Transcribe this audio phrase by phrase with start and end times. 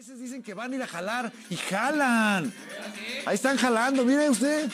[0.00, 2.50] veces dicen que van a ir a jalar y jalan.
[3.26, 4.70] Ahí están jalando, mire usted.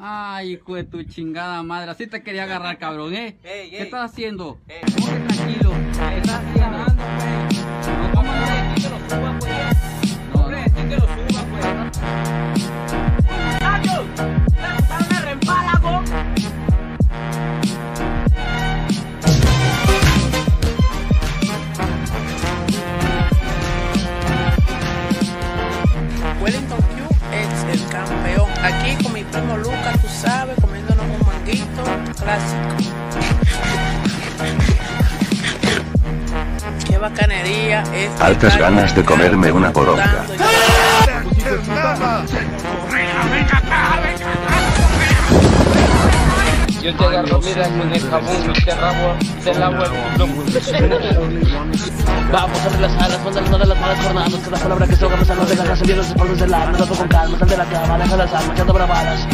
[0.00, 3.36] Ay, hijo de tu chingada madre, así te quería agarrar, cabrón, ¿eh?
[3.42, 4.58] Ey, ¿Qué estás haciendo?
[4.68, 4.80] Ey.
[4.80, 5.72] Tranquilo.
[5.98, 6.57] ¿Qué estás haciendo?
[29.38, 31.84] Primo Lucas, tú sabes, comiéndonos un manguito
[32.20, 32.58] clásico.
[36.88, 38.20] Qué bacanería es.
[38.20, 40.24] Altas ganas de comerme una poronga.
[46.82, 49.92] Yo te agarro, mira, con el jabón y te rabo, te lavo el.
[52.30, 55.48] Vamos a las alas, manda las malas jornadas, cada palabra que se ahoga pesar los
[55.48, 58.34] dejas salir los espaldos del alma, dando con calma, sal de la cama, deja las
[58.34, 59.26] armas, echando bravadas.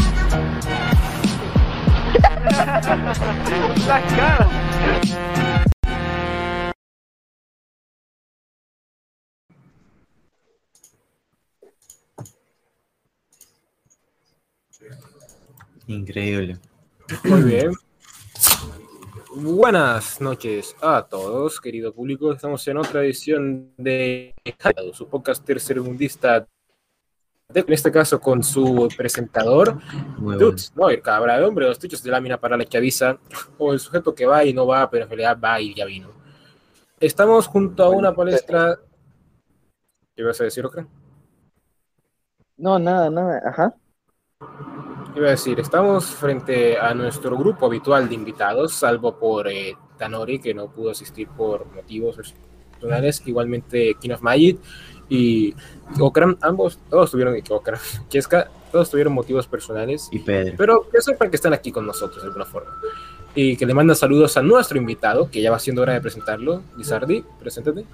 [15.89, 16.59] Increíble.
[17.25, 17.73] Muy bien.
[19.37, 22.33] Buenas noches a todos, querido público.
[22.33, 24.33] Estamos en otra edición de
[24.93, 26.47] su podcast tercermundista.
[27.53, 29.75] En este caso con su presentador,
[30.19, 30.39] Muy bueno.
[30.39, 33.19] Dudes, no, el cabra de hombre, los tuchos de lámina para la que avisa,
[33.59, 36.11] o el sujeto que va y no va, pero en realidad va y ya vino.
[37.01, 38.79] Estamos junto a una palestra.
[40.15, 40.87] ¿Qué ibas a decir, Ocra?
[42.57, 43.75] No, nada, nada, ajá.
[45.15, 50.41] Iba a decir, estamos frente a nuestro grupo habitual de invitados, salvo por eh, Tanori,
[50.41, 52.19] que no pudo asistir por motivos
[52.75, 54.59] personales, igualmente King of Magic
[55.09, 55.55] y
[56.01, 60.55] Okram, ambos, todos tuvieron, Okram, Kieska, todos tuvieron motivos personales, Y Pedro.
[60.57, 62.73] pero que sepan que están aquí con nosotros de alguna forma.
[63.37, 66.63] Y que le mandan saludos a nuestro invitado, que ya va siendo hora de presentarlo.
[66.77, 67.85] Lizardi, preséntate.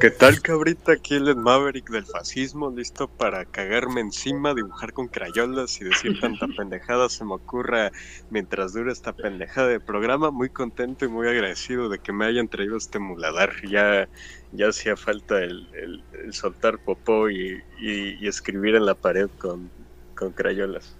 [0.00, 0.92] ¿Qué tal, cabrita?
[0.92, 6.46] Aquí el Maverick del fascismo, listo para cagarme encima, dibujar con crayolas y decir tanta
[6.56, 7.92] pendejada se me ocurra
[8.30, 10.30] mientras dure esta pendejada de programa.
[10.32, 13.52] Muy contento y muy agradecido de que me hayan traído este muladar.
[13.68, 14.08] Ya,
[14.52, 19.28] ya hacía falta el, el- el soltar popó y, y- y escribir en la pared
[19.38, 19.70] con,
[20.16, 20.96] con crayolas.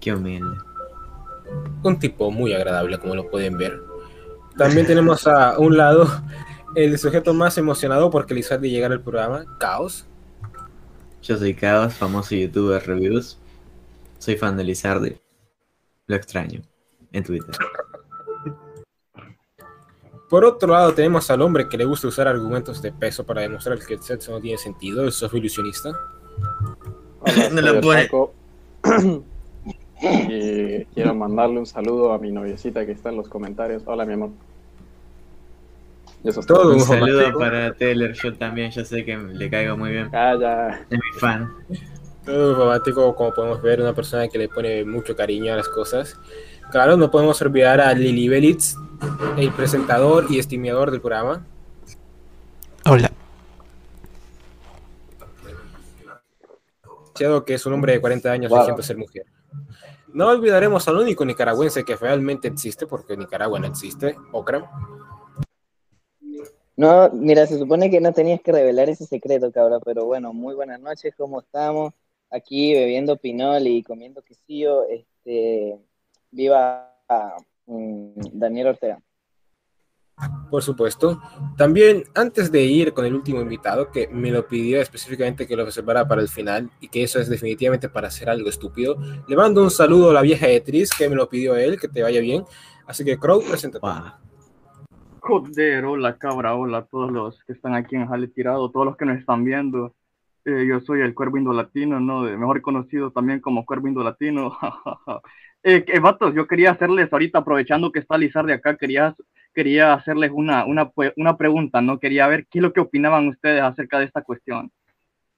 [0.00, 0.56] Qué humilde.
[1.82, 3.78] un tipo muy agradable, como lo pueden ver.
[4.56, 6.06] También tenemos a un lado
[6.74, 10.06] el sujeto más emocionado porque Lizardi llegara al programa, Caos.
[11.22, 13.38] Yo soy Chaos, famoso youtuber reviews.
[14.18, 15.16] Soy fan de Lizardi.
[16.06, 16.62] Lo extraño.
[17.12, 17.54] En Twitter.
[20.28, 23.78] Por otro lado, tenemos al hombre que le gusta usar argumentos de peso para demostrar
[23.78, 25.90] que el sexo no tiene sentido, el soft ilusionista.
[27.20, 28.08] Hola, No lo puede.
[30.00, 33.82] Y quiero mandarle un saludo a mi noviecita que está en los comentarios.
[33.84, 34.30] Hola, mi amor.
[36.24, 36.72] Y eso es Todo todo.
[36.74, 38.12] Un saludo para Taylor.
[38.12, 40.10] Yo también, yo sé que le caigo muy bien.
[40.10, 40.80] Calla.
[40.88, 41.50] Es mi fan.
[42.24, 46.16] Todo romántico, como podemos ver, una persona que le pone mucho cariño a las cosas.
[46.70, 48.76] Claro, no podemos olvidar a Lili Belitz,
[49.36, 51.44] el presentador y estimador del programa.
[52.86, 53.10] Hola.
[57.46, 58.58] Que es un hombre de 40 años Wow.
[58.60, 59.26] fingiendo ser mujer.
[60.12, 64.64] No olvidaremos al único nicaragüense que realmente existe, porque Nicaragua no existe, Okram.
[66.76, 70.54] No, mira, se supone que no tenías que revelar ese secreto, cabrón, pero bueno, muy
[70.54, 71.92] buenas noches, ¿cómo estamos?
[72.30, 75.78] Aquí bebiendo pinol y comiendo quesillo, este,
[76.30, 76.96] viva
[77.66, 79.02] mm, Daniel Ortega.
[80.50, 81.20] Por supuesto.
[81.56, 85.64] También, antes de ir con el último invitado, que me lo pidió específicamente que lo
[85.64, 88.96] reservara para el final, y que eso es definitivamente para hacer algo estúpido,
[89.26, 92.02] le mando un saludo a la vieja Etris, que me lo pidió él, que te
[92.02, 92.44] vaya bien.
[92.86, 93.80] Así que, Crow, preséntate.
[93.80, 94.31] Guau.
[95.24, 99.04] Joder, hola cabra, hola todos los que están aquí en Jale Tirado, todos los que
[99.04, 99.94] nos están viendo.
[100.44, 102.24] Eh, yo soy el Cuervo Indolatino, ¿no?
[102.24, 104.58] De- mejor conocido también como Cuervo Indolatino.
[105.62, 109.14] eh, que, vatos, yo quería hacerles ahorita, aprovechando que está Lizar de acá, quería,
[109.54, 112.00] quería hacerles una, una, una pregunta, ¿no?
[112.00, 114.72] Quería ver qué es lo que opinaban ustedes acerca de esta cuestión.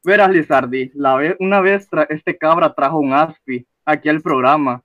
[0.04, 4.83] Verás, Lizardi, la ve- una vez este cabra trajo un ASPI aquí al programa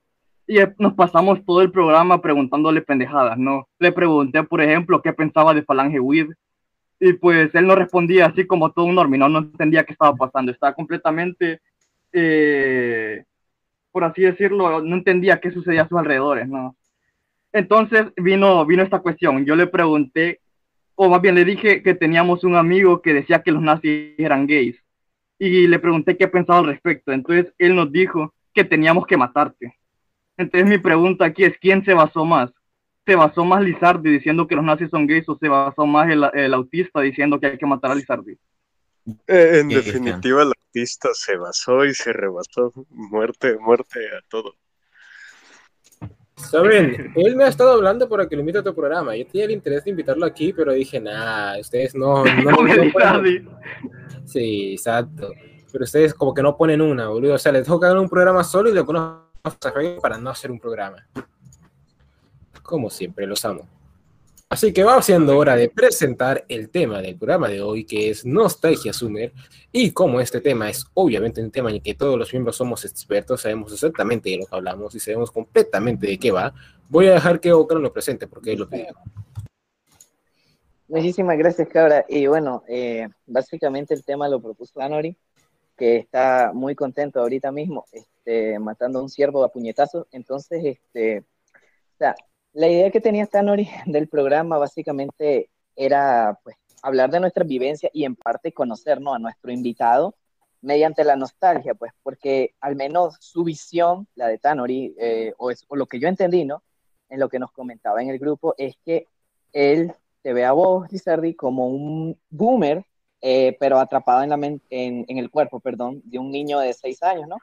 [0.50, 3.68] y nos pasamos todo el programa preguntándole pendejadas, ¿no?
[3.78, 6.32] Le pregunté, por ejemplo, qué pensaba de Falange Weed
[6.98, 10.50] y pues él no respondía así como todo un normino, no entendía qué estaba pasando,
[10.50, 11.60] estaba completamente,
[12.12, 13.22] eh,
[13.92, 16.74] por así decirlo, no entendía qué sucedía a sus alrededores, ¿no?
[17.52, 20.40] Entonces vino, vino esta cuestión, yo le pregunté
[20.96, 24.48] o más bien le dije que teníamos un amigo que decía que los nazis eran
[24.48, 24.76] gays.
[25.38, 27.12] Y le pregunté qué pensaba al respecto.
[27.12, 29.79] Entonces él nos dijo que teníamos que matarte.
[30.40, 32.50] Entonces mi pregunta aquí es, ¿quién se basó más?
[33.04, 36.24] ¿Se basó más Lizardi diciendo que los nazis son gays o se basó más el,
[36.32, 38.38] el autista diciendo que hay que matar a Lizardi?
[39.26, 42.72] Eh, en definitiva, el artista se basó y se rebasó.
[42.88, 44.54] Muerte, muerte a todo.
[46.36, 49.14] Saben, él me ha estado hablando para que lo invite a tu programa.
[49.14, 52.24] Yo tenía el interés de invitarlo aquí, pero dije, nah, ustedes no.
[52.94, 53.46] ponen-.
[54.24, 55.32] Sí, exacto.
[55.70, 57.34] Pero ustedes como que no ponen una, boludo.
[57.34, 59.29] O sea, les toca un programa solo y le conozco
[60.00, 61.06] para no hacer un programa.
[62.62, 63.66] Como siempre, los amo.
[64.52, 68.26] Así que va siendo hora de presentar el tema del programa de hoy, que es
[68.26, 69.32] Nostalgia Summer.
[69.70, 72.84] Y como este tema es obviamente un tema en el que todos los miembros somos
[72.84, 76.52] expertos, sabemos exactamente de lo que hablamos y sabemos completamente de qué va,
[76.88, 78.96] voy a dejar que Ocran lo presente porque él lo pidió.
[80.88, 82.04] Muchísimas gracias, Cabra.
[82.08, 85.16] Y bueno, eh, básicamente el tema lo propuso Anori,
[85.76, 87.86] que está muy contento ahorita mismo,
[88.24, 90.06] este, matando a un ciervo a puñetazos.
[90.12, 92.14] Entonces, este, o sea,
[92.52, 98.04] la idea que tenía Tanori del programa básicamente era pues hablar de nuestra vivencia y
[98.04, 100.14] en parte conocernos a nuestro invitado
[100.62, 105.64] mediante la nostalgia, pues porque al menos su visión, la de Tanori, eh, o, es,
[105.70, 106.62] lo que yo entendí, ¿no?
[107.08, 109.06] En lo que nos comentaba en el grupo, es que
[109.52, 112.84] él te ve a vos, Lizardi, como un boomer,
[113.22, 114.36] eh, pero atrapado en, la
[114.70, 117.38] en el cuerpo, perdón, de un niño de seis años, ¿no?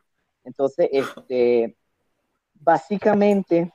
[0.47, 1.77] Entonces, este,
[2.55, 3.71] básicamente,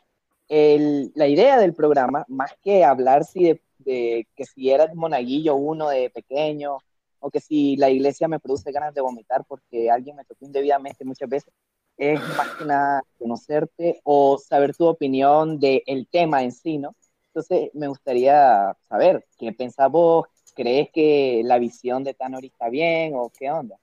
[0.49, 5.89] el- la idea del programa, más que hablar si de, que si era monaguillo uno
[5.89, 6.79] de pequeño,
[7.21, 11.05] o que si la iglesia me produce ganas de vomitar porque alguien me tocó indebidamente
[11.05, 11.53] muchas veces,
[11.97, 16.95] es más que nada conocerte o saber tu opinión del tema en sí, ¿no?
[17.29, 23.13] Entonces, me gustaría saber qué pensás vos, ¿crees que la visión de Tanori está bien
[23.17, 23.77] o qué onda?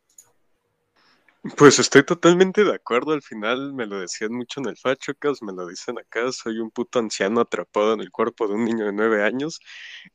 [1.57, 3.13] Pues estoy totalmente de acuerdo.
[3.13, 6.31] Al final me lo decían mucho en el Fachocas, me lo dicen acá.
[6.31, 9.59] Soy un puto anciano atrapado en el cuerpo de un niño de nueve años.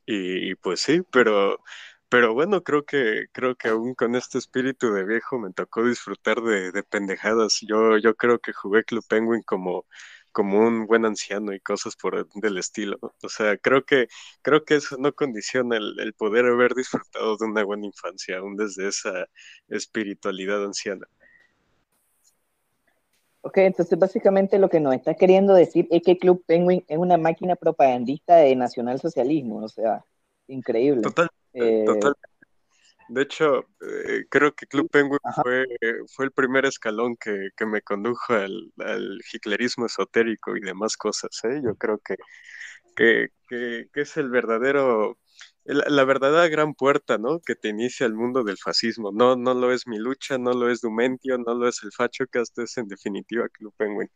[0.06, 1.58] Y pues sí, pero,
[2.10, 6.42] pero bueno, creo que, creo que aún con este espíritu de viejo me tocó disfrutar
[6.42, 7.58] de, de pendejadas.
[7.66, 9.86] Yo, yo creo que jugué Club Penguin como,
[10.34, 12.98] como un buen anciano y cosas por el- del estilo.
[13.22, 14.08] O sea, creo que,
[14.42, 18.56] creo que eso no condiciona el, el poder haber disfrutado de una buena infancia, aún
[18.56, 19.26] desde esa
[19.68, 21.06] espiritualidad anciana.
[23.42, 27.18] Ok, entonces básicamente lo que nos está queriendo decir es que Club Penguin es una
[27.18, 30.02] máquina propagandista de nacionalsocialismo, o sea,
[30.48, 31.02] increíble.
[31.02, 32.14] Total, Eh, total.
[33.08, 35.66] De hecho, eh, creo que Club Penguin fue,
[36.14, 41.38] fue el primer escalón que, que me condujo al, al hitlerismo esotérico y demás cosas,
[41.44, 41.60] ¿eh?
[41.62, 42.16] Yo creo que,
[42.96, 45.18] que, que, que es el verdadero,
[45.64, 47.40] la, la verdadera gran puerta, ¿no?
[47.40, 49.12] Que te inicia al mundo del fascismo.
[49.12, 52.58] No, no lo es mi lucha, no lo es Dumentio, no lo es el Fachocast,
[52.60, 54.10] es en definitiva Club Penguin.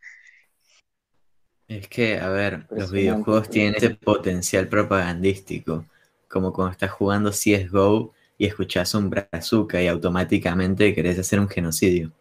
[1.69, 5.85] Es que, a ver, los videojuegos tienen ese potencial propagandístico,
[6.27, 12.13] como cuando estás jugando CSGO y escuchas un bazooka y automáticamente querés hacer un genocidio.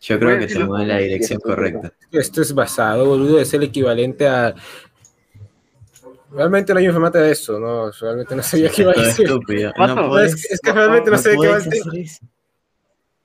[0.00, 1.92] Yo creo que se mueve en la dirección correcta.
[2.10, 4.54] Esto es basado, boludo, es el equivalente a.
[6.32, 9.26] Realmente no hay informate de eso, no, realmente no sabía qué iba a decir.
[9.26, 9.72] estúpido.
[9.76, 11.56] No No, puedes, es, que- es que realmente no, sé de qué tema.
[11.56, 12.26] hacer eso.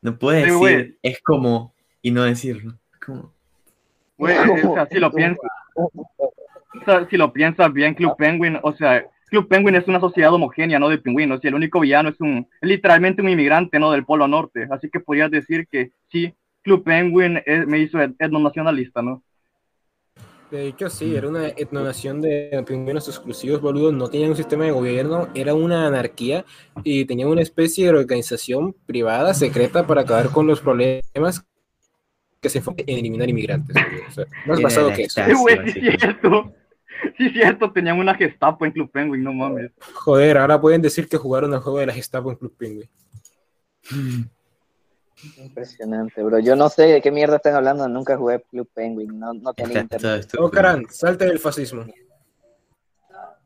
[0.02, 2.78] No puedes Sí, decir, es como, y no decirlo.
[3.06, 3.32] Como,
[4.18, 5.92] Güey, o sea, si lo piensas, o
[6.84, 10.80] sea, si lo piensas bien, Club Penguin, o sea, Club Penguin es una sociedad homogénea,
[10.80, 10.88] ¿no?
[10.90, 13.92] De pingüinos, y el único villano es un, es literalmente un inmigrante, ¿no?
[13.92, 18.16] Del Polo Norte, así que podrías decir que sí, Club Penguin es- me hizo et-
[18.20, 19.24] etnonacionalista, ¿no?
[20.52, 23.92] De hecho, sí, era una etnonación de pingüinos exclusivos, boludo.
[23.92, 26.46] No tenían un sistema de gobierno, era una anarquía
[26.84, 31.44] y tenían una especie de organización privada, secreta, para acabar con los problemas
[32.40, 33.76] que se enfocan en eliminar inmigrantes.
[33.76, 34.08] boludo.
[34.08, 35.20] O sea, más basado que eso.
[35.26, 36.00] Sí, güey, sí, básicamente.
[36.00, 36.54] cierto.
[37.18, 39.72] Sí, cierto, tenían una Gestapo en Club Penguin, no mames.
[39.94, 42.90] Joder, ahora pueden decir que jugaron al juego de la Gestapo en Club Penguin.
[45.38, 46.40] Impresionante, bro.
[46.40, 49.82] Yo no sé de qué mierda están hablando, nunca jugué Club Penguin, no, no tenía
[49.82, 50.28] internet.
[50.38, 51.86] Oh, Karan, salte del fascismo.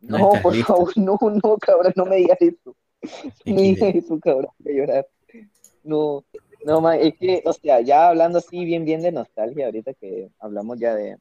[0.02, 0.74] No No, por listo.
[0.74, 2.76] favor, no, no, cabrón, no me digas eso.
[3.46, 5.08] No me digas eso, cabrón, voy a llorar.
[5.84, 6.26] No,
[6.66, 10.30] no, man, es que, o sea, ya hablando así bien, bien de nostalgia, ahorita que
[10.40, 11.18] hablamos ya de,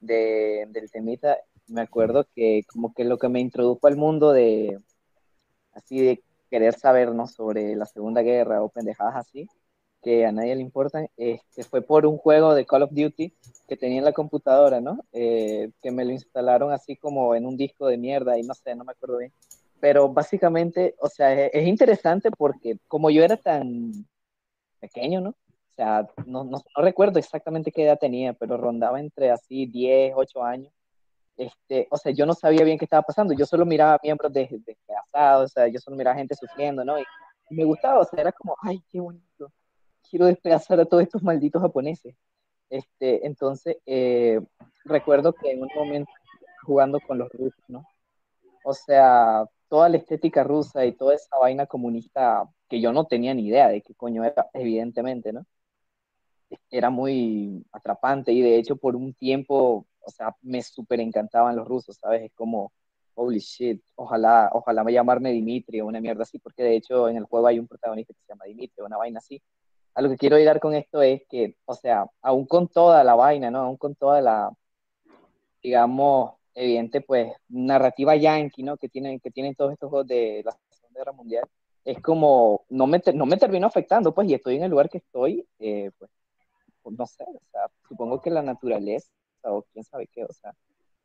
[0.00, 4.78] de, del temita, me acuerdo que como que lo que me introdujo al mundo de,
[5.72, 7.26] así de querer saber, ¿no?
[7.26, 9.48] Sobre la Segunda Guerra o pendejadas así,
[10.02, 11.08] que a nadie le importan,
[11.70, 13.34] fue por un juego de Call of Duty
[13.66, 14.98] que tenía en la computadora, ¿no?
[15.12, 18.74] Eh, que me lo instalaron así como en un disco de mierda y no sé,
[18.74, 19.32] no me acuerdo bien.
[19.80, 23.92] Pero básicamente, o sea, es, es interesante porque como yo era tan
[24.80, 25.30] pequeño, ¿no?
[25.30, 30.12] O sea, no, no, no recuerdo exactamente qué edad tenía, pero rondaba entre así 10,
[30.16, 30.73] 8 años
[31.36, 35.44] este, o sea, yo no sabía bien qué estaba pasando, yo solo miraba miembros despedazados,
[35.44, 36.98] o sea, yo solo miraba gente sufriendo, ¿no?
[36.98, 37.04] Y,
[37.50, 39.52] me gustaba, o sea, era como, ay, qué bonito,
[40.08, 42.16] quiero despedazar a todos estos malditos japoneses.
[42.70, 44.40] Este, entonces, eh,
[44.84, 46.10] recuerdo que en un momento
[46.64, 47.84] jugando con los rusos, ¿no?
[48.64, 53.34] O sea, toda la estética rusa y toda esa vaina comunista que yo no tenía
[53.34, 55.46] ni idea de qué coño era, evidentemente, ¿no?
[56.70, 61.66] Era muy atrapante y de hecho por un tiempo o sea, me súper encantaban los
[61.66, 62.22] rusos, ¿sabes?
[62.22, 62.72] Es como,
[63.14, 67.16] holy shit, ojalá, ojalá me llamarme Dimitri o una mierda así, porque de hecho en
[67.16, 69.42] el juego hay un protagonista que se llama Dimitri, una vaina así.
[69.94, 73.14] A lo que quiero llegar con esto es que, o sea, aún con toda la
[73.14, 73.60] vaina, ¿no?
[73.60, 74.50] Aún con toda la,
[75.62, 78.76] digamos, evidente, pues, narrativa yankee, ¿no?
[78.76, 81.48] Que tienen, que tienen todos estos juegos de la Segunda Guerra Mundial,
[81.84, 84.98] es como, no me, no me terminó afectando, pues, y estoy en el lugar que
[84.98, 86.10] estoy, eh, pues,
[86.98, 89.10] no sé, o sea, supongo que la naturaleza
[89.52, 90.54] o quién sabe qué, o sea,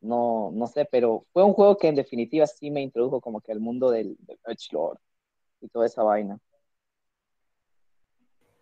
[0.02, 3.52] no, no sé, pero fue un juego que en definitiva sí me introdujo como que
[3.52, 4.38] al mundo del, del
[4.72, 5.00] Lord
[5.62, 6.40] y toda esa vaina.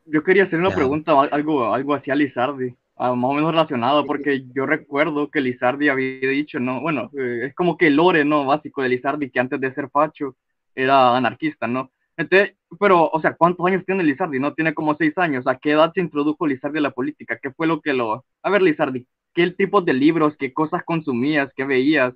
[0.06, 4.46] Yo quería hacer una pregunta, algo, algo así a Lizardi, más o menos relacionado, porque
[4.54, 8.46] yo recuerdo que Lizardi había dicho, no, bueno, eh, es como que el lore, ¿no?
[8.46, 10.36] Básico de Lizardi, que antes de ser facho
[10.74, 11.92] era anarquista, ¿no?
[12.16, 14.40] Entonces, pero, o sea, ¿cuántos años tiene Lizardi?
[14.40, 15.46] No tiene como seis años.
[15.46, 17.38] ¿A qué edad se introdujo Lizardi a la política?
[17.40, 18.26] ¿Qué fue lo que lo...
[18.42, 19.06] A ver, Lizardi,
[19.38, 22.12] qué tipo de libros, qué cosas consumías, qué veías,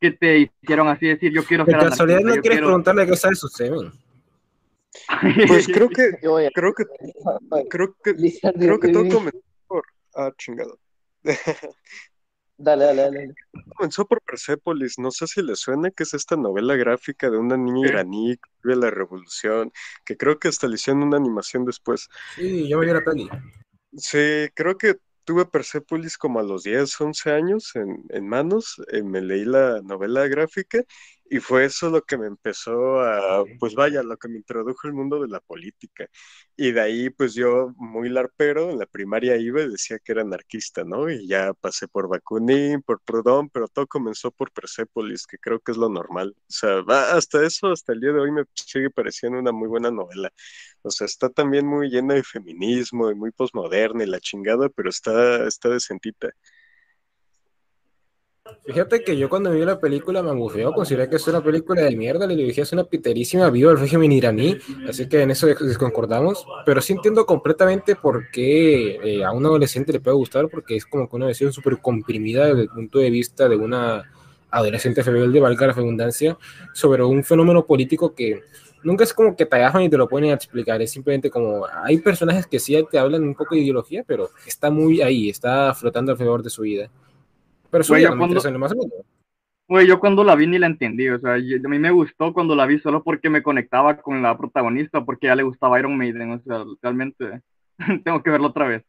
[0.00, 2.66] que te hicieron así decir, yo quiero ser De casualidad no quieres quiero...
[2.66, 3.92] preguntarle qué sabe su semen.
[5.46, 6.10] Pues creo que,
[6.52, 6.84] creo que,
[7.68, 8.14] creo que,
[8.58, 9.84] creo que todo comenzó por,
[10.16, 10.76] ah, chingado.
[12.62, 13.34] Dale, dale, dale.
[13.74, 17.56] Comenzó por Persepolis, no sé si le suena que es esta novela gráfica de una
[17.56, 19.72] niña iraní que vive la revolución,
[20.04, 22.10] que creo que hasta le hicieron una animación después.
[22.34, 23.30] Sí, yo vi la peli.
[23.96, 29.02] Sí, creo que tuve Persepolis como a los 10, 11 años en, en manos, eh,
[29.02, 30.82] me leí la novela gráfica
[31.30, 34.94] y fue eso lo que me empezó a, pues vaya, lo que me introdujo al
[34.94, 36.08] mundo de la política.
[36.56, 40.22] Y de ahí, pues yo, muy larpero, en la primaria iba y decía que era
[40.22, 41.08] anarquista, ¿no?
[41.10, 45.72] Y ya pasé por Bakunin, por Proudhon, pero todo comenzó por Persepolis, que creo que
[45.72, 46.34] es lo normal.
[46.36, 46.80] O sea,
[47.12, 50.30] hasta eso, hasta el día de hoy me sigue pareciendo una muy buena novela.
[50.82, 54.90] O sea, está también muy llena de feminismo y muy posmoderna y la chingada, pero
[54.90, 56.30] está, está decentita.
[58.64, 61.96] Fíjate que yo cuando vi la película me angufeó, consideré que es una película de
[61.96, 64.56] mierda, le dije es una piterísima viva el régimen iraní,
[64.88, 69.92] así que en eso desconcordamos, pero sí entiendo completamente por qué eh, a un adolescente
[69.92, 73.10] le puede gustar, porque es como que una versión súper comprimida desde el punto de
[73.10, 74.04] vista de una
[74.50, 76.36] adolescente rebelde, valga la redundancia,
[76.72, 78.42] sobre un fenómeno político que
[78.82, 81.66] nunca es como que te agarran y te lo ponen a explicar, es simplemente como,
[81.84, 85.74] hay personajes que sí te hablan un poco de ideología, pero está muy ahí, está
[85.74, 86.90] flotando alrededor de su vida.
[87.70, 88.74] Pero eso ya cuando, más
[89.68, 92.56] Güey, yo cuando la vi ni la entendí, o sea, a mí me gustó cuando
[92.56, 96.32] la vi solo porque me conectaba con la protagonista, porque ya le gustaba Iron Maiden,
[96.32, 97.42] o sea, realmente
[98.04, 98.82] tengo que verlo otra vez.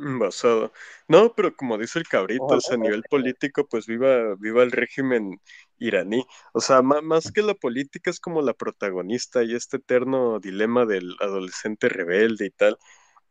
[0.00, 0.72] Basado.
[1.08, 4.70] No, pero como dice el cabrito, o sea, a nivel político, pues viva, viva el
[4.70, 5.40] régimen
[5.78, 6.24] iraní.
[6.52, 11.16] O sea, más que la política es como la protagonista y este eterno dilema del
[11.20, 12.78] adolescente rebelde y tal.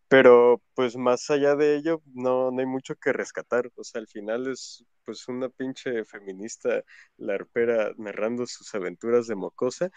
[0.10, 3.70] Pero pues más allá de ello, no, no hay mucho que rescatar.
[3.76, 6.84] O sea, al final es pues una pinche feminista
[7.18, 9.90] larpera narrando sus aventuras de mocosa.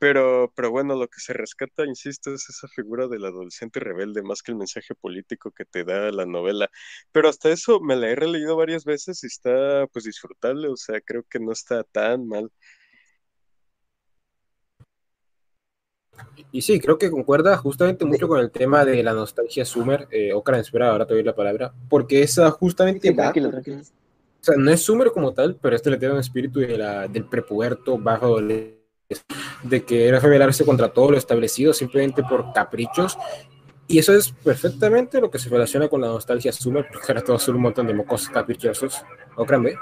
[0.00, 4.42] Pero, pero bueno, lo que se rescata, insisto, es esa figura del adolescente rebelde, más
[4.42, 6.70] que el mensaje político que te da la novela.
[7.12, 11.00] Pero hasta eso me la he releído varias veces y está pues disfrutable, o sea,
[11.00, 12.52] creo que no está tan mal.
[16.50, 20.32] Y sí, creo que concuerda justamente mucho con el tema de la nostalgia Sumer, eh,
[20.54, 23.12] espera, ahora te doy la palabra, porque esa justamente...
[23.12, 23.78] tranquilo, tranquilo.
[23.80, 27.08] O sea, no es Sumer como tal, pero este le tiene un espíritu de la,
[27.08, 33.18] del prepuberto bajo de querer rebelarse contra todo lo establecido simplemente por caprichos.
[33.90, 37.42] Y eso es perfectamente lo que se relaciona con la nostalgia Sumer, porque ahora todos
[37.42, 39.02] son un montón de mocos caprichosos.
[39.36, 39.76] Okran, ¿ve?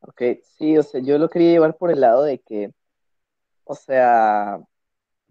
[0.00, 0.22] Ok,
[0.58, 2.72] sí, o sea, yo lo quería llevar por el lado de que
[3.64, 4.60] o sea,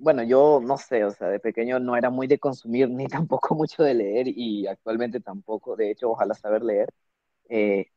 [0.01, 3.55] bueno, yo no sé, o sea, de pequeño no era muy de consumir ni tampoco
[3.55, 6.89] mucho de leer y actualmente tampoco, de hecho, ojalá saber leer.
[7.49, 7.87] Eh,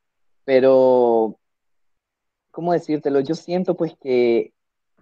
[0.45, 1.39] pero,
[2.51, 3.21] ¿cómo decírtelo?
[3.21, 4.53] Yo siento pues que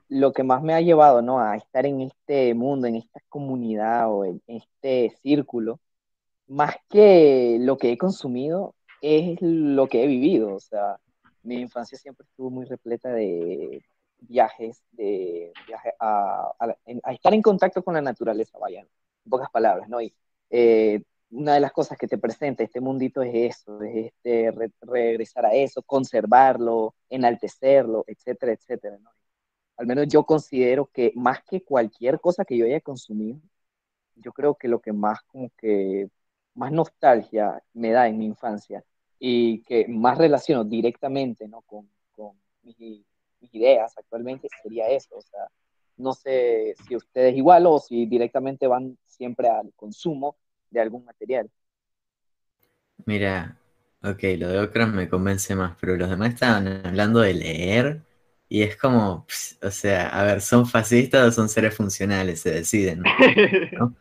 [0.09, 1.41] lo que más me ha llevado, ¿no?
[1.41, 5.81] A estar en este mundo, en esta comunidad o en este círculo,
[6.49, 10.55] más que lo que he consumido, es lo que he vivido.
[10.55, 10.99] O sea,
[11.43, 13.85] mi infancia siempre estuvo muy repleta de
[14.23, 19.50] viajes, de viaje a, a- a estar en contacto con la naturaleza, vaya, en pocas
[19.50, 20.00] palabras, ¿no?
[20.00, 20.14] Y
[20.50, 24.73] eh, una de las cosas que te presenta este mundito es eso, es este, re-
[24.83, 29.11] regresar a eso, conservarlo, enaltecerlo, etcétera, etcétera, ¿no?
[29.79, 33.41] Al menos yo considero que más que cualquier cosa que yo haya consumido,
[34.17, 36.09] yo creo que lo que más como que
[36.55, 38.85] más nostalgia me da en mi infancia
[39.19, 41.62] y que más relaciono directamente, ¿no?
[41.62, 42.37] con, con
[43.53, 45.49] ideas actualmente sería eso, o sea,
[45.97, 50.37] no sé si ustedes igual o si directamente van siempre al consumo
[50.71, 51.51] de algún material.
[53.05, 53.59] Mira,
[54.03, 58.03] ok, lo de Okran me convence más, pero los demás estaban hablando de leer
[58.49, 62.41] y es como, ps, o sea, a ver, ¿son fascistas o son seres funcionales?
[62.41, 63.03] Se deciden,
[63.73, 63.97] ¿no?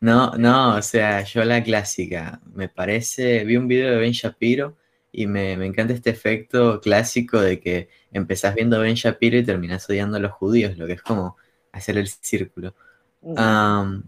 [0.00, 4.76] No, no, o sea, yo la clásica, me parece, vi un video de Ben Shapiro
[5.12, 9.88] y me, me encanta este efecto clásico de que empezás viendo Ben Shapiro y terminás
[9.88, 11.36] odiando a los judíos, lo que es como
[11.72, 12.74] hacer el círculo.
[13.36, 14.04] Am,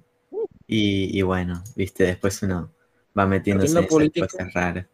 [0.67, 2.71] y, y bueno, viste, después uno
[3.19, 4.87] va metiéndose en esas cosas raras.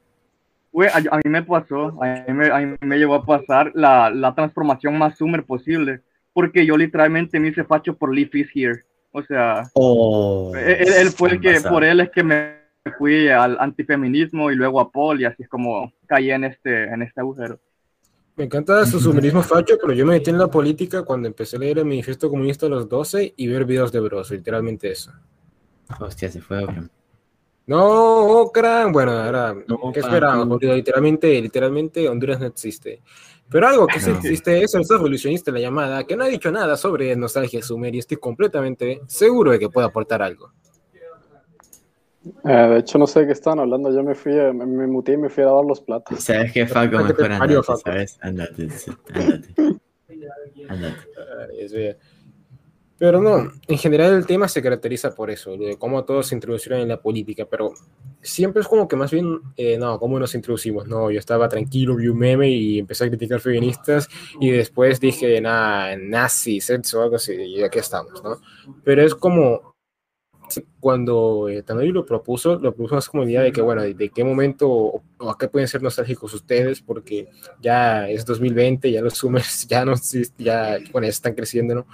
[0.73, 3.73] Güey, a, a mí me pasó, a mí me, a mí me llegó a pasar
[3.75, 6.01] la, la transformación más summer posible,
[6.33, 8.85] porque yo literalmente me hice facho por Leaf is Here.
[9.13, 11.75] O sea, Oh, él, él fue el que, pasado.
[11.75, 12.59] por él es que me
[12.97, 17.03] fui al antifeminismo y luego a Paul y así es como caí en este, en
[17.03, 17.59] este agujero.
[18.37, 21.59] Me encanta su sumerismo facho, pero yo me metí en la política cuando empecé a
[21.59, 25.13] leer el manifiesto comunista a los 12 y ver videos de Bros, literalmente eso.
[25.99, 26.89] Hostia, se fue Okran.
[27.67, 27.85] No,
[28.43, 29.99] Okran, bueno, ahora, ¿qué papi.
[29.99, 30.49] esperamos?
[30.49, 33.03] Porque literalmente, literalmente Honduras no existe.
[33.51, 34.17] Pero algo que sí No.
[34.19, 37.99] existe es el revolucionista la llamada, que no ha dicho nada sobre nostalgia sumer y
[37.99, 40.53] estoy completamente seguro de que puede aportar algo.
[42.45, 43.93] Eh, de hecho, no sé de qué estaban hablando.
[43.93, 46.21] Yo me fui, a- me, me muteé y me fui a lavar los platos.
[46.23, 46.99] ¿Sabes qué, Faco?
[47.07, 47.83] ¿Qué te Mejor andate?
[47.85, 48.19] ¿sabes?
[48.21, 48.69] Andate,
[49.15, 49.55] andate.
[50.69, 51.97] Andate.
[52.99, 56.81] Pero no, en general el tema se caracteriza por eso, de cómo todos se introducieron
[56.81, 57.73] en la política, pero
[58.23, 60.89] siempre es como que más bien, eh, no, ¿cómo nos introducimos?
[60.89, 64.09] No, yo estaba tranquilo, vi un meme y empecé a criticar feministas
[64.41, 68.39] y después dije, nada, nazis, sexo, algo así, y aquí estamos, ¿no?
[68.83, 69.77] Pero es como,
[70.81, 74.09] cuando eh, Tanori lo propuso, lo propuso más como idea de que, bueno, de, de
[74.11, 77.29] qué momento o, o a qué pueden ser nostálgicos ustedes, porque
[77.61, 79.95] ya es 2020, ya los Zoomers ya no
[80.39, 81.87] ya, bueno, ya están creciendo, ¿no?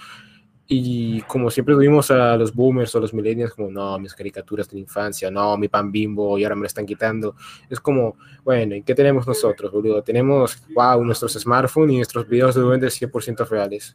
[0.67, 4.77] Y como siempre tuvimos a los boomers o los millennials como, no, mis caricaturas de
[4.77, 7.37] la infancia, no, mi pan bimbo, y ahora me lo están quitando.
[7.69, 10.03] Es como, bueno, ¿y qué tenemos nosotros, boludo?
[10.03, 13.95] Tenemos, wow, nuestros smartphones y nuestros videos de duendes 100% reales.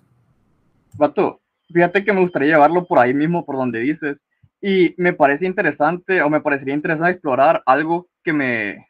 [0.94, 1.42] Vato,
[1.74, 4.18] fíjate que me gustaría llevarlo por ahí mismo, por donde dices.
[4.62, 8.90] Y me parece interesante, o me parecería interesante explorar algo que me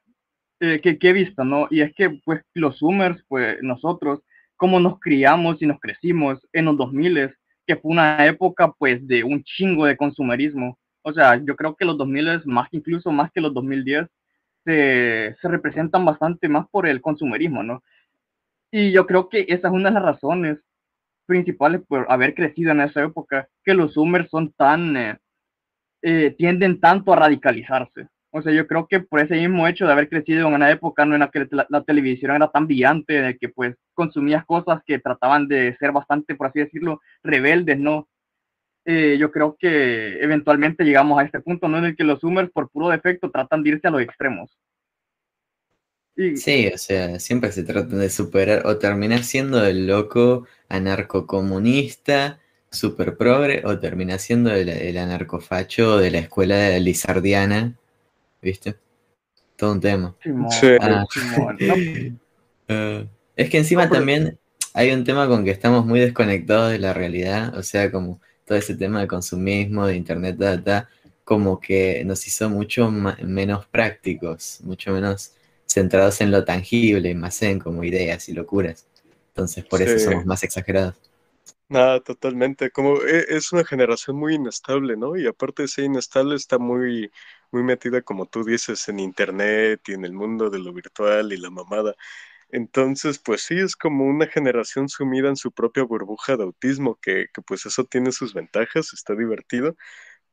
[0.61, 1.67] eh, que, he visto, ¿no?
[1.69, 4.21] Y es que, pues, los Zoomers, pues, nosotros,
[4.57, 7.33] como nos criamos y nos crecimos en los 2000
[7.65, 10.77] que fue una época, pues, de un chingo de consumerismo.
[11.03, 14.07] O sea, yo creo que los 2000 más, incluso más que los 2010,
[14.65, 17.83] se, se representan bastante más por el consumerismo, ¿no?
[18.71, 20.59] Y yo creo que esa es una de las razones
[21.25, 25.19] principales por haber crecido en esa época, que los Zoomers son tan, eh,
[26.01, 28.07] eh, tienden tanto a radicalizarse.
[28.31, 31.03] O sea, yo creo que por ese mismo hecho de haber crecido en una época
[31.03, 31.15] ¿no?
[31.15, 34.99] en la que la, la televisión era tan brillante, de que pues consumías cosas que
[34.99, 38.07] trataban de ser bastante, por así decirlo, rebeldes, ¿no?
[38.85, 41.77] Eh, yo creo que eventualmente llegamos a este punto, ¿no?
[41.77, 44.57] En el que los Zoomers por puro defecto tratan de irse a los extremos.
[46.15, 52.39] Y, Sí, o sea, siempre se trata de superar o terminar siendo el loco anarcocomunista,
[52.71, 57.73] super progre, o terminar siendo el, el anarcofacho de la escuela lizardiana,
[58.41, 58.75] ¿viste?
[59.55, 60.15] Todo un tema.
[60.51, 60.67] Sí.
[60.79, 61.05] Ah.
[61.15, 61.55] No,
[62.71, 64.37] Eh, es que encima No, pero- también
[64.75, 68.57] hay un tema con que estamos muy desconectados de la realidad, o sea, como todo
[68.59, 70.87] ese tema de consumismo, de internet, data,
[71.23, 75.31] como que nos hizo mucho menos prácticos, mucho menos
[75.67, 78.85] centrados en lo tangible, más en como ideas y locuras.
[79.29, 80.93] Entonces, por eso somos más exagerados.
[81.69, 82.71] Nada, totalmente.
[82.71, 85.15] Como e- es una generación muy inestable, ¿no?
[85.15, 87.11] Y aparte de ser inestable, está muy,
[87.51, 91.37] muy metida, como tú dices, en internet y en el mundo de lo virtual y
[91.37, 91.93] la mamada.
[92.49, 97.27] Entonces, pues sí, es como una generación sumida en su propia burbuja de autismo, que,
[97.33, 99.75] que pues eso tiene sus ventajas, está divertido,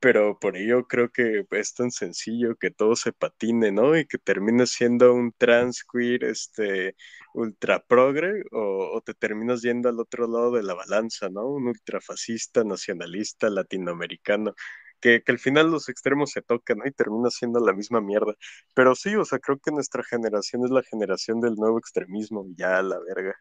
[0.00, 3.96] pero por ello creo que es tan sencillo que todo se patine, ¿no?
[3.96, 6.96] Y que termines siendo un trans queer, este,
[7.34, 11.46] ultra progre, o, o te terminas yendo al otro lado de la balanza, ¿no?
[11.46, 14.54] Un ultrafascista, nacionalista, latinoamericano.
[15.00, 16.86] Que, al final los extremos se tocan, ¿no?
[16.86, 18.34] Y termina siendo la misma mierda.
[18.74, 22.78] Pero sí, o sea, creo que nuestra generación es la generación del nuevo extremismo, ya
[22.78, 23.34] a la verga.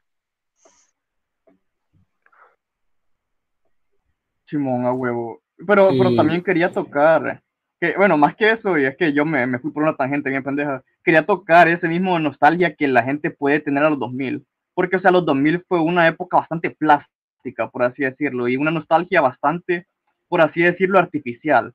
[4.48, 5.45] Simón, a huevo.
[5.58, 7.42] Pero, pero Y- también quería tocar,
[7.80, 10.30] que, bueno, más que eso, y es que yo me, me fui por una tangente
[10.30, 14.46] bien pendeja, quería tocar ese mismo nostalgia que la gente puede tener a los 2000,
[14.74, 18.72] porque, o sea, los 2000 fue una época bastante plástica, por así decirlo, y una
[18.72, 19.88] nostalgia bastante,
[20.28, 21.74] por así decirlo, artificial.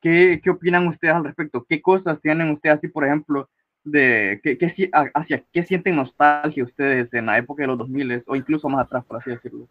[0.00, 1.64] ¿Qué, qué opinan ustedes al respecto?
[1.68, 3.48] ¿Qué cosas tienen ustedes así, por ejemplo,
[3.84, 8.36] de qué, qué hacia qué sienten nostalgia ustedes en la época de los 2000 o
[8.36, 9.68] incluso más atrás, por así decirlo?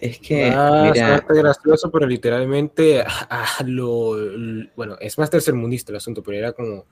[0.00, 5.96] Es que, Ah, mira, gracioso, pero literalmente ah, lo, l- bueno, es más tercermundista el
[5.96, 6.86] asunto, pero era como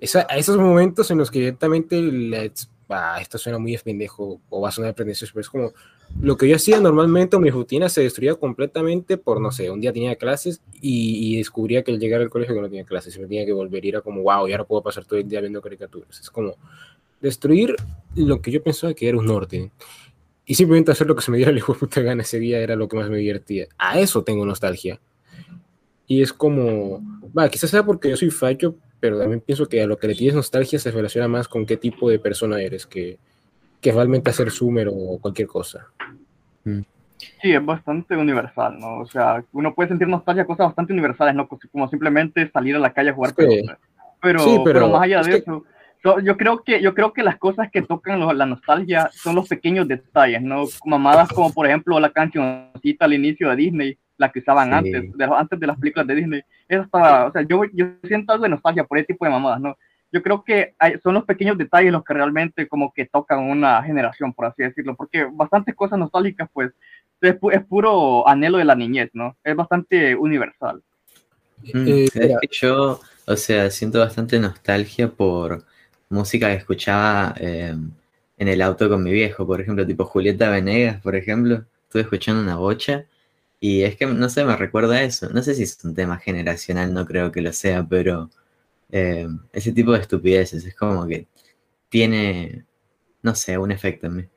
[0.00, 2.50] esa- a esos momentos en los que directamente la-
[2.90, 5.72] ah, esto suena muy pendejo o va a sonar pretencioso, pero es como
[6.20, 9.80] lo que yo hacía normalmente o mi rutina se destruía completamente por, no sé, un
[9.80, 13.16] día tenía clases y, y descubría que al llegar al colegio que no tenía clases
[13.16, 15.28] y me tenía que volver y era como, wow, y ahora puedo pasar todo el
[15.28, 16.20] día viendo caricaturas.
[16.20, 16.56] Es como
[17.20, 17.74] destruir
[18.14, 19.70] lo que yo pensaba que era un orden.
[20.50, 22.58] Y simplemente hacer lo que se me diera el hijo de puta gana ese día
[22.58, 23.66] era lo que más me divertía.
[23.76, 24.98] A eso tengo nostalgia.
[26.06, 27.02] Y es como,
[27.38, 30.14] va, quizás sea porque yo soy facho, pero también pienso que a lo que le
[30.14, 33.18] tienes nostalgia se relaciona más con qué tipo de persona eres, que,
[33.82, 35.86] que realmente hacer Sumer o cualquier cosa.
[36.64, 39.00] Sí, es bastante universal, ¿no?
[39.00, 41.46] O sea, uno puede sentir nostalgia cosas bastante universales, ¿no?
[41.46, 43.78] Como simplemente salir a la calle a jugar pelota.
[44.22, 45.62] Pero, sí, pero, pero más allá de que- eso,
[46.02, 49.34] so- yo creo que yo creo que las cosas que tocan lo- la nostalgia son
[49.34, 50.64] los pequeños detalles, ¿no?
[50.84, 54.74] Mamadas como por ejemplo la cancioncita al inicio de Disney, la que usaban Sí.
[54.74, 56.42] antes, de, antes de las películas de Disney.
[56.68, 59.60] Eso estaba, o sea, yo, yo siento algo de nostalgia por ese tipo de mamadas,
[59.60, 59.76] ¿no?
[60.10, 63.82] Yo creo que hay- son los pequeños detalles los que realmente como que tocan una
[63.82, 66.72] generación, por así decirlo, porque bastantes cosas nostálgicas, pues,
[67.20, 69.36] es, pu- es puro anhelo de la niñez, ¿no?
[69.44, 70.82] Es bastante universal.
[71.74, 72.38] Mm, Eh, ¿sabes mira.
[72.40, 75.64] que yo, o sea, siento bastante nostalgia por
[76.08, 77.74] música que escuchaba eh,
[78.38, 82.42] en el auto con mi viejo, por ejemplo, tipo Julieta Venegas, por ejemplo, estuve escuchando
[82.42, 83.06] una bocha
[83.60, 85.30] y es que, no sé, me recuerda a eso.
[85.30, 88.30] No sé si es un tema generacional, no creo que lo sea, pero
[88.90, 91.26] eh, ese tipo de estupideces es como que
[91.88, 92.64] tiene,
[93.22, 94.28] no sé, un efecto en mí.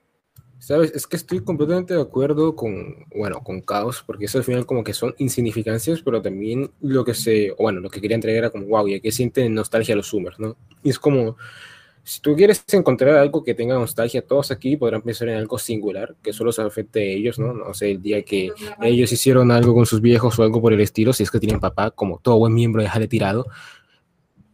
[0.62, 0.91] ¿Sabes?
[0.93, 4.84] Es que estoy completamente de acuerdo con, bueno, con Caos, porque eso al final como
[4.84, 8.67] que son insignificancias, pero también lo que se, bueno, lo que quería entregar era como,
[8.67, 10.56] wow, ¿y a qué sienten nostalgia los Zoomers, no?
[10.84, 11.36] Y es como,
[12.04, 16.15] si tú quieres encontrar algo que tenga nostalgia, todos aquí podrán pensar en algo singular,
[16.21, 17.54] que solo se afecte a ellos, ¿no?
[17.54, 18.52] No sé, el día que
[18.84, 21.60] ellos hicieron algo con sus viejos o algo por el estilo, si es que tienen
[21.60, 23.47] papá, como todo buen miembro, déjale tirado.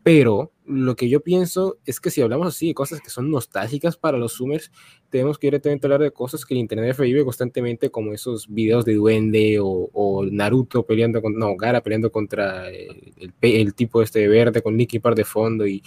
[0.03, 3.95] Pero lo que yo pienso es que si hablamos así de cosas que son nostálgicas
[3.95, 4.71] para los Zoomers,
[5.09, 8.95] tenemos que directamente hablar de cosas que el internet revive constantemente, como esos videos de
[8.95, 14.01] Duende o, o Naruto peleando con, no, Gara peleando contra el, el pe- el tipo
[14.01, 15.81] este de verde con Linkin Park de fondo y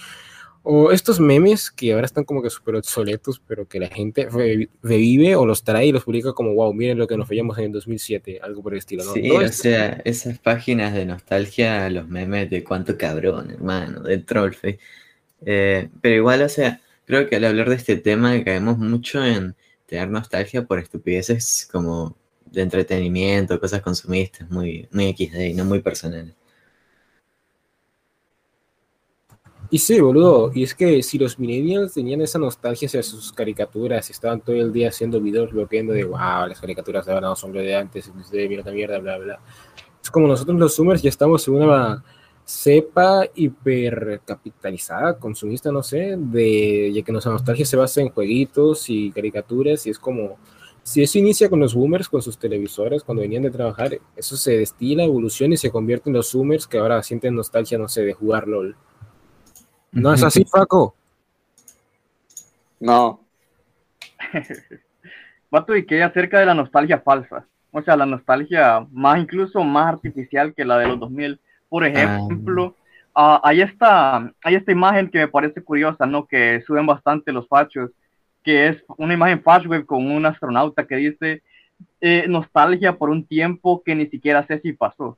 [0.62, 4.68] o estos memes que ahora están como que súper obsoletos, pero que la gente revi-
[4.82, 7.64] revive o los trae y los publica como, wow, miren lo que nos veíamos en
[7.66, 9.16] el 2007, algo por el estilo, ¿no?
[9.16, 14.18] Sí, No o sea, esas páginas de nostalgia, los memes de cuánto cabrón, hermano, de
[14.18, 14.78] Trollface.
[15.46, 19.56] Eh, pero igual, o sea, creo que al hablar de este tema caemos mucho en
[19.86, 25.80] tener nostalgia por estupideces como de entretenimiento, cosas consumistas, muy, muy XD y no muy
[25.82, 26.34] personales.
[29.72, 34.10] Y sí, boludo, y es que si los millennials tenían esa nostalgia hacia sus caricaturas
[34.10, 37.60] estaban todo el día haciendo videos bloqueando de wow, las caricaturas de ahora son lo
[37.60, 39.40] de antes, de mira esta mierda, bla, bla.
[40.02, 42.02] Es como nosotros los Zoomers ya estamos en una
[42.44, 49.12] cepa hipercapitalizada, consumista, no sé, de ya que nuestra nostalgia se basa en jueguitos y
[49.12, 50.36] caricaturas y es como
[50.82, 54.58] si eso inicia con los boomers, con sus televisores, cuando venían de trabajar, eso se
[54.58, 58.14] destila, evoluciona y se convierte en los zoomers que ahora sienten nostalgia, no sé, de
[58.14, 58.74] jugar LOL.
[59.92, 60.94] ¿No es así, Paco?
[62.78, 63.20] No.
[65.50, 67.46] Vato, y que acerca de la nostalgia falsa.
[67.72, 71.40] O sea, la nostalgia más, incluso más artificial que la de los 2000.
[71.68, 72.74] Por ejemplo,
[73.14, 76.26] ah, hay, esta, hay esta imagen que me parece curiosa, ¿no?
[76.26, 77.90] Que suben bastante los fachos,
[78.42, 81.42] que es una imagen fashweb con un astronauta que dice
[82.00, 85.16] eh, nostalgia por un tiempo que ni siquiera sé si pasó.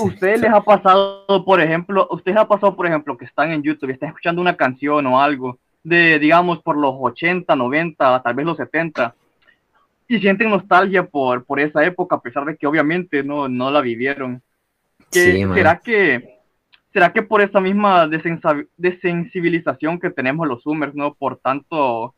[0.00, 3.90] ¿Ustedes les ha pasado, por ejemplo, ustedes ha pasado, por ejemplo, que están en YouTube
[3.90, 8.46] y están escuchando una canción o algo de, digamos, por los 80, 90, tal vez
[8.46, 9.14] los 70,
[10.08, 13.80] y sienten nostalgia por, por esa época, a pesar de que obviamente no, no la
[13.80, 14.42] vivieron?
[15.10, 15.44] Que, Sí.
[15.54, 16.36] ¿Será que
[16.96, 21.12] será que por esa misma desensibilización que tenemos los Zoomers, ¿no?
[21.12, 22.14] Por tanto,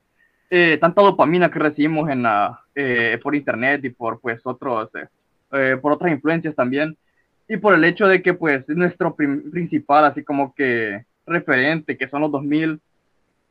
[0.50, 5.08] eh, tanta dopamina que recibimos en la, eh, por internet y por pues otros, eh,
[5.50, 6.96] eh, por otras influencias también,
[7.48, 12.20] y por el hecho de que pues nuestro principal, así como que referente, que son
[12.20, 12.80] los 2000,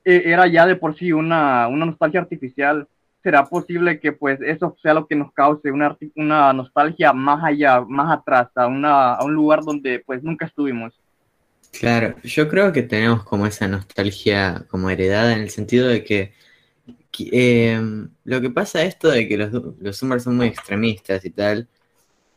[0.06, 2.88] eh, era ya de por sí una, una nostalgia artificial.
[3.24, 7.82] ¿Será posible que pues eso sea lo que nos cause una, una nostalgia más allá,
[7.82, 10.94] más atrás, a, una, a un lugar donde pues nunca estuvimos?
[11.78, 16.34] Claro, yo creo que tenemos como esa nostalgia como heredada en el sentido de que,
[17.32, 17.82] eh,
[18.24, 21.68] lo que pasa esto de que los, los son muy extremistas y tal,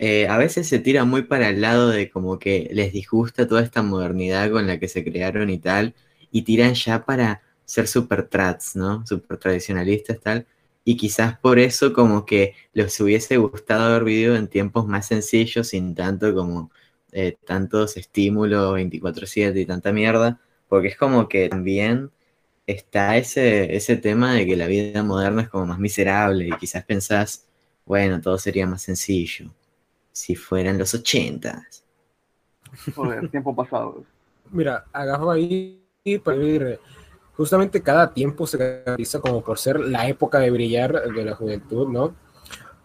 [0.03, 3.63] eh, a veces se tira muy para el lado de como que les disgusta toda
[3.63, 5.95] esta modernidad con la que se crearon y tal,
[6.31, 9.07] y tiran ya para ser super trats, ¿no?
[9.07, 10.47] Super tradicionalistas tal,
[10.85, 15.69] y quizás por eso como que les hubiese gustado haber vivido en tiempos más sencillos,
[15.69, 16.71] sin tanto como
[17.13, 22.11] eh, tantos estímulos 24/7 y tanta mierda, porque es como que también
[22.67, 26.85] está ese, ese tema de que la vida moderna es como más miserable y quizás
[26.85, 27.47] pensás,
[27.85, 29.53] bueno, todo sería más sencillo
[30.21, 31.85] si fueran los ochentas.
[32.95, 34.05] Joder, tiempo pasado.
[34.51, 35.83] Mira, agarro ahí
[36.23, 36.81] para ver.
[37.37, 41.89] Justamente cada tiempo se caracteriza como por ser la época de brillar de la juventud,
[41.89, 42.15] ¿no?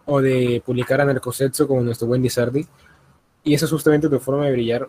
[0.06, 2.66] O de publicar anarcosetso como nuestro buen Lizardi.
[3.44, 4.88] Y esa es justamente tu forma de brillar.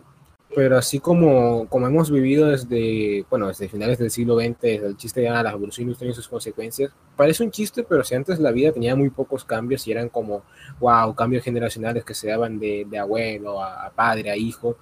[0.58, 4.96] Pero así como, como hemos vivido desde, bueno, desde finales del siglo XX, desde el
[4.96, 8.50] chiste de la revolución industrial y sus consecuencias, parece un chiste, pero si antes la
[8.50, 10.42] vida tenía muy pocos cambios y eran como,
[10.80, 14.76] wow, cambios generacionales que se daban de, de abuelo a, padre, a hijo.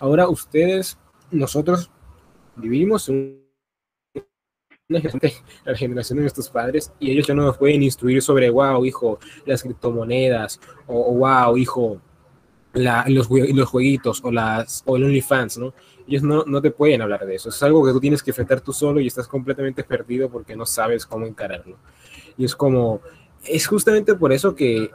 [0.00, 0.98] Ahora ustedes,
[1.30, 1.92] nosotros
[2.56, 3.38] vivimos generación-
[5.64, 9.20] la generación de nuestros padres y ellos ya no nos pueden instruir sobre, wow, hijo,
[9.46, 12.00] las criptomonedas, o, wow, hijo,
[12.72, 15.74] la- los, los jueguitos, o, las, o el OnlyFans, ¿no?
[16.06, 17.48] Ellos no, no te pueden hablar de eso.
[17.50, 20.66] Es algo que tú tienes que enfrentar tú solo y estás completamente perdido porque no
[20.66, 21.76] sabes cómo encararlo.
[22.36, 23.00] Y es como,
[23.44, 24.90] es justamente por eso que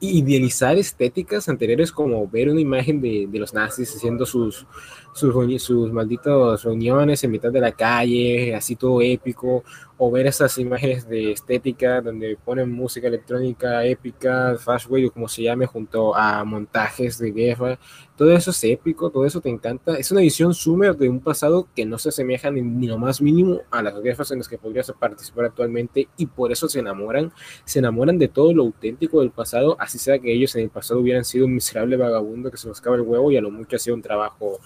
[0.00, 4.66] idealizar estéticas anteriores como ver una imagen de, de los nazis haciendo sus,
[5.12, 9.64] sus, sus malditas reuniones en mitad de la calle, así todo épico,
[9.98, 15.42] o ver esas imágenes de estética donde ponen música electrónica épica, fastway o como se
[15.42, 17.78] llame, junto a montajes de guerra,
[18.14, 21.66] todo eso es épico, todo eso te encanta, es una visión sumer de un pasado
[21.74, 24.92] que no se asemeja ni, lo más mínimo a las guerras en las que podrías
[24.92, 27.32] participar actualmente y por eso se enamoran,
[27.64, 31.00] se enamoran de todo lo auténtico del pasado, así sea que ellos en el pasado
[31.00, 33.94] hubieran sido un miserable vagabundo que se buscaba el huevo y a lo mucho hacía
[33.94, 34.60] un trabajo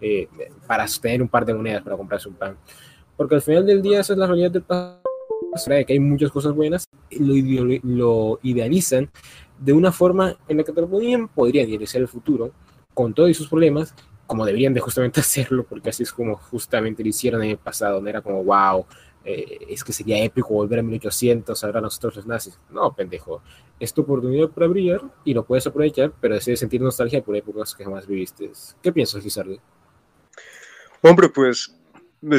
[0.00, 0.28] eh,
[0.66, 2.56] para sostener un par de monedas para comprarse un pan.
[3.16, 5.00] Porque al final del día esa es la realidad del pasado,
[5.66, 9.10] de que hay muchas cosas buenas, y lo, lo idealizan
[9.58, 12.50] de una forma en la que podrían, podrían idealizar el futuro
[12.92, 13.94] con todos sus problemas,
[14.26, 18.00] como deberían de justamente hacerlo, porque así es como justamente lo hicieron en el pasado,
[18.00, 18.86] no era como, wow,
[19.24, 22.58] eh, es que sería épico volver a 1800, ahora nosotros los nazis.
[22.70, 23.42] No, pendejo,
[23.80, 27.74] es tu oportunidad para brillar y lo puedes aprovechar, pero decides sentir nostalgia por épocas
[27.74, 28.50] que jamás viviste.
[28.82, 29.56] ¿Qué piensas, Lizardo?
[31.02, 31.74] Hombre, pues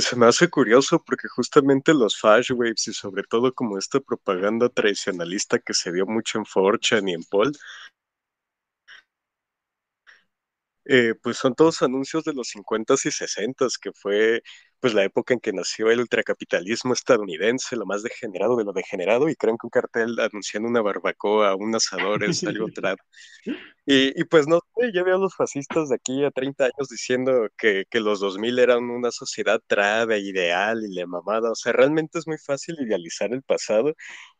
[0.01, 4.69] se me hace curioso porque justamente los Flash Waves y sobre todo como esta propaganda
[4.69, 7.51] tradicionalista que se dio mucho en 4chan y en Paul,
[10.85, 14.43] eh, pues son todos anuncios de los 50s y 60s, que fue
[14.85, 19.29] pues la época en que nació el ultracapitalismo estadounidense, lo más degenerado de lo degenerado,
[19.29, 22.99] y creen que un cartel anunciando una barbacoa, un asador es algo trap.
[23.83, 26.87] Y, y pues no sé, ya veo a los fascistas de aquí a 30 años
[26.87, 31.49] diciendo que, que los 2000 eran una sociedad trad e ideal y la mamada.
[31.51, 33.95] O sea, realmente es muy fácil idealizar el pasado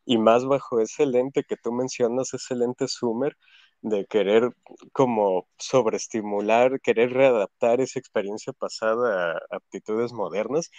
[0.06, 3.36] y más bajo ese lente que tú mencionas, ese lente Sumer,
[3.82, 4.52] de querer
[4.92, 10.72] como sobreestimular, querer readaptar esa experiencia pasada a aptitudes modernas.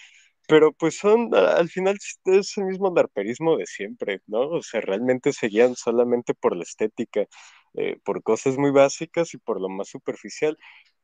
[0.48, 4.40] Pero pues son, al final es el mismo larperismo de siempre, ¿no?
[4.50, 7.26] O sea, realmente seguían solamente por la estética,
[7.74, 10.56] eh, por cosas muy básicas y por lo más superficial.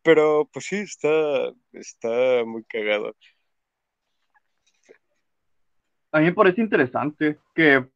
[0.02, 3.14] Pero pues sí, está, está muy cagado.
[6.12, 7.88] A mí me parece interesante que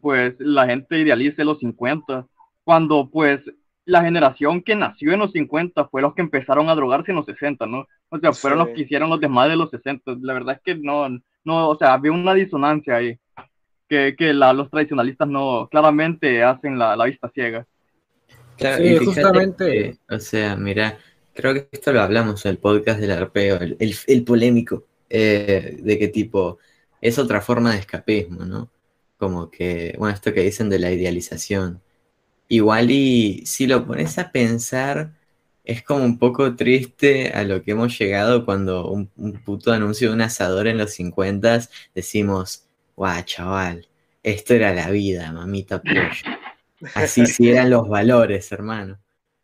[0.00, 2.26] pues la gente idealice los 50,
[2.64, 3.40] cuando pues
[3.86, 7.26] la generación que nació en los 50 fue los que empezaron a drogarse en los
[7.26, 7.86] 60, ¿no?
[8.08, 8.64] O sea, fueron Sí.
[8.66, 10.16] los que hicieron los desmadres de los 60.
[10.22, 11.08] La verdad es que no,
[11.44, 13.18] no, o sea, había una disonancia ahí,
[13.88, 17.66] que, que la- los tradicionalistas no, claramente hacen la, la vista ciega.
[18.56, 20.96] Claro, Sí, y fíjate justamente- o sea, mira,
[21.34, 25.76] creo que esto lo hablamos en el podcast del arpeo, el, el- el polémico, eh,
[25.82, 26.58] de que tipo,
[27.02, 28.70] es otra forma de escapismo, ¿no?
[29.18, 31.82] Como que, bueno, esto que dicen de la idealización.
[32.48, 35.12] Igual y si lo pones a pensar,
[35.64, 39.08] es como un poco triste a lo que hemos llegado cuando un,
[39.44, 41.60] puto anuncio de un asador en los 50
[41.94, 42.64] decimos,
[42.96, 43.88] guau, chaval,
[44.22, 46.10] esto era la vida, mamita pollo.
[46.94, 48.98] Así sí eran los valores, hermano.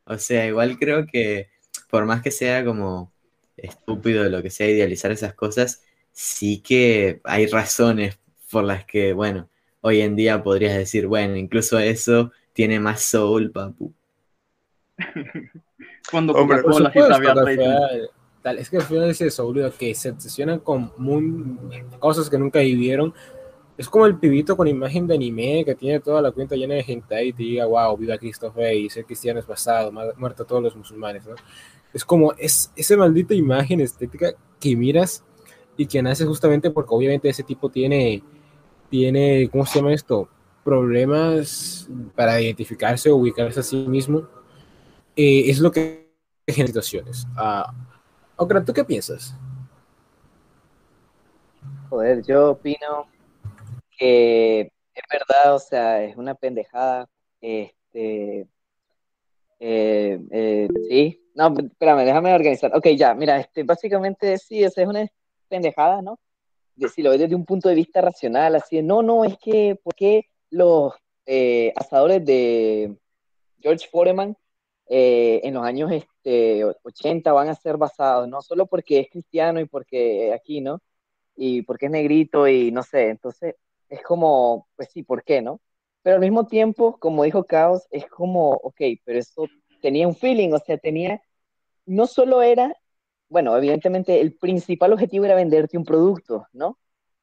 [0.05, 1.49] O sea, igual creo que
[1.89, 3.13] por más que sea como
[3.57, 5.83] estúpido lo que sea idealizar esas cosas,
[6.13, 8.19] sí que hay razones
[8.51, 9.49] por las que, bueno,
[9.81, 13.91] hoy en día podrías decir, bueno, incluso eso tiene más soul, papu.
[16.11, 17.73] Cuando Por Coca-Cola sí supuesto, traición.
[17.73, 18.11] final-
[18.43, 21.59] tal, es que al final es eso, boludo, que se obsesionan con mun-
[21.99, 23.15] cosas que nunca vivieron.
[23.79, 26.85] Es como el pibito con imagen de anime que tiene toda la cuenta llena de
[26.87, 30.47] hentai y te diga, wow, viva Cristo Rey, ser cristiano es basado, ma- muerto a
[30.47, 31.35] todos los musulmanes, ¿no?
[31.95, 35.25] Es como es esa maldita imagen estética que miras
[35.79, 38.23] y que nace justamente porque obviamente ese tipo tiene,
[38.91, 40.29] tiene, ¿cómo se llama esto?
[40.65, 44.29] Problemas para identificarse o ubicarse a sí mismo.
[45.17, 46.13] Eh, es lo que
[46.47, 47.27] genera situaciones.
[47.37, 47.73] Ah,
[48.37, 49.35] Okra, ¿tú qué piensas?
[51.91, 53.07] Joder, yo opino
[53.99, 57.09] que es verdad, o sea, es una pendejada.
[57.41, 58.47] Este,
[59.59, 62.75] eh, eh, sí, no, espérame, déjame organizar.
[62.75, 65.07] Ok, ya, mira, este, básicamente sí, o sea, es una
[65.49, 66.19] pendejada, ¿no?
[66.95, 69.79] Si lo ves desde un punto de vista racional, así de, no, no, es que,
[69.83, 70.95] ¿por qué los
[71.27, 72.97] eh, asadores de
[73.61, 74.37] George Foreman
[74.89, 79.61] eh, en los años este, 80 van a ser basados, no solo porque es cristiano
[79.61, 80.81] y porque aquí, ¿no?
[81.41, 83.57] y porque es negrito y no sé, entonces
[83.89, 85.61] es como, pues sí, ¿por qué no?
[86.03, 89.47] Pero al mismo tiempo, como dijo Caos, es como, ok, pero eso
[89.81, 91.23] tenía un feeling, o sea, tenía,
[91.87, 92.75] no solo era,
[93.29, 96.79] bueno, evidentemente el principal objetivo era venderte un producto, ¿no?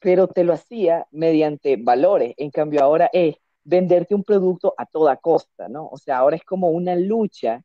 [0.07, 5.17] Pero te lo hacía mediante valores, en cambio ahora es venderte un producto a toda
[5.17, 5.89] costa, ¿no?
[5.91, 7.61] O sea, ahora es como una lucha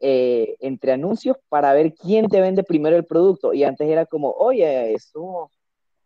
[0.00, 3.52] eh, entre anuncios para ver quién te vende primero el producto.
[3.52, 5.52] Y antes era como, oye, somos,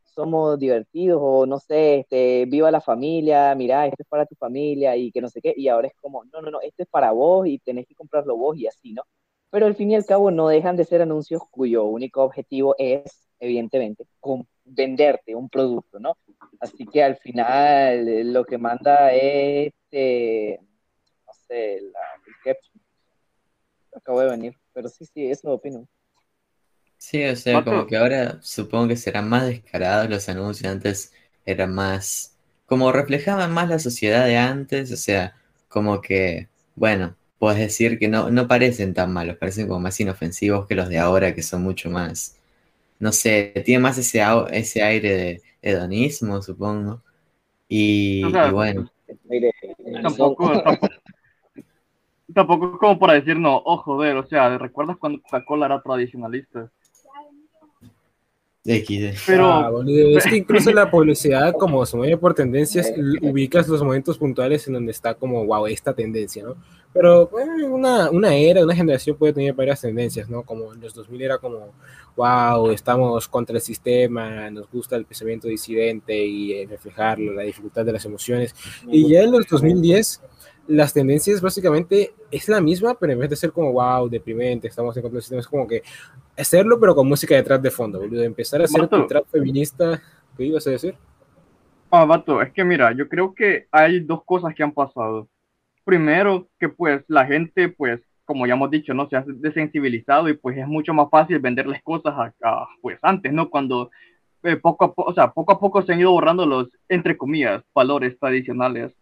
[0.03, 4.97] somos divertidos o no sé, este, viva la familia, mira, esto es para tu familia
[4.97, 5.55] y que no sé qué.
[5.57, 8.37] Y ahora es como, no, no, no, esto es para vos y tenés que comprarlo
[8.37, 9.05] vos y así, ¿no?
[9.51, 13.26] Pero al fin y al cabo no dejan de ser anuncios cuyo único objetivo es,
[13.41, 16.17] evidentemente, con- venderte un producto, ¿no?
[16.61, 20.61] Así que al final eh, lo que manda es, este,
[21.27, 22.81] no sé, la, el caption.
[23.97, 25.89] Acabo de venir, pero sí, sí, eso opino.
[26.99, 30.71] Sí, o sea, como que ahora supongo que serán más descarados los anuncios.
[30.73, 31.13] Antes
[31.45, 32.35] eran más,
[32.67, 35.35] como reflejaban más la sociedad de antes, o sea,
[35.69, 40.67] como que, bueno, puedes decir que no, no parecen tan malos, parecen como más inofensivos
[40.67, 42.37] que los de ahora, que son mucho más,
[42.99, 47.03] no sé, tiene más ese, ese aire de hedonismo, supongo.
[47.69, 48.91] Y, O sea, y bueno,
[50.03, 50.89] Tampoco, tampoco,
[52.35, 56.71] tampoco es como para decir, no, oh, joder, o sea, ¿recuerdas cuando Coca-Cola era tradicionalista?
[59.27, 63.83] Pero- Ah, boludo, es que incluso la publicidad, como se mueve por tendencias, ubicas los
[63.83, 66.57] momentos puntuales en donde está como, wow, esta tendencia, ¿no?
[66.97, 67.29] Pero
[67.71, 70.43] una, una era, una generación puede tener varias tendencias, ¿no?
[70.43, 71.75] Como en los 2000 era como,
[72.17, 77.85] wow, estamos contra el sistema, nos gusta el pensamiento disidente y eh, reflejar la dificultad
[77.85, 78.55] de las emociones.
[78.89, 80.23] Y ya en los 2010,
[80.69, 84.97] las tendencias básicamente es la misma, pero en vez de ser como, wow, deprimente, estamos
[84.97, 85.83] en contra del sistema, es como que
[86.35, 88.23] hacerlo, pero con música detrás de fondo, boludo.
[88.23, 90.01] Empezar a hacer tu trap feminista,
[90.35, 90.97] ¿qué ibas a decir?
[91.91, 95.29] Ah, vato, es que mira, yo creo que hay dos cosas que han pasado.
[95.87, 99.09] Primero, que pues la gente, pues, como ya hemos dicho, ¿no?
[99.09, 103.33] Se ha desensibilizado y pues es mucho más fácil venderles cosas a, a, pues antes,
[103.33, 103.51] ¿no?
[103.51, 103.91] Cuando
[104.45, 107.17] eh, poco a poco, o sea, poco a poco se han ido borrando los, entre
[107.17, 108.93] comillas, valores tradicionales.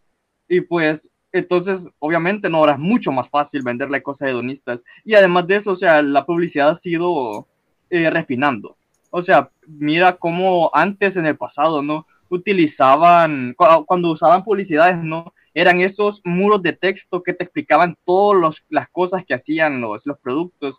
[0.48, 1.00] Y pues,
[1.32, 4.80] entonces, obviamente, no, ahora es mucho más fácil venderle cosas hedonistas.
[5.04, 7.48] Y además de eso, o sea, la publicidad ha sido
[7.90, 8.78] eh, refinando.
[9.10, 12.06] O sea, mira cómo antes en el pasado, ¿no?
[12.30, 15.32] Utilizaban, cu- cuando usaban publicidades, ¿no?
[15.54, 20.18] Eran esos muros de texto que te explicaban todas las cosas que hacían los, los
[20.18, 20.76] productos.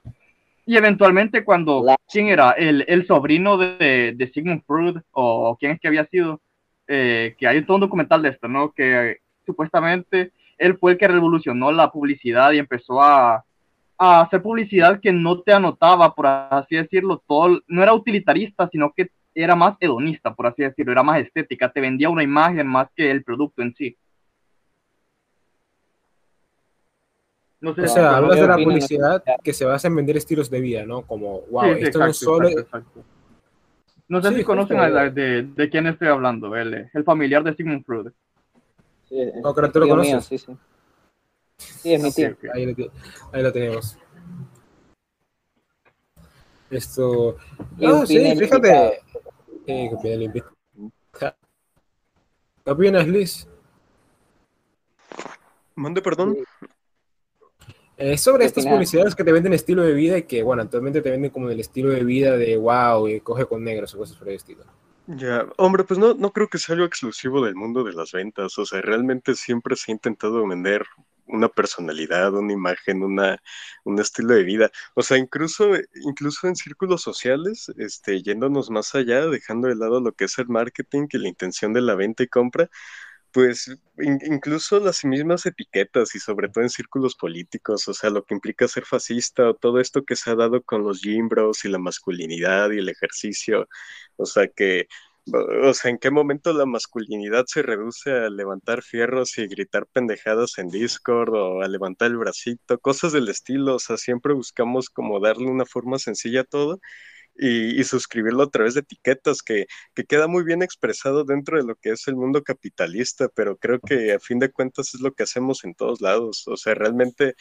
[0.66, 2.52] Y eventualmente cuando, ¿quién era?
[2.52, 6.42] El, el sobrino de, de Sigmund Freud, o quién es que había sido,
[6.88, 8.72] eh, que hay todo un documental de esto, ¿no?
[8.72, 13.46] Que eh, supuestamente él fue el que revolucionó la publicidad y empezó a,
[13.98, 18.92] a hacer publicidad que no te anotaba, por así decirlo, todo, no era utilitarista, sino
[18.92, 22.88] que era más hedonista, por así decirlo, era más estética, te vendía una imagen más
[22.96, 23.98] que el producto en sí.
[27.66, 30.50] No sé O sea, hablas de la no publicidad que se basa en vender estilos
[30.52, 31.02] de vida, ¿no?
[31.02, 32.50] Como, wow, Sí, sí, esto no es exacto, solo...
[32.50, 33.04] exacto, exacto.
[34.08, 37.44] No sé Sí, si conocen a la- de, de quién estoy hablando, el, el familiar
[37.44, 38.12] de Sigmund Freud.
[39.10, 40.26] Sí, es- ¿O creo que lo mío, conoces?
[40.28, 40.58] sí, sí.
[41.58, 42.36] Sí, es mi tío.
[42.54, 42.92] Ahí, lo, ti-
[43.32, 43.98] ahí lo tenemos.
[46.70, 47.38] Esto.
[47.80, 49.02] ¿Qué No, opina sí, el fíjate.
[49.68, 49.92] Eh.
[52.64, 53.48] ¿Qué opinas, Liz?
[55.76, 56.38] Mande perdón.
[57.98, 61.02] Eh, sobre ¿Qué estas publicidades que te venden estilo de vida y que, bueno, actualmente
[61.02, 64.18] te venden como el estilo de vida de wow, y coge con negros o cosas
[64.18, 64.64] por el estilo.
[65.08, 68.58] Ya, hombre, pues no, no creo que sea algo exclusivo del mundo de las ventas.
[68.58, 70.84] O sea, realmente siempre se ha intentado vender
[71.28, 73.42] una personalidad, una imagen, una,
[73.84, 74.72] un estilo de vida.
[74.94, 75.72] O sea, incluso,
[76.04, 80.48] incluso en círculos sociales, este, yéndonos más allá, dejando de lado lo que es el
[80.48, 82.70] marketing y la intención de la venta y compra,
[83.36, 83.68] pues
[84.00, 88.36] in- incluso las mismas etiquetas y sobre todo en círculos políticos, o sea, lo que
[88.36, 91.70] implica ser fascista o todo esto que se ha dado con los gym bros y
[91.70, 93.70] la masculinidad y el ejercicio,
[94.18, 94.88] o sea, que,
[95.64, 100.58] o sea, ¿en qué momento la masculinidad se reduce a levantar fierros y gritar pendejadas
[100.60, 105.20] en Discord o a levantar el bracito, cosas del estilo, o sea, siempre buscamos como
[105.20, 106.80] darle una forma sencilla a todo
[107.38, 111.76] y, suscribirlo a través de etiquetas que, que queda muy bien expresado dentro de lo
[111.76, 115.24] que es el mundo capitalista, pero creo que a fin de cuentas es lo que
[115.24, 116.48] hacemos en todos lados.
[116.48, 117.36] O sea, realmente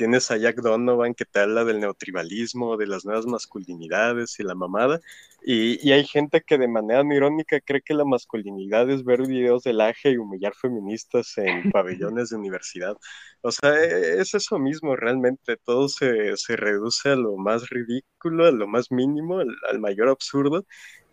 [0.00, 4.54] tienes a Jack Donovan que te habla del neotribalismo, de las nuevas masculinidades y la
[4.54, 4.98] mamada,
[5.44, 9.62] y, y hay gente que de manera irónica cree que la masculinidad es ver videos
[9.62, 12.96] del AGE y humillar feministas en pabellones de universidad.
[13.42, 18.46] O sea, e- es eso mismo realmente, todo se, se reduce a lo más ridículo,
[18.46, 20.64] a lo más mínimo, al, al mayor absurdo,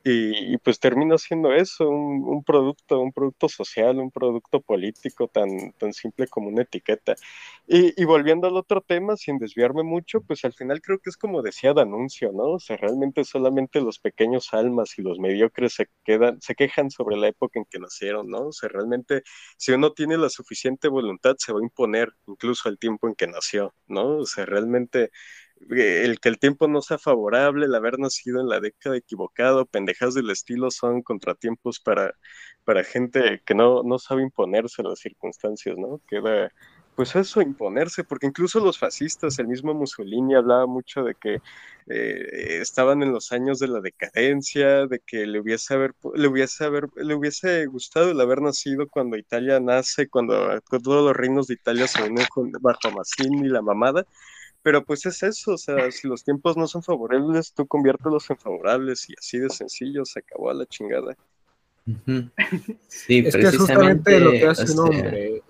[0.10, 5.28] y, y pues termina siendo eso, un, un producto, un producto social, un producto político
[5.28, 7.16] tan, tan simple como una etiqueta.
[7.68, 11.18] Y, y volviendo al otro tema, sin desviarme mucho, pues al final creo que es
[11.18, 12.54] como decía Danuncio, ¿no?
[12.54, 17.18] O sea, realmente solamente los pequeños almas y los mediocres se quedan, se quejan sobre
[17.18, 18.48] la época en que nacieron, ¿no?
[18.48, 19.24] O sea, realmente
[19.58, 23.28] si uno tiene la suficiente voluntad, se va a imponer incluso al tiempo en que
[23.28, 24.18] nació, ¿no?
[24.20, 25.12] O sea, realmente
[25.70, 30.14] el que el tiempo no sea favorable, el haber nacido en la década equivocada, pendejas
[30.14, 32.14] del estilo son contratiempos para,
[32.64, 36.02] para gente que no, no sabe imponerse a las circunstancias, ¿no?
[36.08, 36.52] Queda,
[36.96, 41.42] pues eso, imponerse, porque incluso los fascistas, el mismo Mussolini hablaba mucho de que
[41.90, 46.66] eh, estaban en los años de la decadencia, de que le hubiese, haber, le, hubiese
[46.66, 51.54] haber, le hubiese gustado el haber nacido cuando Italia nace, cuando todos los reinos de
[51.54, 52.26] Italia se unen
[52.62, 54.06] bajo Mazzini y la mamada,
[54.68, 58.36] pero pues es eso, o sea, si los tiempos no son favorables, tú conviértelos en
[58.36, 61.16] favorables y así de sencillo, se acabó a la chingada.
[61.88, 62.30] Ujú.
[62.90, 65.42] Sí, Es que es justamente lo que hace o un hombre.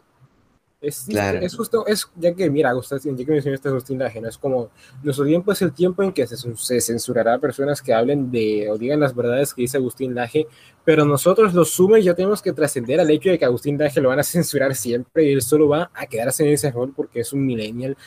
[0.80, 1.40] Es, Claro.
[1.40, 4.30] es justo, es, ya que, mira, Gustavo, ya que mencionaste Agustín Laje, ¿no?
[4.30, 4.70] es como,
[5.02, 8.70] nuestro tiempo es el tiempo en que se, se censurará a personas que hablen de,
[8.70, 10.46] o digan las verdades que dice Agustín Laje,
[10.86, 14.10] pero nosotros los sumes ya tenemos que trascender al hecho de que Agustín Laje lo
[14.10, 17.34] van a censurar siempre y él solo va a quedarse en ese rol porque es
[17.34, 17.98] un millennial.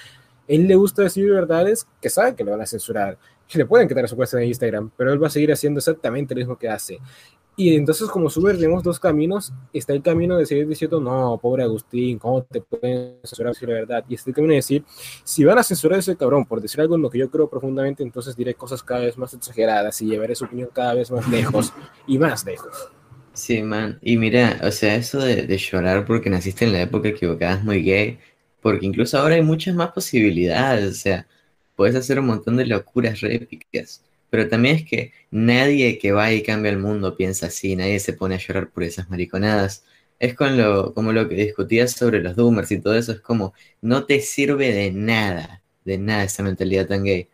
[0.51, 3.87] Él le gusta decir verdades que sabe que lo van a censurar, que le pueden
[3.87, 6.69] quitar su cuenta de Instagram, pero él va a seguir haciendo exactamente lo mismo que
[6.69, 6.99] hace.
[7.55, 9.53] Y entonces, como Suber, tenemos dos caminos.
[9.73, 13.75] Está el camino de seguir diciendo, no, pobre Agustín, ¿cómo te pueden censurar si la
[13.75, 14.05] verdad?
[14.09, 14.85] Y está el camino de decir,
[15.23, 17.49] si van a censurar a ese cabrón por decir algo en lo que yo creo
[17.49, 21.29] profundamente, entonces diré cosas cada vez más exageradas y llevaré su opinión cada vez más
[21.29, 21.73] lejos
[22.09, 22.91] y más lejos.
[23.35, 24.01] Sí, man.
[24.03, 27.65] Y mira, o sea, eso de, de llorar porque naciste en la época equivocada es
[27.65, 28.19] muy gay,
[28.61, 31.27] porque incluso ahora hay muchas más posibilidades, o sea,
[31.77, 36.33] puedes hacer un montón de locuras re épicas, pero también es que nadie que va
[36.33, 39.85] y cambia el mundo piensa así, nadie se pone a llorar por esas mariconadas.
[40.19, 44.21] Es como lo que discutías sobre los doomers y todo eso, es como, no te
[44.21, 47.29] sirve de nada, de nada esa mentalidad tan gay,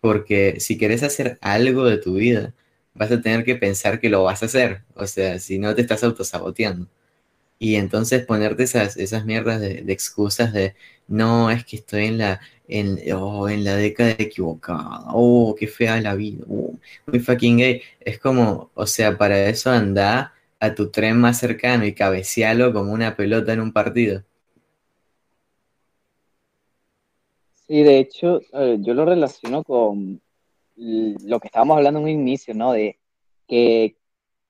[0.00, 2.54] porque si querés hacer algo de tu vida,
[2.94, 5.82] vas a tener que pensar que lo vas a hacer, o sea, si no te
[5.82, 6.88] estás autosaboteando.
[7.58, 10.74] Y entonces ponerte esas, esas mierdas de, excusas de,
[11.08, 16.00] no, es que estoy en la, en, oh, en la década equivocada, oh, qué fea
[16.00, 16.74] la vida, oh,
[17.06, 17.82] muy fucking gay.
[18.00, 22.92] Es como, o sea, para eso anda a tu tren más cercano y cabecealo como
[22.92, 24.22] una pelota en un partido.
[27.66, 28.40] Sí, de hecho,
[28.78, 30.20] yo lo relaciono con
[30.76, 32.72] lo que estábamos hablando en un inicio, ¿no?
[32.72, 32.98] De
[33.48, 33.96] que,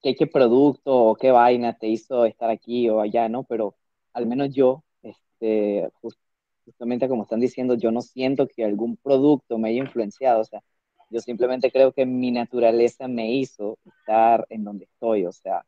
[0.03, 3.45] que qué producto o qué vaina te hizo estar aquí o allá, ¿no?
[3.45, 3.77] Pero
[4.13, 6.19] al menos yo, este, jus-
[6.65, 10.63] justamente como están diciendo, yo no siento que algún producto me haya influenciado, o sea,
[11.11, 15.65] yo simplemente creo que mi naturaleza me hizo estar en donde estoy, o sea,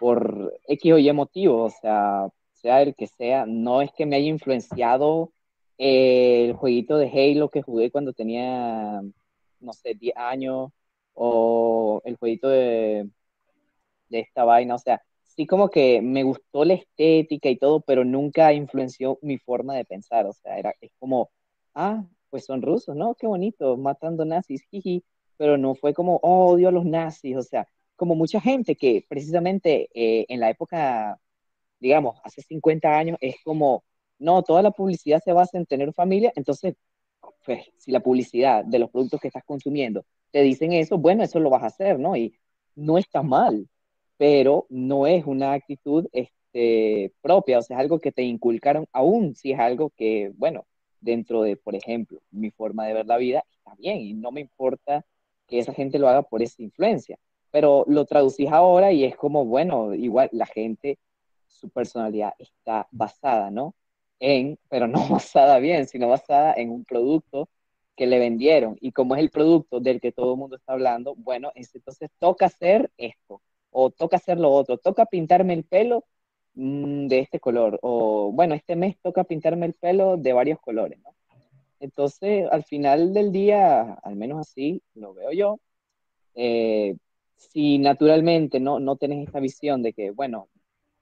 [0.00, 4.16] por X o Y motivo, o sea, sea el que sea, no es que me
[4.16, 5.32] haya influenciado
[5.78, 9.00] el jueguito de Halo que jugué cuando tenía,
[9.60, 10.70] no sé, 10 años,
[11.14, 13.08] o el jueguito de,
[14.12, 18.04] de esta vaina, o sea, sí como que me gustó la estética y todo, pero
[18.04, 21.30] nunca influenció mi forma de pensar, o sea, era, es como,
[21.74, 23.14] ah, pues son rusos, ¿no?
[23.14, 25.04] Qué bonito, matando nazis, jiji,
[25.36, 29.04] pero no fue como, oh, odio a los nazis, o sea, como mucha gente que
[29.08, 31.18] precisamente eh, en la época,
[31.80, 33.84] digamos, hace 50 años, es como,
[34.18, 36.74] no, toda la publicidad se basa en tener familia, entonces,
[37.44, 41.38] pues, si la publicidad de los productos que estás consumiendo te dicen eso, bueno, eso
[41.40, 42.16] lo vas a hacer, ¿no?
[42.16, 42.34] Y
[42.74, 43.68] no está mal,
[44.22, 49.34] pero no es una actitud este, propia, o sea, es algo que te inculcaron, aún
[49.34, 50.64] si es algo que, bueno,
[51.00, 54.40] dentro de, por ejemplo, mi forma de ver la vida, está bien y no me
[54.40, 55.04] importa
[55.48, 57.18] que esa gente lo haga por esa influencia,
[57.50, 61.00] pero lo traducís ahora y es como, bueno, igual la gente,
[61.48, 63.74] su personalidad está basada, ¿no?
[64.20, 67.48] En, pero no basada bien, sino basada en un producto
[67.96, 71.16] que le vendieron y como es el producto del que todo el mundo está hablando,
[71.16, 73.42] bueno, entonces toca hacer esto
[73.72, 76.04] o toca hacer lo otro, toca pintarme el pelo
[76.54, 81.00] mm, de este color o bueno, este mes toca pintarme el pelo de varios colores.
[81.80, 85.60] Entonces, al final del día, al menos así lo veo yo,
[86.34, 86.96] eh,
[87.36, 90.48] si naturalmente no, no tenés esta visión de que, bueno,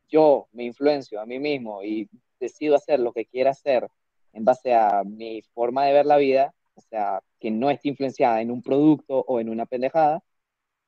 [0.08, 2.08] yo me influencio a mí mismo y
[2.40, 3.88] decido hacer lo que quiera hacer
[4.32, 8.40] en base a mi forma de ver la vida, o sea, que no esté influenciada
[8.40, 10.22] en un producto o en una pendejada,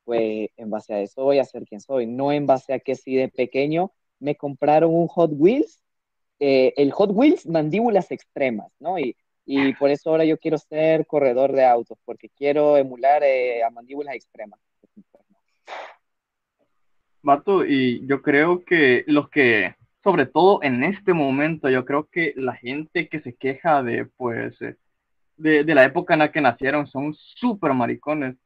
[0.04, 2.94] pues en base a eso voy a ser quien soy, no en base a que
[2.94, 5.82] si de pequeño me compraron un Hot Wheels,
[6.38, 8.98] eh, el Hot Wheels mandíbulas extremas, ¿no?
[8.98, 13.62] Y y por eso ahora yo quiero ser corredor de autos, porque quiero emular eh,
[13.62, 14.60] a mandíbulas extremas.
[17.22, 22.32] Mato, y yo creo que los que, sobre todo en este momento, yo creo que
[22.36, 24.76] la gente que se queja de, pues, eh,
[25.36, 28.36] de, de la época en la que nacieron son súper maricones.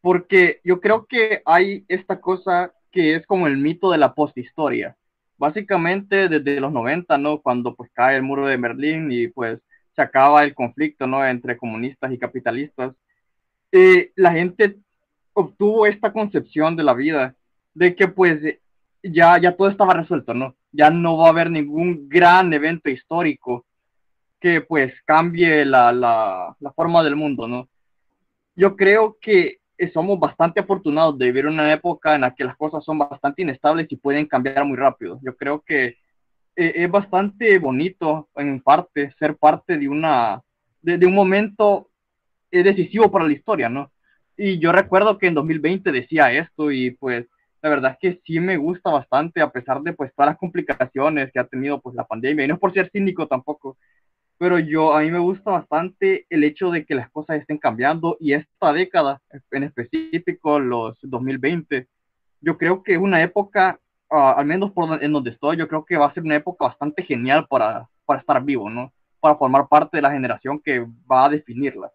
[0.00, 4.96] Porque yo creo que hay esta cosa que es como el mito de la posthistoria.
[5.36, 7.40] Básicamente desde los 90, ¿no?
[7.40, 9.60] Cuando pues cae el muro de Berlín y pues
[9.94, 11.24] se acaba el conflicto ¿no?
[11.26, 12.94] entre comunistas y capitalistas,
[13.72, 14.76] eh, la gente
[15.32, 17.34] obtuvo esta concepción de la vida,
[17.74, 18.40] de que pues
[19.02, 20.56] ya, ya todo estaba resuelto, ¿no?
[20.72, 23.66] Ya no va a haber ningún gran evento histórico
[24.40, 27.68] que pues cambie la, la, la forma del mundo, ¿no?
[28.56, 32.84] Yo creo que somos bastante afortunados de vivir una época en la que las cosas
[32.84, 35.18] son bastante inestables y pueden cambiar muy rápido.
[35.22, 35.96] Yo creo que
[36.56, 40.42] eh, es bastante bonito, en parte, ser parte de, una,
[40.82, 41.88] de, un momento
[42.50, 43.90] eh, decisivo para la historia, ¿no?
[44.36, 47.26] Y yo recuerdo que en 2020 decía esto y pues
[47.62, 51.30] la verdad es que sí me gusta bastante a pesar de pues todas las complicaciones
[51.32, 53.76] que ha tenido pues la pandemia y no es por ser cínico tampoco,
[54.40, 58.16] pero yo a mí me gusta bastante el hecho de que las cosas estén cambiando
[58.18, 59.20] y esta década
[59.52, 61.86] en específico los 2020
[62.40, 63.78] yo creo que es una época
[64.12, 66.66] Ah, al menos por en donde estoy, yo creo que va a ser una época
[66.66, 68.92] bastante genial para, para estar vivo, ¿no?
[69.20, 71.92] Para formar parte de la generación que va a definirla.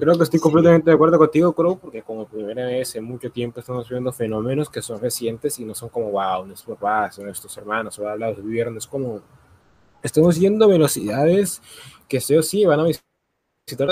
[0.00, 3.60] Creo que estoy completamente de acuerdo contigo, Crow, porque como primera vez en mucho tiempo
[3.60, 7.98] estamos viendo fenómenos que son recientes y no son como, wow, nuestros papás, nuestros hermanos,
[7.98, 9.20] o de viernes, es como,
[10.02, 11.60] estamos yendo velocidades
[12.08, 12.84] que sí o sí van a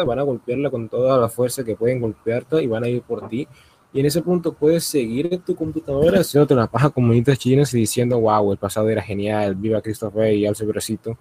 [0.06, 3.28] van a golpearla con toda la fuerza que pueden golpearte y van a ir por
[3.28, 3.46] ti.
[3.92, 7.74] Y en ese punto puedes seguir en tu computadora haciéndote una paja con monitas chinas
[7.74, 11.18] y diciendo, wow, el pasado era genial, viva Christopher y alce bracito.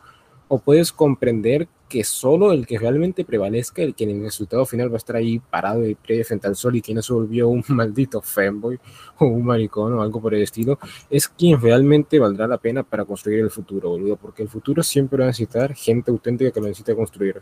[0.47, 4.89] O puedes comprender que solo el que realmente prevalezca, el que en el resultado final
[4.89, 7.63] va a estar ahí parado de pie al sol y que no se volvió un
[7.69, 8.79] maldito fanboy
[9.19, 10.79] o un maricón o algo por el estilo,
[11.09, 14.17] es quien realmente valdrá la pena para construir el futuro, boludo.
[14.17, 17.41] Porque el futuro siempre va a necesitar gente auténtica que lo necesite construir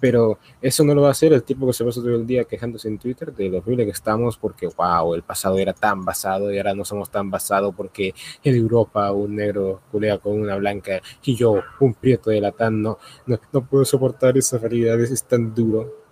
[0.00, 2.44] pero eso no lo va a hacer el tipo que se pasa todo el día
[2.44, 6.52] quejándose en Twitter de lo horrible que estamos porque, wow, el pasado era tan basado
[6.52, 11.00] y ahora no somos tan basados porque en Europa un negro culea con una blanca
[11.22, 15.54] y yo, un prieto de latán, no, no, no puedo soportar esa realidad, es tan
[15.54, 16.04] duro.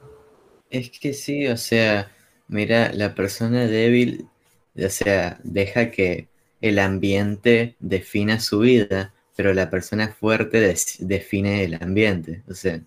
[0.71, 2.11] Es que sí, o sea,
[2.49, 4.29] mira, la persona débil,
[4.77, 6.29] o sea, deja que
[6.61, 12.81] el ambiente defina su vida, pero la persona fuerte define el ambiente, o sea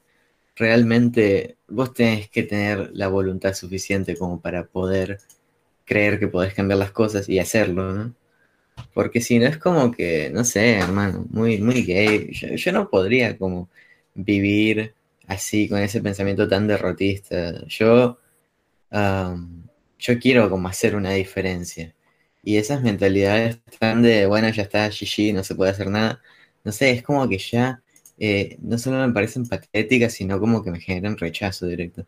[0.55, 5.19] realmente vos tenés que tener la voluntad suficiente como para poder
[5.85, 8.15] creer que podés cambiar las cosas y hacerlo, ¿no?
[8.93, 12.31] Porque si no es como que, no sé, hermano, muy, muy gay.
[12.33, 13.69] Yo, no podría como
[14.15, 14.93] vivir
[15.27, 17.65] así con ese pensamiento tan derrotista.
[17.67, 18.19] Yo,
[18.91, 21.95] yo quiero como hacer una diferencia.
[22.43, 26.21] Y esas mentalidades tan de, bueno, ya está, GG, no se puede hacer nada.
[26.63, 27.81] No sé, es como que ya
[28.17, 32.05] eh, no solo me parecen patéticas, sino como que me generan rechazo directo.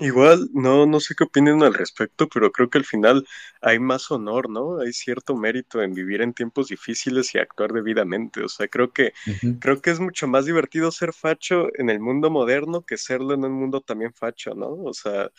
[0.00, 3.26] Igual, no, no sé qué opinan al respecto, pero creo que al final
[3.60, 4.80] hay más honor, ¿no?
[4.80, 8.42] Hay cierto mérito en vivir en tiempos difíciles y actuar debidamente.
[8.42, 9.60] O sea, creo que, Ujú.
[9.60, 13.44] creo que es mucho más divertido ser facho en el mundo moderno que serlo en
[13.44, 14.68] un mundo también facho, ¿no?
[14.84, 15.30] O sea,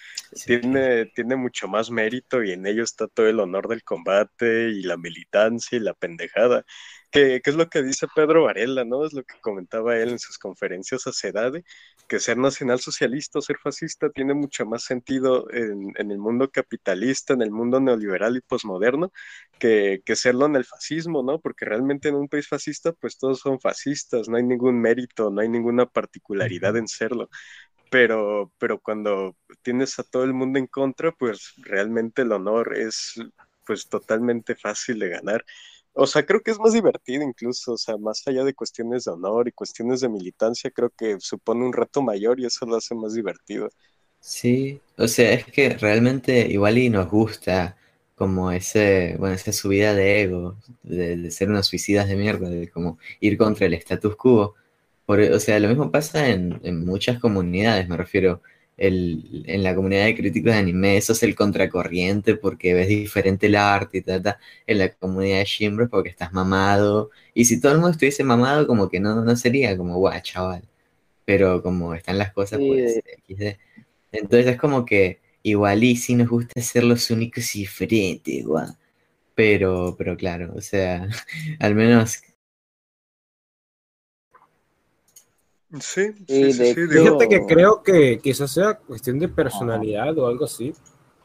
[0.45, 4.83] tiene, tiene mucho más mérito y en ello está todo el honor del combate y
[4.83, 6.65] la militancia y la pendejada.
[7.11, 9.03] Que, que es lo que dice Pedro Varela, ¿no?
[9.05, 11.63] Es lo que comentaba él en sus conferencias a CEDADE,
[12.07, 17.33] que ser nacionalsocialista o ser fascista tiene mucho más sentido en, en el mundo capitalista,
[17.33, 19.11] en el mundo neoliberal y posmoderno,
[19.59, 21.39] que, que serlo en el fascismo, ¿no?
[21.41, 25.41] Porque realmente en un país fascista, pues todos son fascistas, no hay ningún mérito, no
[25.41, 27.29] hay ninguna particularidad en serlo.
[27.91, 33.15] Pero, pero cuando tienes a todo el mundo en contra, pues realmente el honor es
[33.65, 35.45] pues totalmente fácil de ganar.
[35.93, 39.11] O sea, creo que es más divertido incluso, o sea, más allá de cuestiones de
[39.11, 42.95] honor y cuestiones de militancia, creo que supone un reto mayor y eso lo hace
[42.95, 43.69] más divertido.
[44.21, 47.77] Sí, o sea, es que realmente igual y nos gusta
[48.19, 52.69] como ese, bueno, esa subida de ego, de, de ser unos suicidas de mierda, de
[52.69, 54.55] como ir contra el status quo.
[55.07, 58.41] Por, o sea, lo mismo pasa en, en muchas comunidades, me refiero,
[58.77, 63.55] el, en la comunidad de críticos de anime, sos el contracorriente porque ves diferente el
[63.55, 64.37] arte y tal.
[64.67, 67.11] En la comunidad de Shimbros porque estás mamado.
[67.33, 70.63] Y si todo el mundo estuviese mamado, como que no, no sería como, guau, chaval.
[71.25, 73.59] Pero como están las cosas, Sí, pues, XD.
[74.11, 78.67] Entonces es como que igual y sí nos gusta ser los únicos y diferentes, guau.
[79.35, 81.07] Pero, pero claro, o sea,
[81.59, 82.21] al menos
[85.79, 90.45] Sí, Sí, sí, sí, Fíjate que creo que quizás sea cuestión de personalidad o algo
[90.45, 90.73] así,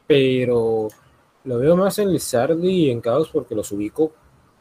[0.05, 0.87] pero
[1.45, 4.13] lo veo más en Lizardi y en Caos porque los ubico.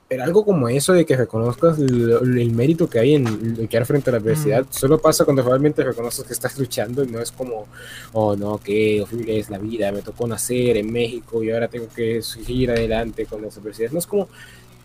[0.06, 4.10] Pero algo como eso de que reconozcas lo- el mérito que hay en luchar frente
[4.10, 7.66] a la adversidad, solo pasa cuando realmente reconoces que estás luchando y no es como,
[8.12, 11.86] oh no, qué horrible es la vida, me tocó nacer en México y ahora tengo
[11.94, 13.92] que seguir adelante con las adversidades.
[13.94, 14.28] No es como,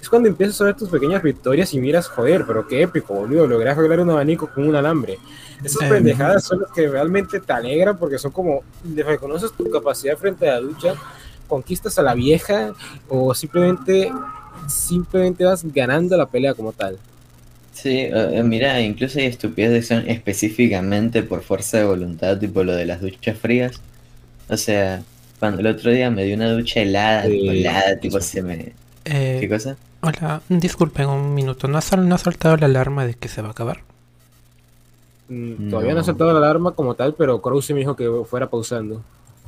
[0.01, 3.45] es cuando empiezas a ver tus pequeñas victorias y miras, joder, pero qué épico, boludo,
[3.45, 5.19] logré arreglar un abanico con un alambre.
[5.61, 9.69] Esas Eh, pendejadas son las que realmente te alegran porque son como, le reconoces tu
[9.69, 10.93] capacidad frente a la lucha,
[11.49, 12.73] conquistas a la vieja
[13.09, 14.09] o simplemente,
[14.67, 17.01] simplemente vas ganando la pelea como tal.
[17.71, 22.63] Sí, eh, eh, mira, incluso hay estupideces que son específicamente por fuerza de voluntad, tipo
[22.63, 23.83] lo de las duchas frías.
[24.49, 25.07] O sea,
[25.39, 28.77] cuando el otro día me dio una ducha helada, tipo helada, tipo se me...
[29.05, 29.79] Eh, ¿Qué cosa?
[30.01, 31.67] hola, disculpen un minuto.
[31.69, 33.85] ¿No ha, sal- no ha saltado la alarma de que se va a acabar?
[35.29, 38.49] Mm, Todavía no ha saltado la alarma como tal, pero Krause me dijo que fuera
[38.49, 39.05] pausando.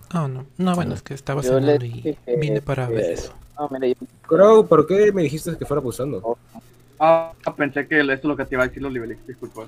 [0.10, 0.46] Ah, no.
[0.58, 3.34] No, bueno, es que estaba cenando y vine para ver eso.
[3.62, 6.36] No, mira, yo- Crow, ¿por qué me dijiste que fuera pausando?
[7.00, 9.68] Ah, pensé que eso es lo que te iba a decir los niveles, disculpa.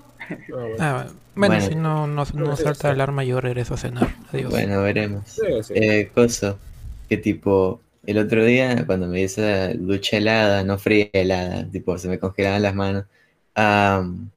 [0.80, 1.62] Ah, bueno, Bueno.
[1.62, 4.08] si no, no, no salta la alarma, yo regreso a cenar.
[4.32, 4.50] Adiós.
[4.50, 5.24] Bueno, veremos.
[5.28, 5.74] Sí, sí.
[5.76, 6.58] Eh, coso,
[7.08, 11.96] que tipo, el otro día cuando me hice esa ducha helada, no fría, helada, tipo,
[12.00, 13.06] se me congelaban las manos,
[13.56, 14.30] am,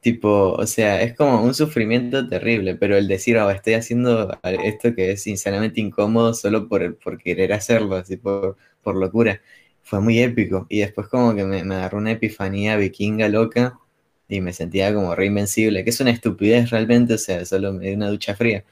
[0.00, 4.94] tipo, o sea, es como un sufrimiento terrible, pero el decir, oh, estoy haciendo esto
[4.94, 9.42] que es insanamente incómodo solo por, por querer hacerlo, así por, por locura,
[9.82, 10.66] fue muy épico.
[10.70, 13.78] Y después como que me, me agarró una epifanía vikinga loca
[14.28, 17.88] y me sentía como re invencible, que es una estupidez realmente, o sea, solo me
[17.88, 18.64] di una ducha fría.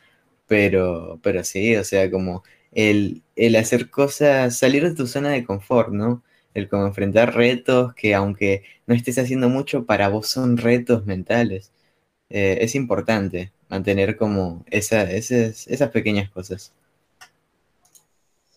[0.46, 5.44] Pero, pero sí, o sea, como el, el hacer cosas, salir de tu zona de
[5.44, 6.22] confort, ¿no?
[6.54, 11.72] El como enfrentar retos que aunque no estés haciendo mucho, para vos son retos mentales.
[12.30, 16.74] Eh, es importante mantener como esa, esas, esas pequeñas cosas.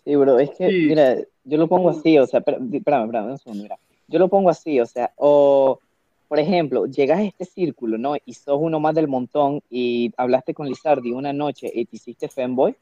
[0.05, 0.85] Sí, bro, es que, Sí.
[0.87, 3.79] mira, yo lo pongo así, o sea, espérame, espérame, un segundo, mira.
[4.07, 5.79] Yo lo pongo así, o sea, o,
[6.27, 8.15] por ejemplo, llegas a este círculo, ¿no?
[8.23, 12.29] Y sos uno más del montón y hablaste con Lizardi una noche y te hiciste
[12.29, 12.75] fanboy,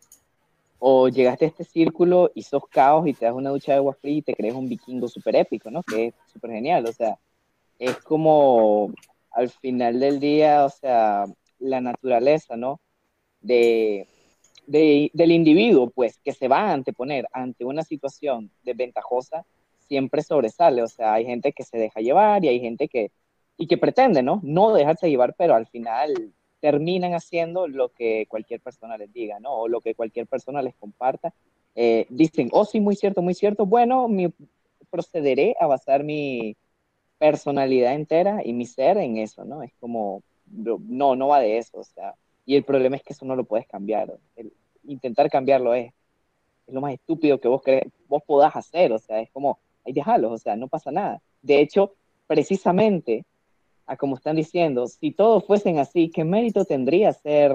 [0.79, 3.93] o llegaste a este círculo y sos caos y te das una ducha de agua
[3.93, 5.81] fría y te crees un vikingo súper épico, ¿no?
[5.81, 7.17] Que es súper genial, o sea,
[7.79, 8.91] es como
[9.31, 11.25] al final del día, o sea,
[11.59, 12.81] la naturaleza, ¿no?
[13.39, 14.07] De,
[14.67, 19.45] de- del individuo, pues, que se va a anteponer ante una situación desventajosa,
[19.87, 20.81] siempre sobresale.
[20.83, 23.11] O sea, hay gente que se deja llevar y hay gente que,
[23.57, 24.39] y que pretende, ¿no?
[24.43, 29.51] No dejarse llevar, pero al final terminan haciendo lo que cualquier persona les diga, ¿no?
[29.53, 31.33] O lo que cualquier persona les comparta.
[31.75, 33.65] Eh, dicen, oh, sí, muy cierto, muy cierto.
[33.65, 34.07] Bueno,
[34.89, 36.55] procederé a basar mi
[37.17, 39.63] personalidad entera y mi ser en eso, ¿no?
[39.63, 42.15] Es como, no, no va de eso, o sea,
[42.45, 44.13] y el problema es que eso no lo puedes cambiar.
[44.35, 44.53] El,
[44.85, 45.93] intentar cambiarlo es,
[46.67, 49.93] es lo más estúpido que vos, cre vos podás hacer, o sea, es como, ahí
[49.93, 51.21] déjalos, o sea, no pasa nada.
[51.41, 51.95] De hecho,
[52.27, 53.25] precisamente,
[53.85, 57.53] a como están diciendo, si todos fuesen así, ¿qué mérito tendría ser,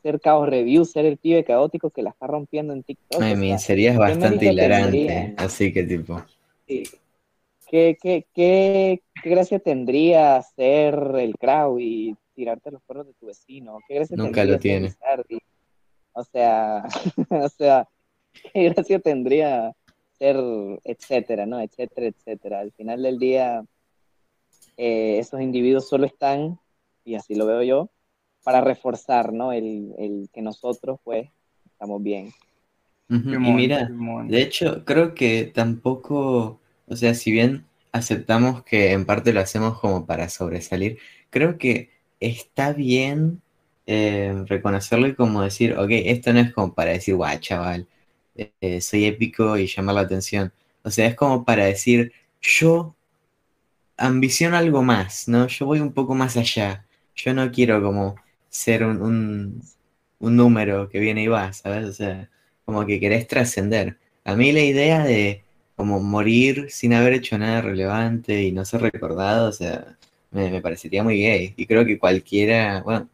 [0.00, 3.22] hacer caos review, ser el pibe caótico que la está rompiendo en TikTok.
[3.22, 5.34] Ay, o mi sea, sería ¿qué bastante hilarante, tendría?
[5.38, 6.22] así que tipo,
[6.66, 6.82] Sí.
[7.68, 13.26] ¿Qué, qué, qué, qué gracia tendría ser el crowd y tirarte los perros de tu
[13.26, 13.78] vecino?
[13.88, 14.94] ¿Qué gracia Nunca tendría lo tiene.
[16.12, 16.84] O sea,
[17.30, 17.88] o sea,
[18.52, 19.74] qué gracia tendría
[20.18, 20.36] ser
[20.84, 21.60] etcétera, ¿no?
[21.60, 22.60] Etcétera, etcétera.
[22.60, 23.64] Al final del día,
[24.76, 26.60] eh, esos individuos solo están,
[27.04, 27.90] y así lo veo yo,
[28.44, 29.52] para reforzar, ¿no?
[29.52, 31.28] El, el que nosotros, pues,
[31.64, 32.32] estamos bien.
[33.08, 33.88] Y mira,
[34.26, 39.78] de hecho, creo que tampoco, o sea, si bien aceptamos que en parte lo hacemos
[39.78, 40.98] como para sobresalir,
[41.30, 41.90] creo que
[42.20, 43.42] está bien
[43.86, 47.88] eh, reconocerlo y como decir, ok, esto no es como para decir, guau, chaval,
[48.60, 50.52] eh, soy épico y llamar la atención.
[50.82, 52.96] O sea, es como para decir, yo
[53.96, 55.46] ambiciono algo más, ¿no?
[55.48, 56.86] Yo voy un poco más allá.
[57.14, 58.16] Yo no quiero como
[58.48, 59.62] ser un, un,
[60.18, 61.86] un número que viene y va, ¿sabes?
[61.86, 62.30] O sea,
[62.64, 63.98] como que querés trascender.
[64.24, 65.44] A mí la idea de
[65.76, 69.98] como morir sin haber hecho nada relevante y no ser recordado, o sea,
[70.30, 71.54] me, me parecería muy gay.
[71.56, 73.08] Y creo que cualquiera, bueno,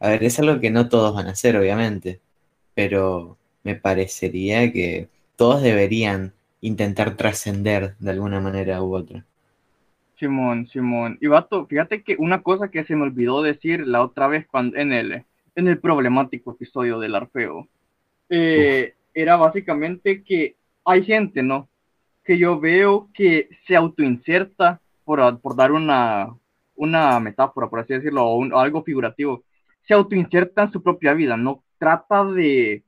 [0.00, 2.20] a ver, es algo que no todos van a hacer, obviamente,
[2.74, 9.24] pero me parecería que todos deberían intentar trascender de alguna manera u otra.
[10.18, 11.18] Simón, Simón.
[11.20, 14.76] Y vato, fíjate que una cosa que se me olvidó decir la otra vez cuando,
[14.76, 15.24] en, el,
[15.56, 17.66] en el problemático episodio del Arfeo,
[18.28, 21.68] eh, era básicamente que hay gente, ¿no?
[22.24, 26.32] Que yo veo que se autoinserta, por, por dar una,
[26.82, 29.44] una metáfora, por así decirlo, o, un- o algo figurativo,
[29.86, 32.84] se autoinserta en su propia vida, no trata de...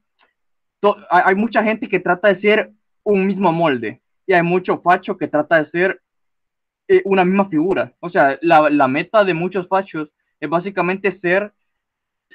[0.81, 2.73] to- hay mucha gente que trata de ser
[3.05, 6.01] un mismo molde y hay mucho facho que trata de ser
[6.89, 7.93] eh, una misma figura.
[8.01, 11.53] O sea, la, la meta de muchos fachos es básicamente ser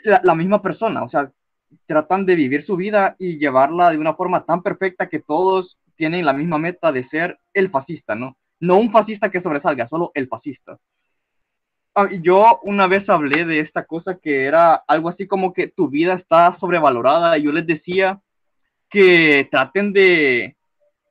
[0.04, 1.04] la, la misma persona.
[1.04, 1.32] O sea,
[1.88, 6.26] tratan de vivir su vida y llevarla de una forma tan perfecta que todos tienen
[6.26, 8.38] la misma meta de ser el fascista, ¿no?
[8.60, 10.78] No un fascista que sobresalga, solo el fascista.
[12.00, 15.90] Ah, Yo una vez hablé de esta cosa que era algo así como que tu
[15.90, 18.22] vida está sobrevalorada y yo les decía
[18.90, 20.56] que traten de,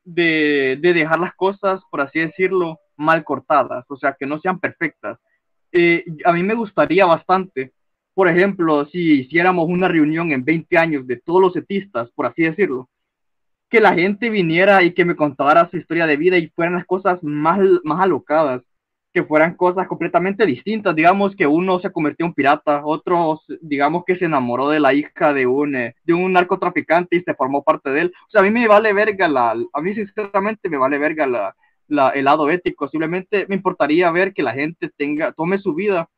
[0.05, 4.61] de, de dejar las cosas, por así decirlo, mal cortadas, o sea, que no sean
[4.61, 5.18] perfectas.
[5.72, 7.74] Eh, a mí me gustaría bastante,
[8.14, 12.45] por ejemplo, si hiciéramos una reunión en 20 años de todos los etistas, por así
[12.45, 12.89] decirlo,
[13.68, 16.86] que la gente viniera y que me contara su historia de vida y fueran las
[16.86, 18.62] cosas más, más alocadas,
[19.13, 24.17] que fueran cosas completamente distintas, digamos que uno se convirtió en pirata, otro, digamos que
[24.17, 27.91] se enamoró de la hija de un, eh, de un narcotraficante y se formó parte
[27.91, 28.13] de él.
[28.27, 31.57] O sea, a mí me vale verga la, a mí sinceramente me vale verga la,
[31.89, 36.09] la, el lado ético, simplemente me importaría ver que la gente tenga, tome su vida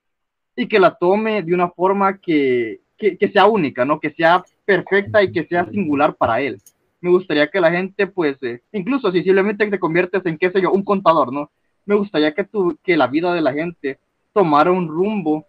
[0.57, 3.99] y que la tome de una forma que, que, sea única, ¿no?
[3.99, 6.61] Que sea perfecta y que sea singular para él.
[7.01, 10.61] Me gustaría que la gente, pues, eh, incluso si simplemente te conviertes en, qué sé
[10.61, 11.51] yo, un contador, ¿no?
[11.87, 13.99] Me gustaría que, tu, que la vida de la gente
[14.33, 15.47] tomara un rumbo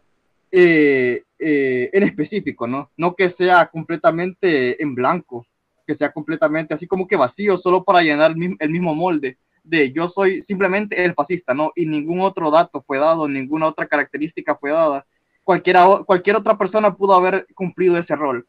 [0.52, 2.90] eh, eh, en específico, ¿no?
[2.98, 5.46] No que sea completamente en blanco,
[5.86, 9.38] que sea completamente así como que vacío, solo para llenar el mismo, el mismo molde
[9.64, 11.72] de yo soy simplemente el fascista, ¿no?
[11.76, 15.06] Y ningún otro dato fue dado, ninguna otra característica fue dada.
[15.44, 18.46] Cualquiera, cualquier otra persona pudo haber cumplido ese rol.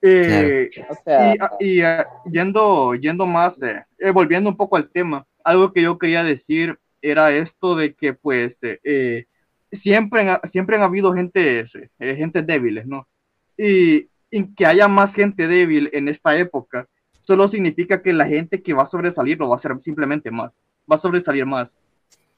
[0.00, 1.82] Eh, O sea, y, y,
[2.30, 6.78] yendo, yendo más, eh, eh, volviendo un poco al tema, algo que yo quería decir
[7.02, 9.26] era esto de que pues eh, eh,
[9.82, 11.66] siempre, han- siempre han habido gente,
[11.98, 13.08] eh, gente débiles, ¿no?
[13.56, 16.86] Y, y que haya más gente débil en esta época
[17.26, 20.52] solo significa que la gente que va a sobresalir lo va a hacer simplemente más,
[20.90, 21.68] va a sobresalir más.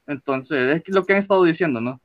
[0.06, 2.00] Entonces, es lo que han estado diciendo, ¿no?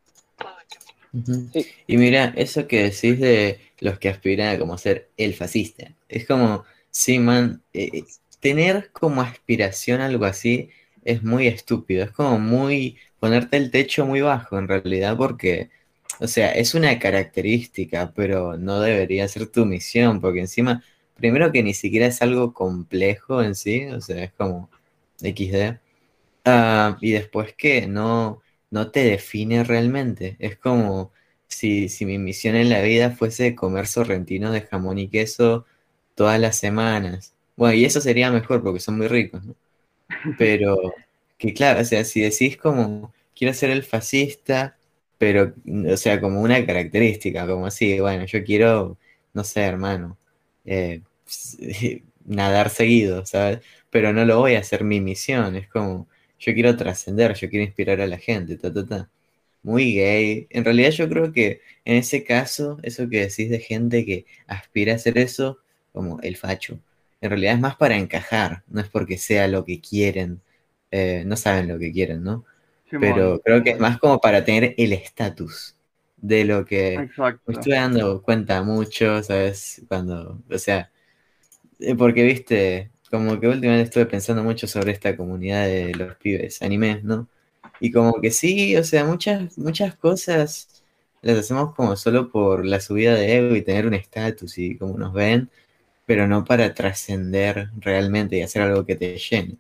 [1.88, 6.28] Y mira, eso que decís de los que aspiran a como ser el fascista, es
[6.28, 8.04] como, sí, man, eh,
[8.40, 10.70] tener como aspiración algo así
[11.04, 15.70] es muy estúpido, es como muy ponerte el techo muy bajo en realidad porque,
[16.20, 20.84] o sea, es una característica, pero no debería ser tu misión, porque encima,
[21.16, 24.70] primero que ni siquiera es algo complejo en sí, o sea, es como
[25.22, 25.80] XD.
[26.46, 28.42] Ah, y después que no,
[28.72, 30.36] no te define realmente.
[30.40, 31.12] Es como
[31.48, 35.66] si, si mi misión en la vida fuese comer sorrentino de jamón y queso
[36.16, 37.36] todas las semanas.
[37.56, 39.56] Bueno, y eso sería mejor porque son muy ricos, ¿no?
[40.38, 40.94] Pero
[41.38, 44.78] que claro, o sea, si decís como quiero ser el fascista,
[45.18, 45.54] pero,
[45.92, 48.98] o sea, como una característica, como así, bueno, yo quiero,
[49.34, 50.18] no sé, hermano,
[50.66, 51.02] eh,
[52.26, 53.60] nadar seguido, ¿sabes?
[53.90, 56.08] Pero no lo voy a hacer mi misión, es como,
[56.40, 59.10] yo quiero trascender, yo quiero inspirar a la gente, ta, ta, ta.
[59.64, 60.48] muy gay.
[60.52, 64.94] En realidad yo creo que en ese caso, eso que decís de gente que aspira
[64.94, 65.60] a hacer eso,
[65.94, 66.80] como el facho,
[67.22, 70.42] en realidad es más para encajar, no es porque sea lo que quieren,
[70.92, 72.46] eh, no saben lo que quieren, ¿no?
[73.00, 75.76] Pero creo que es más como para tener el estatus
[76.18, 77.42] de lo que Exacto.
[77.48, 79.82] me estoy dando cuenta mucho, ¿sabes?
[79.88, 80.92] Cuando, o sea,
[81.80, 86.62] eh, porque viste, como que últimamente estuve pensando mucho sobre esta comunidad de los pibes
[86.62, 87.28] animes, ¿no?
[87.80, 90.84] Y como que sí, o sea, muchas, muchas cosas
[91.22, 94.98] las hacemos como solo por la subida de ego y tener un estatus y como
[94.98, 95.50] nos ven,
[96.10, 99.58] pero no para trascender realmente y hacer algo que te llene.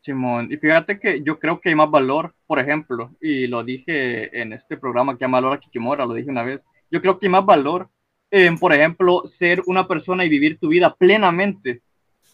[0.00, 4.40] Simón, y fíjate que yo creo que hay más valor, por ejemplo, y lo dije
[4.40, 7.30] en este programa que llama Laura Kikimora, lo dije una vez, yo creo que hay
[7.32, 7.90] más valor
[8.30, 11.82] en, por ejemplo, ser una persona y vivir tu vida plenamente,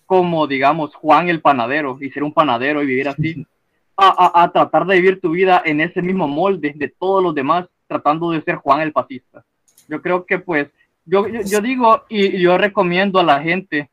[0.07, 3.45] como digamos Juan el panadero, y ser un panadero y vivir así,
[3.97, 7.35] a, a- a tratar de vivir tu vida en ese mismo molde de todos los
[7.35, 9.45] demás, tratando de ser Juan el fascista.
[9.89, 10.69] Yo creo que pues,
[11.07, 13.91] yo, yo, yo digo y yo recomiendo a la gente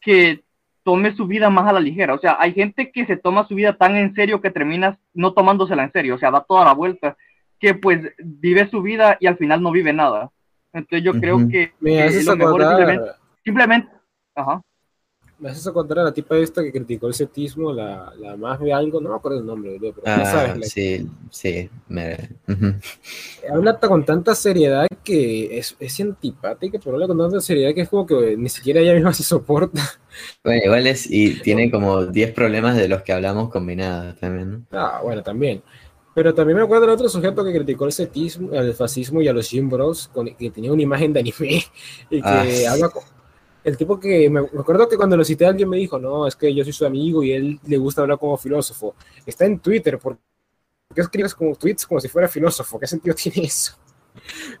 [0.00, 0.42] que
[0.82, 2.14] tome su vida más a la ligera.
[2.14, 5.32] O sea, hay gente que se toma su vida tan en serio que terminas no
[5.32, 7.16] tomándosela en serio, o sea, da toda la vuelta,
[7.58, 10.30] que pues vive su vida y al final no vive nada.
[10.72, 13.10] Entonces yo creo que, lo mejor es simplemente,
[13.44, 13.88] simplemente,
[14.34, 14.62] ajá.
[15.42, 18.72] Me haces acordar a la tipa esta que criticó el cetismo, la, la más de
[18.72, 22.16] algo, no me acuerdo el nombre, pero ya Ah, sabes, la- sí, sí, me...
[23.52, 27.88] habla con tanta seriedad que es, es antipática, pero habla con tanta seriedad que es
[27.88, 29.82] como que ni siquiera ella misma se soporta.
[30.44, 34.62] Bueno, igual es, y tiene como 10 problemas de los que hablamos combinados también, ¿no?
[34.78, 35.60] Ah, bueno, también.
[36.14, 39.32] Pero también me acuerdo del otro sujeto que criticó el cetismo, el fascismo y a
[39.32, 41.64] los Jim Bros, con, que tenía una imagen de anime
[42.10, 42.72] y que Ah.
[42.72, 43.02] habla con-
[43.64, 46.34] El tipo que me, me acuerdo que cuando lo cité alguien me dijo, no, es
[46.36, 48.94] que yo soy su amigo y él le gusta hablar como filósofo.
[49.24, 50.18] Está en Twitter, ¿por
[50.94, 52.78] qué escribes como tweets como si fuera filósofo?
[52.80, 53.74] ¿Qué sentido tiene eso?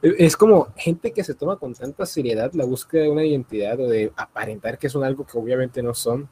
[0.02, 3.88] Es como gente que se toma con tanta seriedad la búsqueda de una identidad o
[3.88, 6.28] de aparentar que son algo que obviamente no son.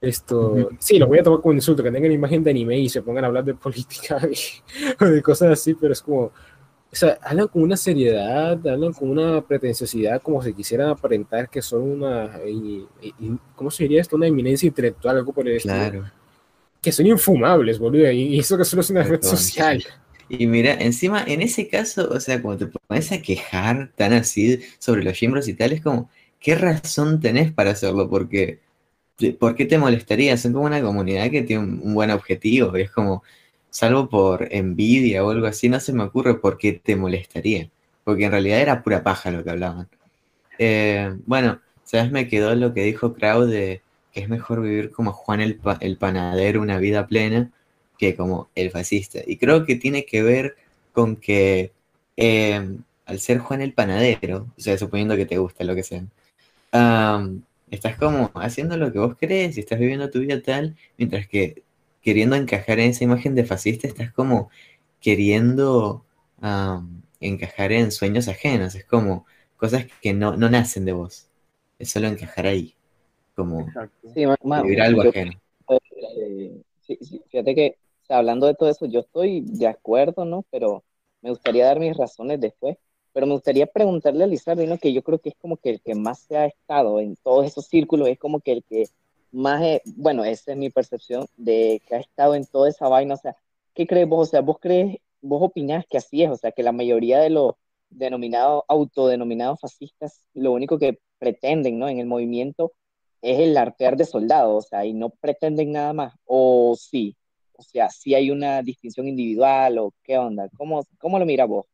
[0.00, 2.88] Esto, sí, lo voy a tomar como un insulto, que tengan imagen de anime y
[2.88, 4.36] se pongan a hablar de política y-
[5.00, 6.32] o de cosas así, pero es como,
[6.96, 11.62] o sea, hablan con una seriedad, hablan con una pretenciosidad, como si quisieran aparentar que
[11.62, 14.16] son una, y- y- y- ¿cómo se diría esto?
[14.16, 15.74] Una eminencia intelectual, algo por el estilo.
[15.90, 16.10] Claro.
[16.82, 19.84] Que son infumables, boludo, y eso que solo es una red social.
[20.28, 24.60] Y mira, encima, en ese caso, o sea, cuando te pones a quejar tan así
[24.78, 28.10] sobre los gimbros y tal, es como, ¿qué razón tenés para hacerlo?
[28.10, 28.60] Porque,
[29.38, 30.36] ¿por qué te molestaría?
[30.36, 33.22] Son como una comunidad que tiene un, un buen objetivo, y es como,
[33.76, 37.70] salvo por envidia o algo así, no se me ocurre por qué te molestaría,
[38.04, 39.88] porque en realidad era pura paja lo que hablaban.
[40.58, 42.10] Eh, bueno, ¿sabes?
[42.12, 45.78] Me quedó lo que dijo Krau de que es mejor vivir como Juan el, pa-
[45.80, 47.50] el panadero una vida plena
[47.98, 49.20] que como el fascista.
[49.26, 50.56] Y creo que tiene que ver
[50.92, 51.72] con que
[52.16, 56.04] eh, al ser Juan el panadero, o sea, suponiendo que te gusta lo que sea,
[57.70, 61.62] estás como haciendo lo que vos crees y estás viviendo tu vida tal, mientras que
[62.06, 64.50] queriendo encajar en esa imagen de fascista, estás como
[65.00, 66.06] queriendo
[66.42, 69.26] am, encajar en sueños ajenos, es como
[69.58, 71.28] cosas que no, no nacen de vos,
[71.80, 72.76] es solo encajar ahí,
[73.36, 73.76] como
[74.14, 75.40] Sí, ma- ma- vivir algo yo- ajeno.
[75.68, 80.24] eh, sí, sí, fíjate que, o sea, hablando de todo eso, yo estoy de acuerdo,
[80.24, 80.44] ¿no?
[80.50, 80.84] Pero
[81.22, 82.76] me gustaría dar mis razones después.
[83.12, 84.78] Pero me gustaría preguntarle a Lizardo, ¿no?
[84.78, 87.46] Que yo creo que es como que el que más se ha estado en todos
[87.46, 88.84] esos círculos, es como que el que
[89.36, 93.14] más, eh, bueno, esa es mi percepción, de que ha estado en toda esa vaina.
[93.14, 93.36] O sea,
[93.74, 94.28] ¿qué crees vos?
[94.28, 97.30] O sea, vos crees, vos opinás que así es, o sea, que la mayoría de
[97.30, 97.54] los
[97.90, 101.88] denominados, autodenominados fascistas, lo único que pretenden, ¿no?
[101.88, 102.72] En el movimiento
[103.22, 107.16] es el artear de soldados, o sea, y no pretenden nada más, o sí,
[107.54, 111.66] o sea, sí hay una distinción individual, o qué onda, ¿cómo, cómo lo mira vos?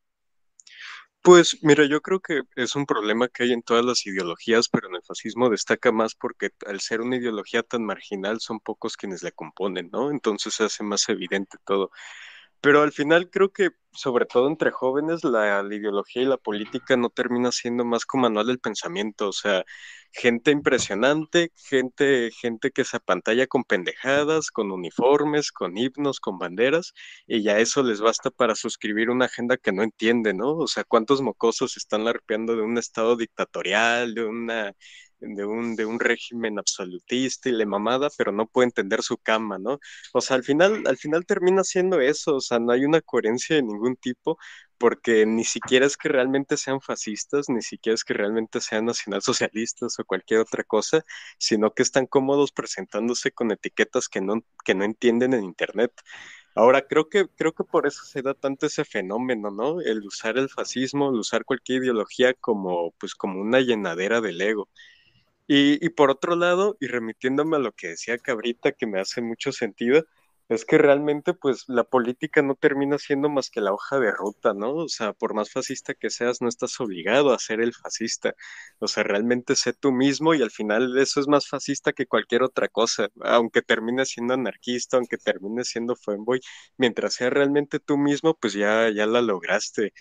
[1.23, 4.89] Pues mira, yo creo que es un problema que hay en todas las ideologías, pero
[4.89, 9.23] en el fascismo destaca más porque al ser una ideología tan marginal son pocos quienes
[9.23, 10.11] la componen, ¿no?
[10.11, 11.91] Entonces se hace más evidente todo.
[12.63, 17.11] Pero al final creo que, sobre todo entre jóvenes, la, ideología y la política no
[17.11, 19.65] termina siendo más como manual del pensamiento, o sea,
[20.13, 26.95] gente impresionante, gente, gente que se apantalla con pendejadas, con uniformes, con himnos, con banderas,
[27.27, 30.57] y ya eso les basta para suscribir una agenda que no entiende, ¿no?
[30.57, 34.73] O sea, ¿cuántos mocosos están larpeando de un estado dictatorial, de una
[35.23, 39.59] de un, de un régimen absolutista y le mamada, pero no puede entender su cama,
[39.59, 39.79] ¿no?
[40.13, 43.57] O sea, al final, al final termina siendo eso, o sea, no hay una coherencia
[43.57, 44.39] de ningún tipo,
[44.79, 49.99] porque ni siquiera es que realmente sean fascistas, ni siquiera es que realmente sean nacionalsocialistas
[49.99, 51.05] o cualquier otra cosa,
[51.39, 55.93] sino que están cómodos presentándose con etiquetas que no, que no entienden en Internet.
[56.55, 59.81] Ahora, creo que, creo que por eso se da tanto ese fenómeno, ¿no?
[59.81, 64.69] El usar el fascismo, el usar cualquier ideología como, pues, como una llenadera del ego.
[65.55, 69.21] Y, y por otro lado, y remitiéndome a lo que decía Cabrita, que me hace
[69.23, 70.05] mucho sentido,
[70.49, 74.55] es que realmente pues la política no termina siendo más que la hoja de ruta,
[74.55, 74.75] ¿no?
[74.75, 78.35] O sea, por más fascista que seas, no estás obligado a ser el fascista.
[78.79, 82.43] O sea, realmente sé tú mismo y al final eso es más fascista que cualquier
[82.43, 86.41] otra cosa, aunque termines siendo anarquista, aunque termines siendo fanboy,
[86.79, 89.93] mientras sea realmente tú mismo, pues ya, ya la lograste.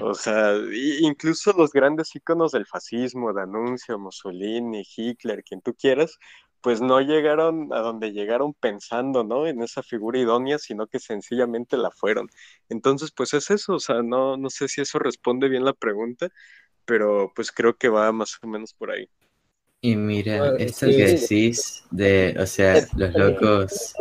[0.00, 0.54] O sea,
[1.00, 6.18] incluso los grandes íconos del fascismo, D'Annunzio, Mussolini, Hitler, quien tú quieras,
[6.62, 9.46] pues no llegaron a donde llegaron pensando, ¿no?
[9.46, 12.28] En esa figura idónea, sino que sencillamente la fueron.
[12.68, 16.28] Entonces, pues es eso, o sea, no, no sé si eso responde bien la pregunta,
[16.84, 19.08] pero pues creo que va más o menos por ahí.
[19.80, 23.94] Y mira, esto sí, que decís de, o sea, los locos.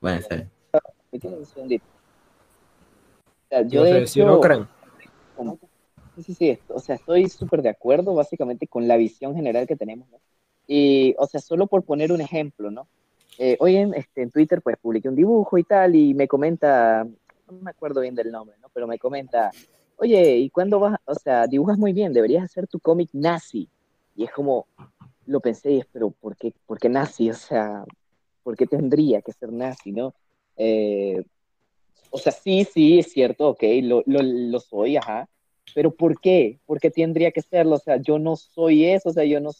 [0.00, 1.80] Bueno, está bien.
[3.48, 4.24] Sea, yo ¿Vas a de decir
[5.46, 5.70] Okran?
[6.16, 9.76] sí, sí, sí, o sea, estoy súper de acuerdo básicamente con la visión general que
[9.76, 10.20] tenemos, ¿no?
[10.66, 12.88] Y, o sea, solo por poner un ejemplo, ¿no?
[13.38, 17.04] Eh, hoy en, este, en Twitter, pues, publiqué un dibujo y tal, y me comenta,
[17.04, 18.68] no me acuerdo bien del nombre, ¿no?
[18.74, 19.50] Pero me comenta,
[19.96, 20.98] oye, ¿y cuándo vas?
[21.04, 23.68] O sea, dibujas muy bien, deberías hacer tu cómic nazi.
[24.16, 24.66] Y es como,
[25.26, 27.30] lo pensé, y es, pero ¿por qué, por qué nazi?
[27.30, 27.84] O sea,
[28.42, 30.14] ¿por qué tendría que ser nazi, no?
[30.56, 31.22] Eh,
[32.10, 35.28] o sea, sí, sí, es cierto, ok, lo, lo, lo soy, ajá,
[35.74, 36.58] pero ¿por qué?
[36.66, 37.76] ¿Por qué tendría que serlo?
[37.76, 39.50] O sea, yo no soy eso, o sea, yo no,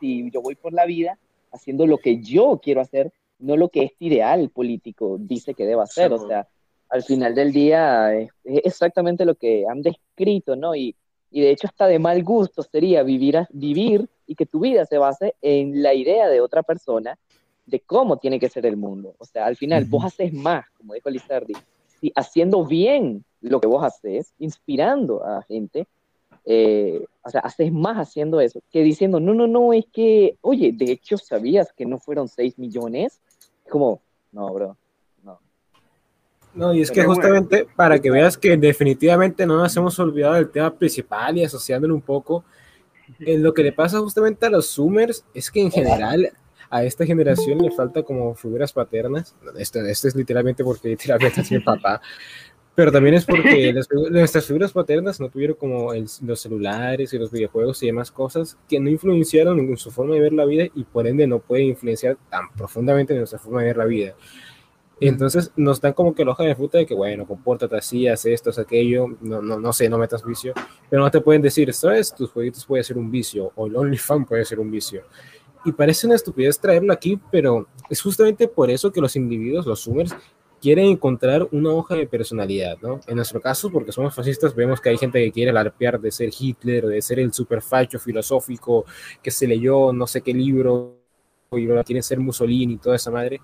[0.00, 1.18] si yo voy por la vida
[1.52, 5.82] haciendo lo que yo quiero hacer, no lo que este ideal político dice que debo
[5.82, 6.48] hacer, o sea,
[6.88, 10.74] al final del día es, es exactamente lo que han descrito, ¿no?
[10.74, 10.96] Y,
[11.30, 14.86] y de hecho hasta de mal gusto sería vivir, a- vivir y que tu vida
[14.86, 17.18] se base en la idea de otra persona
[17.66, 19.14] de cómo tiene que ser el mundo.
[19.18, 21.52] O sea, al final vos haces más, como dijo Lizardi,
[22.14, 25.86] haciendo bien lo que vos haces, inspirando a gente,
[26.44, 30.72] eh, o sea, haces más haciendo eso que diciendo, no, no, no, es que, oye,
[30.72, 33.20] de hecho, ¿sabías que no fueron 6 millones?
[33.68, 34.00] Como,
[34.32, 34.76] no, bro,
[35.22, 35.38] no.
[36.54, 37.14] No, y es que bueno.
[37.14, 41.94] justamente para que veas que definitivamente no nos hemos olvidado del tema principal y asociándolo
[41.94, 42.44] un poco,
[43.20, 46.30] en lo que le pasa justamente a los Zoomers es que en general
[46.70, 49.34] a esta generación le falta como figuras paternas.
[49.58, 52.00] Esto, esto es literalmente porque literalmente es mi papá.
[52.74, 57.18] Pero también es porque las nuestras figuras paternas no tuvieron como el- los celulares y
[57.18, 60.66] los videojuegos y demás cosas que no influenciaron en su forma de ver la vida
[60.74, 64.14] y por ende no pueden influenciar tan profundamente en nuestra forma de ver la vida.
[65.00, 68.26] Entonces nos dan como que la hoja de fruta de que, bueno, compórtate así, haz
[68.26, 70.52] esto, haz aquello, no, no, no sé, no metas vicio,
[70.90, 72.12] pero no te pueden decir, ¿sabes?
[72.12, 75.02] Tus jueguitos puede ser un vicio, o el OnlyFans puede ser un vicio.
[75.64, 79.82] Y parece una estupidez traerlo aquí, pero es justamente por eso que los individuos, los
[79.82, 80.14] Zoomers,
[80.60, 83.00] quieren encontrar una hoja de personalidad, ¿no?
[83.06, 86.30] En nuestro caso, porque somos fascistas, vemos que hay gente que quiere alarpear de ser
[86.36, 88.84] Hitler, de ser el superfacho filosófico
[89.22, 90.96] que se leyó no sé qué libro
[91.52, 93.40] y ahora quiere ser Mussolini y toda esa madre.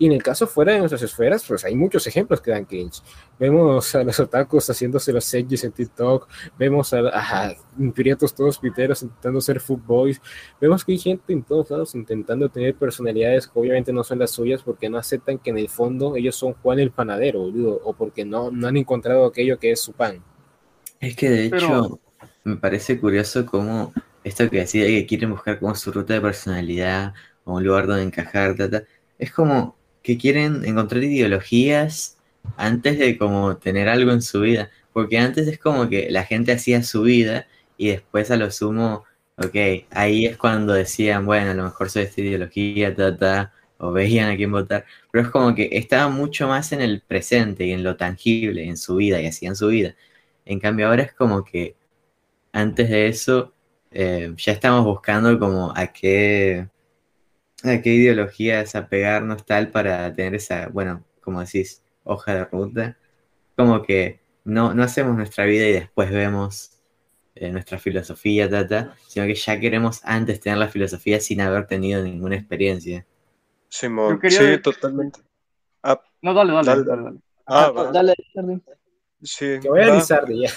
[0.00, 3.02] Y en el caso fuera de nuestras esferas, pues hay muchos ejemplos que dan cringe.
[3.38, 7.54] Vemos a los otakus haciéndose los edges en TikTok, vemos a, a
[7.94, 10.20] prietos todos piteros intentando ser footboys,
[10.60, 14.30] vemos que hay gente en todos lados intentando tener personalidades que obviamente no son las
[14.30, 17.92] suyas porque no aceptan que en el fondo ellos son Juan el panadero, boludo, o
[17.92, 20.22] porque no, no han encontrado aquello que es su pan.
[21.00, 22.00] Es que de Pero- hecho
[22.44, 23.92] me parece curioso cómo
[24.24, 28.02] esto que decía que quieren buscar como su ruta de personalidad o un lugar donde
[28.04, 28.82] encajar, ta, ta,
[29.18, 29.77] es como
[30.08, 32.16] que quieren encontrar ideologías
[32.56, 36.50] antes de como tener algo en su vida, porque antes es como que la gente
[36.50, 37.46] hacía su vida
[37.76, 39.04] y después a lo sumo,
[39.36, 43.92] ok, ahí es cuando decían, bueno, a lo mejor soy esta ideología, ta, ta, o
[43.92, 47.72] veían a quién votar, pero es como que estaba mucho más en el presente y
[47.72, 49.94] en lo tangible, en su vida y hacían su vida.
[50.46, 51.76] En cambio ahora es como que
[52.52, 53.52] antes de eso
[53.90, 56.66] eh, ya estamos buscando como a qué,
[57.64, 62.96] a qué ideología desapegarnos tal para tener esa, bueno, como decís, hoja de ruta.
[63.56, 66.72] Como que no, no hacemos nuestra vida y después vemos
[67.34, 72.02] eh, nuestra filosofía, tata, sino que ya queremos antes tener la filosofía sin haber tenido
[72.02, 73.04] ninguna experiencia.
[73.68, 75.20] Simón, Yo quería sí, ver- totalmente.
[75.82, 76.66] Ah, No, dale, dale.
[76.66, 77.18] Dale, dale, dale.
[77.46, 78.14] Ah, Ah, dale.
[79.22, 79.96] Sí, Que vaya a.
[79.96, 80.50] Lizardi ya.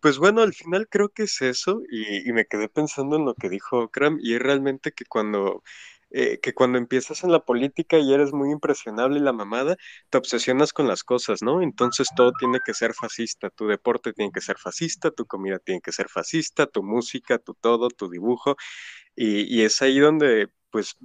[0.00, 3.48] Pues bueno, al final creo que es eso y, me quedé pensando en lo que
[3.48, 5.62] dijo Okram y es realmente que cuando,
[6.10, 9.76] eh, que cuando empiezas en la política y eres muy impresionable y la mamada,
[10.10, 11.62] te obsesionas con las cosas, ¿no?
[11.62, 15.80] Entonces todo tiene que ser fascista, tu deporte tiene que ser fascista, tu comida tiene
[15.80, 18.56] que ser fascista, tu música, tu todo, tu dibujo
[19.16, 20.96] y es ahí donde pues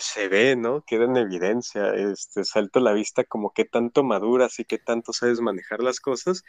[0.00, 0.84] se ve, ¿no?
[0.86, 5.12] Queda en evidencia, este, salta a la vista como qué tanto maduras y qué tanto
[5.12, 6.42] sabes manejar las cosas,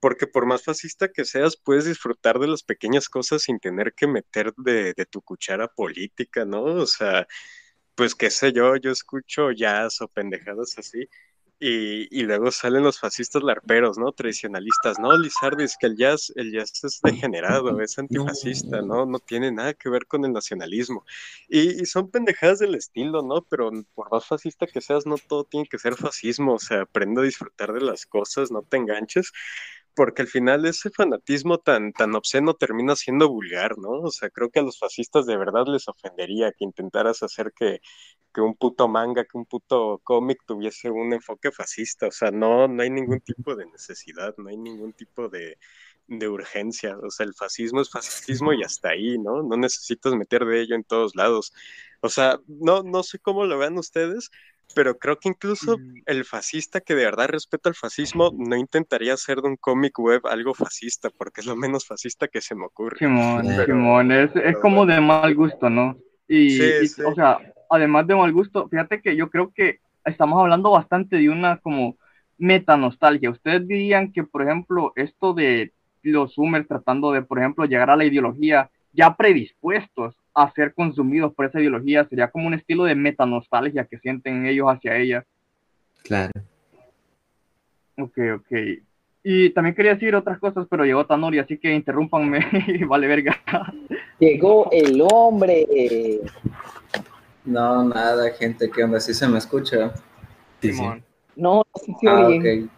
[0.00, 4.06] porque por más fascista que seas, puedes disfrutar de las pequeñas cosas sin tener que
[4.08, 6.62] meter de, de tu cuchara política, ¿no?
[6.64, 7.26] O sea,
[7.94, 11.08] pues qué sé yo, yo escucho jazz o pendejadas así,
[11.64, 14.10] y, y, luego salen los fascistas larperos, ¿no?
[14.10, 15.16] Tradicionalistas, ¿no?
[15.16, 19.06] Lizardi, es que el jazz, el jazz es degenerado, es antifascista, ¿no?
[19.06, 21.04] No tiene nada que ver con el nacionalismo.
[21.48, 23.42] Y, y, son pendejadas del estilo, ¿no?
[23.42, 27.20] Pero por más fascista que seas, no todo tiene que ser fascismo, o sea, aprende
[27.20, 29.30] a disfrutar de las cosas, no te enganches,
[29.94, 33.90] porque al final ese fanatismo tan, tan obsceno termina siendo vulgar, ¿no?
[34.02, 37.80] O sea, creo que a los fascistas de verdad les ofendería que intentaras hacer que,
[38.34, 42.08] que un puto manga, que un puto cómic tuviese un enfoque fascista.
[42.08, 45.58] O sea, no, no hay ningún tipo de necesidad, no hay ningún tipo de,
[46.06, 46.96] de urgencia.
[46.98, 49.42] O sea, el fascismo es fascismo y hasta ahí, ¿no?
[49.42, 51.52] No necesitas meter de ello en todos lados.
[52.00, 54.30] O sea, no, no sé cómo lo vean ustedes,
[54.74, 59.40] pero creo que incluso el fascista que de verdad respeta el fascismo no intentaría hacer
[59.40, 62.98] de un cómic web algo fascista, porque es lo menos fascista que se me ocurre.
[62.98, 65.96] Simón, Pero- Simón, es, es como de mal gusto, ¿no?
[66.28, 67.02] Y, Sí, y, sí.
[67.02, 67.38] o sea,
[67.70, 71.96] además de mal gusto, fíjate que yo creo que estamos hablando bastante de una como
[72.38, 73.30] metanostalgia.
[73.30, 77.96] Ustedes dirían que, por ejemplo, esto de los Zoomers tratando de, por ejemplo, llegar a
[77.96, 82.94] la ideología ya predispuestos a ser consumidos por esa ideología, sería como un estilo de
[82.94, 85.24] metanostalgia que sienten ellos hacia ella.
[86.04, 86.32] Claro.
[87.98, 88.52] Ok, ok.
[89.24, 93.36] Y también quería decir otras cosas, pero llegó Tanori, así que interrúmpanme y vale verga.
[94.18, 95.66] Llegó el hombre.
[97.44, 99.00] No, nada, gente, ¿qué onda?
[99.00, 99.92] ¿Sí se me escucha?
[100.60, 100.82] Sí, sí.
[101.36, 102.64] No, sí se Ah, oye.
[102.64, 102.70] ok.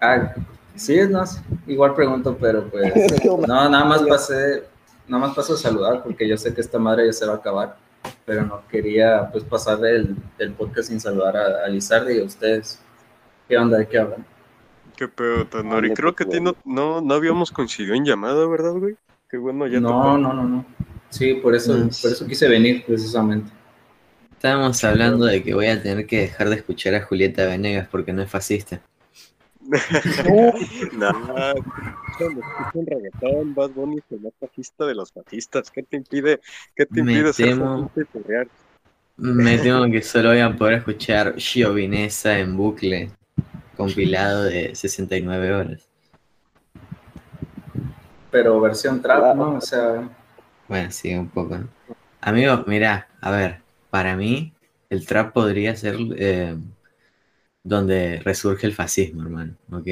[0.00, 0.34] Ah,
[0.74, 1.24] sí, no,
[1.66, 2.92] igual pregunto, pero pues,
[3.48, 4.64] no, nada más pasé,
[5.08, 7.36] nada más paso a saludar porque yo sé que esta madre ya se va a
[7.36, 7.76] acabar,
[8.24, 12.24] pero no quería pues pasar el, el podcast sin saludar a, a Lizardi y a
[12.24, 12.80] ustedes.
[13.48, 13.78] ¿Qué onda?
[13.78, 14.26] ¿De qué hablan?
[14.96, 15.92] Qué pedo, Tanori.
[15.92, 18.96] Creo que a pues, ti no, no, no habíamos coincidido en llamada, ¿verdad, güey?
[19.28, 20.18] Qué bueno, ya No, tocó.
[20.18, 20.64] no, no, no.
[21.10, 21.90] Sí, por eso, Mm.
[22.02, 23.50] por eso quise venir precisamente.
[24.32, 28.12] Estábamos hablando de que voy a tener que dejar de escuchar a Julieta Venegas porque
[28.12, 28.80] no es fascista.
[30.92, 31.12] No,
[32.40, 35.70] escuchan reggaetón, Bad Bunny es el más fascista de los fascistas.
[35.70, 36.40] ¿Qué te impide,
[36.74, 38.48] qué te Me impide ser temo- fascista y perrear?
[39.18, 43.10] Me temo que solo voy a poder escuchar Giovinesa en bucle,
[43.76, 45.88] compilado de 69 horas.
[48.30, 49.54] Pero versión trap, ¿no?
[49.56, 50.08] O sea,
[50.68, 51.68] Bueno, sí, un poco, ¿no?
[52.20, 54.52] Amigo, mira, a ver, para mí
[54.90, 56.56] el trap podría ser eh,
[57.66, 59.88] donde resurge el fascismo, hermano, ¿ok?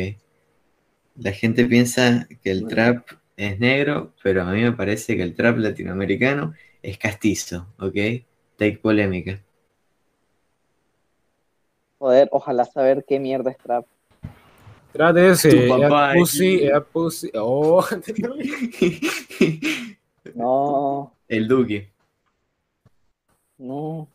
[1.16, 3.04] La gente piensa que el trap
[3.36, 7.96] es negro, pero a mí me parece que el trap latinoamericano es castizo, ¿ok?
[8.56, 9.40] Take polémica.
[11.98, 13.86] Joder, ojalá saber qué mierda es trap.
[14.92, 15.68] Trap es eh,
[16.14, 16.60] Pussy,
[16.92, 17.30] Pussy.
[17.34, 17.84] Oh,
[20.34, 21.90] No, El Duque.
[23.58, 24.06] no.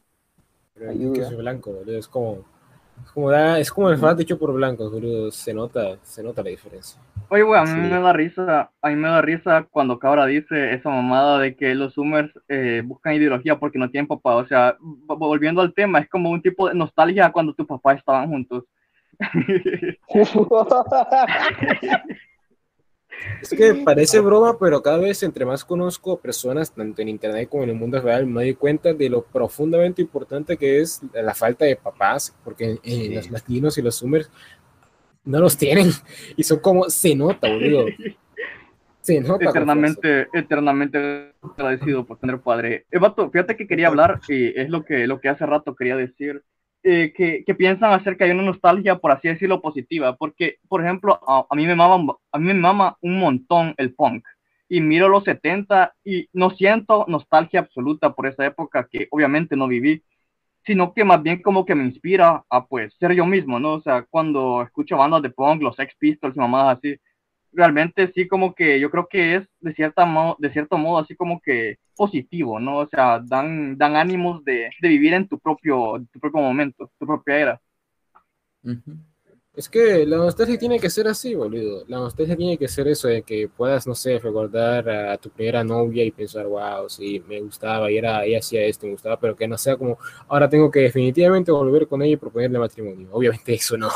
[0.74, 1.14] Pero Ayuda.
[1.14, 1.98] que es blanco, boludo.
[1.98, 2.46] Es como,
[3.04, 5.32] es como, da- es como el fat hecho por blancos, boludo.
[5.32, 7.00] Se nota, se nota la diferencia.
[7.30, 7.76] Oye, güey, a mí Sí.
[7.76, 11.76] me da risa, a mí me da risa cuando Cabra dice esa mamada de que
[11.76, 14.36] los Zoomers eh, buscan ideología porque no tienen papá.
[14.36, 18.28] O sea, volviendo al tema, es como un tipo de nostalgia cuando tus papás estaban
[18.30, 18.64] juntos.
[23.42, 27.64] Es que parece broma, pero cada vez entre más conozco personas, tanto en internet como
[27.64, 31.66] en el mundo real, me doy cuenta de lo profundamente importante que es la falta
[31.66, 33.14] de papás, porque eh, Sí.
[33.16, 34.30] los latinos y los zoomers
[35.26, 35.90] no los tienen
[36.36, 37.86] y son como, se nota, boludo.
[39.02, 39.50] Se nota.
[39.50, 42.86] eternamente, eternamente agradecido por tener padre.
[42.92, 45.96] Eh, vato, fíjate que quería hablar, y es lo que, lo que hace rato quería
[45.96, 46.44] decir,
[46.84, 51.20] eh, que, que piensan acerca de una nostalgia, por así decirlo, positiva, porque, por ejemplo,
[51.28, 54.26] a, a mí me mama, a mí me mama un montón el punk,
[54.70, 59.68] y miro los 70 y no siento nostalgia absoluta por esa época que obviamente no
[59.68, 60.04] viví,
[60.66, 63.74] sino que más bien como que me inspira a pues ser yo mismo, ¿no?
[63.74, 66.96] O sea, cuando escucho bandas de punk, los Sex Pistols y mamadas así,
[67.54, 71.16] realmente sí como que yo creo que es de cierta mo- de cierto modo así
[71.16, 72.80] como que positivo, ¿no?
[72.80, 77.06] O sea, dan, dan ánimos de, de vivir en tu propio, tu propio momento, tu
[77.08, 77.62] propia era.
[79.54, 81.84] Es que la nostalgia tiene que ser así, boludo.
[81.88, 85.64] La nostalgia tiene que ser eso de que puedas, no sé, recordar a tu primera
[85.64, 89.36] novia y pensar, wow, sí, me gustaba y era, ella hacía esto, me gustaba, pero
[89.36, 89.98] que no sea como,
[90.30, 93.10] ahora tengo que definitivamente volver con ella y proponerle matrimonio.
[93.12, 93.90] Obviamente eso no.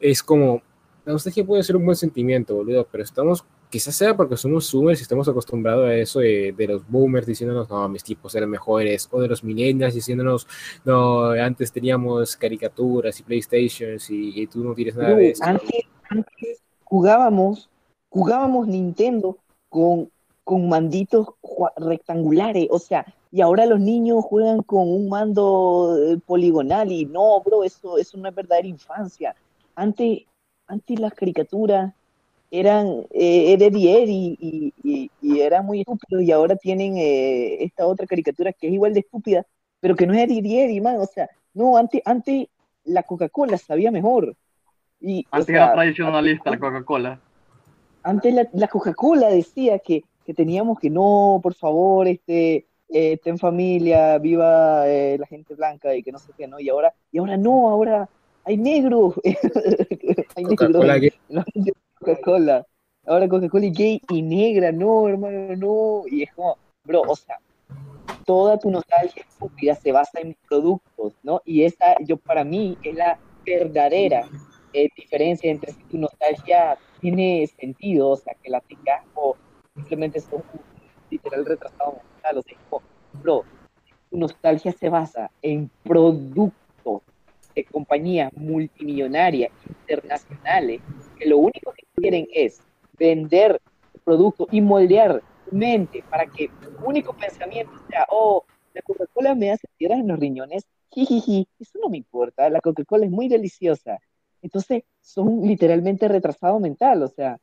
[0.00, 0.62] Es como,
[1.06, 4.98] la nostalgia puede ser un buen sentimiento, boludo, pero estamos quizás sea porque somos zoomers
[4.98, 9.08] y estamos acostumbrados a eso de, de, los boomers diciéndonos, no, mis tipos eran mejores,
[9.12, 10.48] o de los millennials diciéndonos,
[10.84, 15.44] no, antes teníamos caricaturas y PlayStations y, y tú no tienes nada de eso.
[15.44, 17.70] Antes, antes jugábamos,
[18.08, 19.38] jugábamos Nintendo
[19.68, 20.10] con,
[20.42, 21.28] con manditos
[21.76, 27.40] rectangulares, o sea, y ahora los niños juegan con un mando eh, poligonal y no,
[27.42, 29.36] bro, eso, eso no es verdadera infancia.
[29.76, 30.22] Antes,
[30.66, 31.92] antes las caricaturas
[32.50, 38.06] eran eh, era y, y, y, era muy estúpido y ahora tienen eh, esta otra
[38.06, 39.44] caricatura que es igual de estúpida,
[39.80, 42.48] pero que no es Eddie man, o sea, no, antes, antes
[42.84, 44.36] la Coca-Cola sabía mejor.
[45.00, 47.20] Y, antes era tradicionalista la Coca-Cola.
[48.02, 53.38] Antes la, la Coca-Cola decía que, que, teníamos que no, por favor, este, eh, en
[53.38, 56.60] familia, viva eh, la gente blanca y que no sé qué, ¿no?
[56.60, 58.08] Y ahora, y ahora no, ahora
[58.46, 59.14] hay negros,
[60.36, 61.14] hay negros,
[61.98, 62.64] Coca-Cola.
[63.04, 66.02] Ahora Coca-Cola y gay y negra, no, hermano, no.
[66.08, 67.38] Y es como, bro, o sea,
[68.24, 71.42] toda tu nostalgia estúpida se basa en productos, ¿no?
[71.44, 74.28] Y esa, yo para mí, es la verdadera
[74.72, 79.36] eh, diferencia entre si tu nostalgia tiene sentido, o sea, que la tengas o
[79.74, 80.42] simplemente son
[81.10, 82.82] literal retrasado mental, o sea, como,
[83.14, 83.44] bro,
[84.08, 86.65] tu nostalgia se basa en productos
[87.56, 90.80] de compañías multimillonarias internacionales
[91.18, 92.60] que lo único que quieren es
[92.98, 93.60] vender
[94.04, 96.50] productos y moldear mente para que
[96.84, 101.88] único pensamiento sea, oh, la Coca-Cola me hace piedras en los riñones, jijiji, eso no
[101.88, 103.98] me importa, la Coca-Cola es muy deliciosa.
[104.42, 107.38] Entonces, son literalmente retrasado mental, o sea,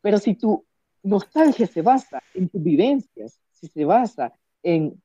[0.00, 0.64] pero si tu
[1.02, 4.32] nostalgia se basa en tus vivencias, si se basa
[4.62, 5.02] en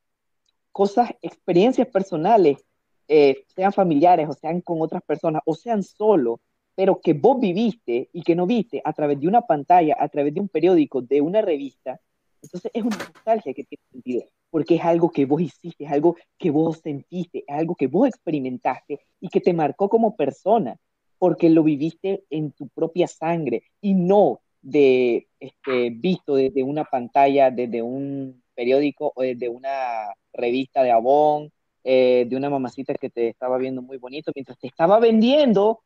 [0.71, 2.63] cosas, experiencias personales,
[3.07, 6.39] eh, sean familiares o sean con otras personas o sean solo,
[6.75, 10.33] pero que vos viviste y que no viste a través de una pantalla, a través
[10.33, 11.99] de un periódico, de una revista,
[12.43, 16.17] entonces es una nostalgia que tiene sentido, porque es algo que vos hiciste, es algo
[16.37, 20.77] que vos sentiste, es algo que vos experimentaste y que te marcó como persona,
[21.17, 27.49] porque lo viviste en tu propia sangre y no de este, visto desde una pantalla,
[27.49, 31.51] desde un periódico o desde una revista de Avon,
[31.83, 35.81] eh, de una mamacita que te estaba viendo muy bonito mientras te estaba vendiendo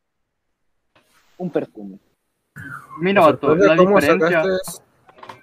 [1.37, 1.99] un perfume.
[2.99, 4.43] Mira, la diferencia...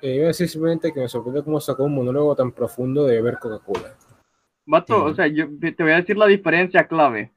[0.00, 3.22] Eh, iba a decir simplemente que me sorprende cómo sacó un monólogo tan profundo de
[3.22, 3.96] ver Coca-Cola.
[4.66, 7.32] Vato, o sea, yo te voy a decir la diferencia clave.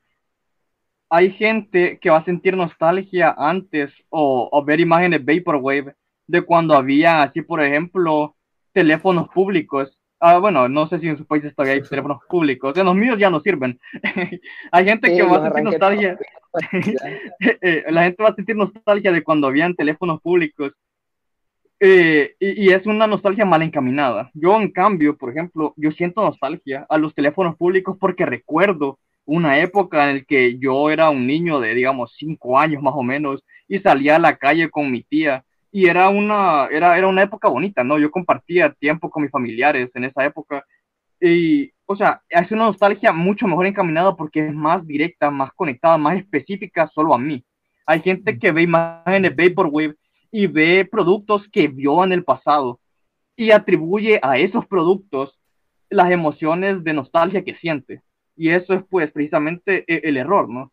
[1.09, 5.95] Hay gente que va a sentir nostalgia antes o, o ver imágenes Vaporwave
[6.25, 8.35] de cuando había, así por ejemplo,
[8.73, 9.96] teléfonos públicos.
[10.19, 12.75] Ah, bueno, no sé si en sus países todavía hay teléfonos públicos.
[12.77, 13.79] En los míos ya no sirven.
[14.71, 16.17] hay gente que va a sentir nostalgia.
[17.61, 20.73] Eh, la gente va a sentir nostalgia de cuando habían teléfonos públicos.
[21.79, 24.31] Eh, y, es una nostalgia mal encaminada.
[24.33, 29.59] Yo, en cambio, por ejemplo, yo siento nostalgia a los teléfonos públicos porque recuerdo una
[29.59, 33.43] época en la que yo era un niño de, digamos, cinco años más o menos
[33.67, 35.43] y salía a la calle con mi tía
[35.77, 37.99] y era una, era, era una época bonita, ¿no?
[37.99, 40.65] Yo compartía tiempo con mis familiares en esa época
[41.21, 45.99] y, o sea, es una nostalgia mucho mejor encaminada porque es más directa, más conectada,
[45.99, 47.45] más específica solo a mí.
[47.85, 49.93] Hay gente que ve imágenes Vaporwave
[50.31, 52.79] y ve productos que vio en el pasado
[53.35, 55.37] y atribuye a esos productos
[55.91, 58.01] las emociones de nostalgia que siente.
[58.35, 60.71] Y eso es pues precisamente e, el, error, ¿no?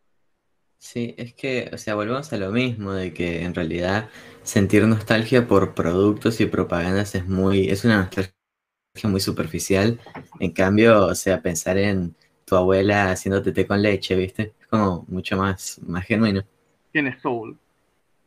[0.78, 4.10] Sí, es que, o sea, volvemos a lo mismo, de que en realidad
[4.42, 8.34] sentir nostalgia por productos y propagandas es muy, es una nostalgia
[9.04, 9.98] muy superficial.
[10.40, 12.14] En cambio, o sea, pensar en
[12.44, 14.54] tu abuela haciéndote té con leche, ¿viste?
[14.60, 16.42] Es como mucho más, más genuino.
[16.92, 17.58] Tiene soul.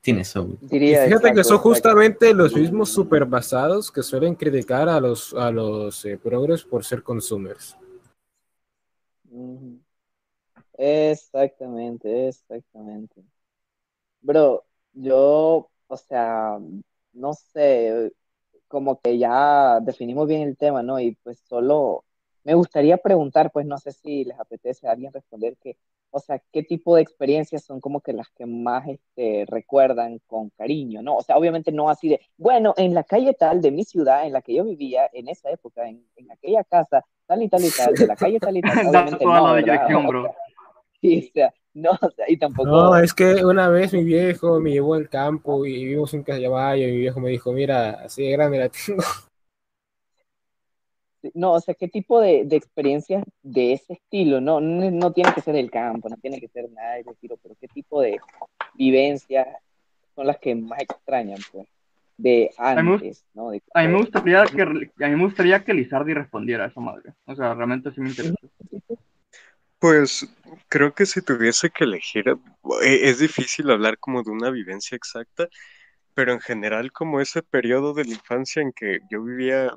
[0.01, 0.57] Tiene soul.
[0.69, 6.05] fíjate que son justamente los mismos super basados que suelen criticar a los, a los
[6.05, 7.77] eh, progres por ser consumers.
[10.77, 13.23] Exactamente, exactamente.
[14.21, 16.59] Bro, yo, o sea,
[17.13, 18.11] no sé,
[18.67, 20.99] como que ya definimos bien el tema, ¿no?
[20.99, 22.03] Y pues solo
[22.43, 25.77] me gustaría preguntar, pues no sé si les apetece a alguien responder que,
[26.11, 30.49] o sea, qué tipo de experiencias son como que las que más este, recuerdan con
[30.51, 31.17] cariño, ¿no?
[31.17, 34.33] O sea, obviamente no así de, bueno, en la calle tal de mi ciudad, en
[34.33, 37.69] la que yo vivía, en esa época, en, en aquella casa, tal y tal y
[37.69, 40.33] tal, de la calle tal y tal, obviamente no, la dirección, bro.
[41.01, 42.69] Sí, o sea, no, o sea, y tampoco...
[42.69, 46.87] No, es que una vez mi viejo me llevó al campo y vimos un caballo
[46.87, 49.03] y mi viejo me dijo, mira, así de grande la tengo.
[51.33, 54.39] No, o sea, ¿qué tipo de, de experiencias de ese estilo?
[54.39, 57.37] No, no, tiene que ser el campo, no tiene que ser nada de ese estilo,
[57.41, 58.19] pero ¿qué tipo de
[58.75, 59.47] vivencias
[60.15, 61.67] son las que más extrañan, pues?
[62.17, 63.51] de A antes, ¿no?
[63.51, 66.81] De- A mí me gustaría que, a mí me gustaría que Lizardi respondiera a esa
[66.81, 67.13] madre.
[67.25, 68.35] O sea, realmente sí me interesa.
[69.79, 70.27] Pues
[70.69, 72.25] creo que si tuviese que elegir,
[72.81, 75.47] e- es difícil hablar como de una vivencia exacta,
[76.15, 79.71] pero en general como ese periodo de la infancia en que yo vivía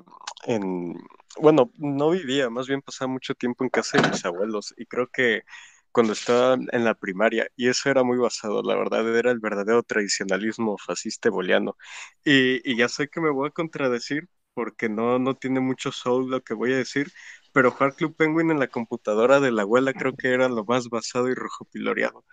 [0.47, 0.95] en,
[1.41, 5.07] bueno, no vivía, más bien pasaba mucho tiempo en casa de mis abuelos y creo
[5.09, 5.43] que
[5.91, 9.83] cuando estaba en la primaria, y eso era muy basado, la verdad, era el verdadero
[9.83, 11.77] tradicionalismo fascista boliano.
[12.23, 16.29] Y, y ya sé que me voy a contradecir porque no, no tiene mucho soul
[16.31, 17.11] lo que voy a decir,
[17.51, 20.89] pero jugar Club Penguin en la computadora de la abuela creo que era lo más
[20.89, 22.23] basado y rojo piloreado.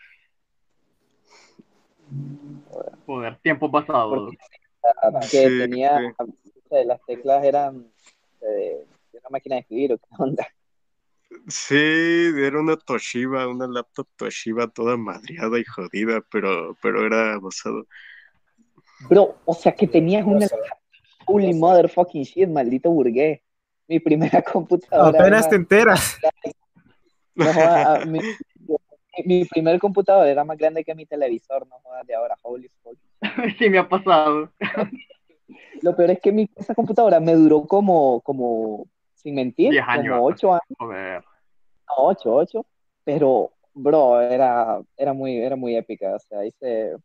[3.06, 4.30] Joder, tiempo pasado.
[5.02, 6.84] Ah, que Sí, tenía, sí.
[6.86, 7.90] las teclas eran
[8.40, 10.46] de, de una máquina de escribir, ¿o qué onda?
[11.48, 11.74] Sí,
[12.36, 17.86] era una Toshiba, una laptop Toshiba toda madreada y jodida, pero, pero era basado.
[19.10, 20.46] Bro, o sea, que tenías una
[21.26, 23.40] holy motherfucking shit, maldito burgués.
[23.88, 25.18] Mi primera computadora.
[25.18, 26.18] Apenas era- te enteras.
[27.34, 28.20] no joda, mi,
[29.24, 32.96] mi primer computador era más grande que mi televisor, no jodas de ahora, holy fuck.
[33.58, 34.50] sí, me ha pasado.
[35.82, 40.14] Lo peor es que mi, esa computadora me duró como, como, sin mentir, 10 años.
[40.14, 41.24] como 8 años, Joder.
[41.96, 42.66] 8, 8,
[43.04, 46.96] pero, bro, era, era muy, era muy épica, o sea, hice,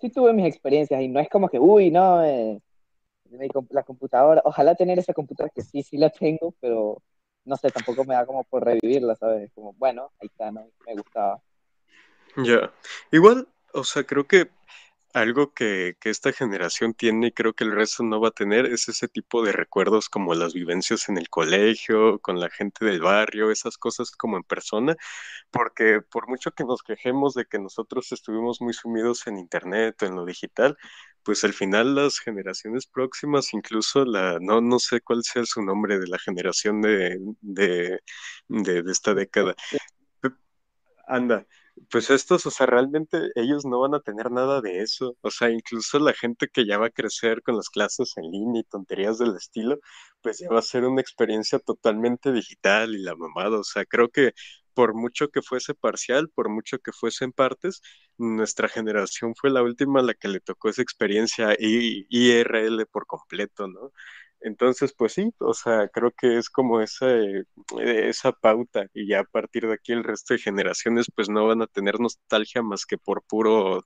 [0.00, 2.58] sí tuve mis experiencias y no es como que, uy, no, eh,
[3.70, 7.02] la computadora, ojalá tener esa computadora que sí, sí la tengo, pero
[7.44, 9.50] no sé, tampoco me da como por revivirla, ¿sabes?
[9.54, 10.68] Como, bueno, ahí está, ¿no?
[10.86, 11.40] Me gustaba.
[12.36, 12.72] Ya.
[13.10, 14.50] Igual, o sea, creo que
[15.14, 18.66] algo que, que esta generación tiene y creo que el resto no va a tener
[18.66, 23.00] es ese tipo de recuerdos como las vivencias en el colegio, con la gente del
[23.00, 24.96] barrio, esas cosas como en persona,
[25.50, 30.06] porque por mucho que nos quejemos de que nosotros estuvimos muy sumidos en internet o
[30.06, 30.76] en lo digital,
[31.22, 35.98] pues al final las generaciones próximas, incluso la, no, no sé cuál sea su nombre
[35.98, 38.00] de la generación de, de,
[38.48, 39.54] de, de esta década,
[41.06, 41.46] anda,
[41.90, 45.16] pues estos, o sea, realmente ellos no van a tener nada de eso.
[45.22, 48.60] O sea, incluso la gente que ya va a crecer con las clases en línea
[48.62, 49.78] y tonterías del estilo,
[50.22, 53.58] pues ya va a ser una experiencia totalmente digital y la mamada.
[53.60, 54.32] O sea, creo que
[54.74, 57.80] por mucho que fuese parcial, por mucho que fuese en partes,
[58.16, 63.66] nuestra generación fue la última a la que le tocó esa experiencia IRL por completo,
[63.68, 63.92] ¿no?
[64.40, 67.08] Entonces, pues sí, o sea, creo que es como esa,
[67.80, 71.62] esa pauta y ya a partir de aquí el resto de generaciones pues no van
[71.62, 73.84] a tener nostalgia más que por puro,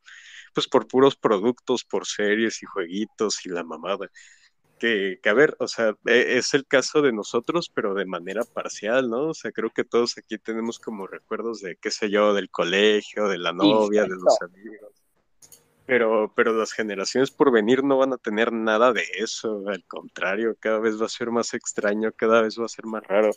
[0.55, 4.09] pues por puros productos, por series y jueguitos y la mamada.
[4.79, 8.45] Que, que a ver, o sea, e- es el caso de nosotros, pero de manera
[8.45, 9.29] parcial, ¿no?
[9.31, 13.29] O sea, creo que todos aquí tenemos como recuerdos de, qué sé yo, del colegio,
[13.29, 15.02] de la novia, de los amigos.
[15.85, 20.57] Pero, pero las generaciones por venir no van a tener nada de eso, al contrario,
[20.61, 23.31] cada vez va a ser más extraño, cada vez va a ser más raro.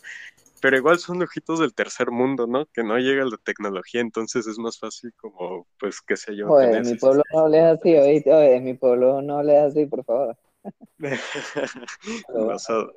[0.60, 2.66] Pero igual son ojitos del tercer mundo, ¿no?
[2.66, 6.82] Que no llega la tecnología, entonces es más fácil como, pues, qué sé yo, en
[6.86, 10.36] mi pueblo no hables así, oíste, oye, en mi pueblo no hables así, por favor.
[12.48, 12.92] basado.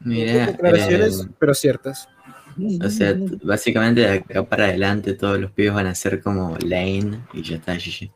[0.00, 2.08] Mira, Declaraciones, eh, pero ciertas.
[2.84, 7.20] o sea, básicamente de acá para adelante todos los pibes van a ser como Lane
[7.32, 8.10] y ya está, GG.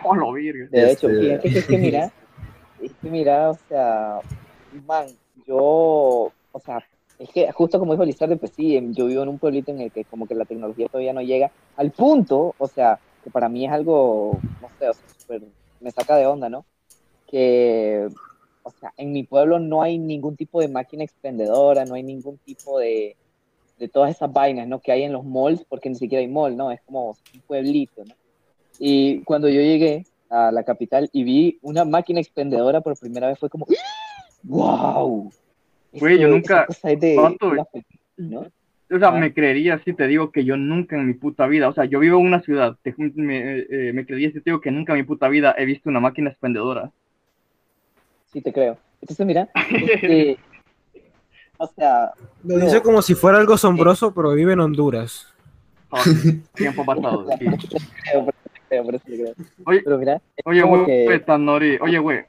[0.04, 0.68] Oh, lo virgen.
[0.70, 2.12] De hecho, Este- fíjate que es que mira,
[2.82, 4.20] es que mira, o sea,
[4.86, 5.06] man,
[5.46, 6.84] yo, o sea,
[7.18, 9.90] es que justo como dijo Lizardo, pues sí, yo vivo en un pueblito en el
[9.92, 13.66] que como que la tecnología todavía no llega al punto, o sea, que para mí
[13.66, 15.42] es algo, no sé, o sea, súper-
[15.80, 16.64] me saca de onda, ¿no?
[17.26, 18.08] Que,
[18.62, 22.38] o sea, en mi pueblo no hay ningún tipo de máquina expendedora, no hay ningún
[22.38, 23.16] tipo de,
[23.78, 24.80] de todas esas vainas, ¿no?
[24.80, 26.70] Que hay en los malls, porque ni siquiera hay mall, ¿no?
[26.70, 28.14] Es como un pueblito, ¿no?
[28.78, 33.38] Y cuando yo llegué a la capital y vi una máquina expendedora por primera vez,
[33.38, 33.66] fue como,
[34.44, 35.30] ¡wow!
[35.92, 36.66] Güey, yo nunca-.
[36.68, 36.92] O sea,
[39.08, 39.12] Ah.
[39.12, 42.00] me creería si te digo que yo nunca en mi puta vida, o sea, yo
[42.00, 44.98] vivo en una ciudad, te, me, eh, me creería si te digo que nunca en
[44.98, 46.90] mi puta vida he visto una máquina expendedora.
[48.32, 48.76] Sí, te creo.
[49.00, 50.38] Entonces, mira, este,
[51.58, 52.12] o sea,
[52.44, 55.28] Lo dice como si fuera algo asombroso, pero vive en Honduras.
[55.92, 56.02] Ah,
[56.54, 57.26] tiempo pasado.
[57.38, 57.46] sí.
[58.70, 59.34] creo, por eso creo.
[59.66, 62.24] Oye, Pero mira, Oye, güey, que- Tanori, oye, güey.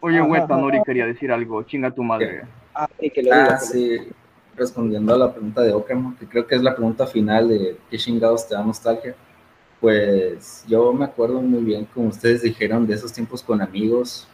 [0.00, 0.46] Oye, güey.
[0.46, 2.42] Tanori quería decir algo, chinga tu madre.
[2.74, 4.08] Ah, sí, que lo diga, Ah, que lo sí.
[4.56, 5.72] Respondiendo a la pregunta de
[6.18, 9.14] que creo que es la pregunta final de ¿qué chingados te da nostalgia?
[9.80, 14.28] Pues yo me acuerdo muy bien, como ustedes dijeron, de esos tiempos con amigos,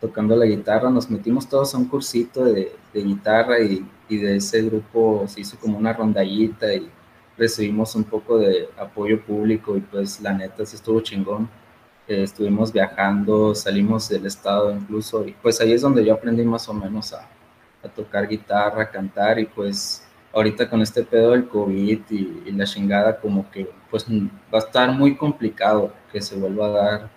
[0.00, 0.90] tocando la guitarra.
[0.90, 5.40] Nos metimos todos a un cursito de, de guitarra y, y de ese grupo se
[5.40, 6.88] hizo como una rondallita y
[7.36, 11.48] recibimos un poco de apoyo público y pues la neta sí estuvo chingón.
[12.08, 16.68] eh, estuvimos viajando, salimos del estado incluso, y pues ahí es donde yo aprendí más
[16.68, 17.28] o menos a,
[17.82, 22.52] a tocar guitarra, a cantar, y pues ahorita con este pedo del COVID y, y,
[22.52, 27.10] la chingada, como que pues va a estar muy complicado que se vuelva a dar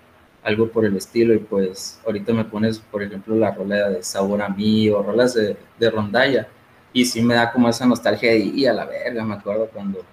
[0.43, 4.41] algo por el estilo, y pues ahorita me pones, por ejemplo, la rola de Sabor
[4.41, 6.47] a mí o rolas de, de rondalla,
[6.97, 10.03] y sí me da como esa nostalgia de, y a la verga, me acuerdo cuando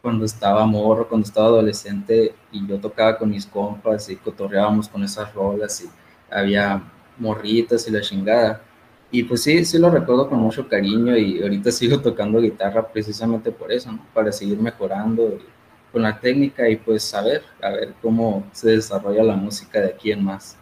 [0.00, 5.04] cuando estaba morro, cuando estaba adolescente y yo tocaba con mis compas y cotorreábamos con
[5.04, 5.90] esas rolas y
[6.30, 6.82] había
[7.18, 8.62] morritas y la chingada.
[9.10, 13.52] Y pues sí, sí lo recuerdo con mucho cariño y ahorita sigo tocando guitarra precisamente
[13.52, 14.06] por eso, ¿no?
[14.14, 15.38] Para seguir mejorando
[15.92, 20.12] con la técnica y pues saber, a ver cómo se desarrolla la música de aquí
[20.12, 20.56] en más.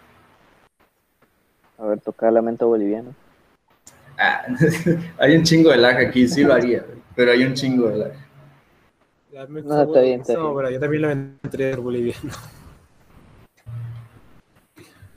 [1.79, 3.15] A ver, tocar lamento boliviano.
[4.19, 4.43] Ah,
[5.19, 6.85] hay un chingo de lag aquí, sí lo haría,
[7.15, 8.13] pero hay un chingo de lag.
[9.49, 12.33] No, está bien, está no, pero yo también lo entré boliviano.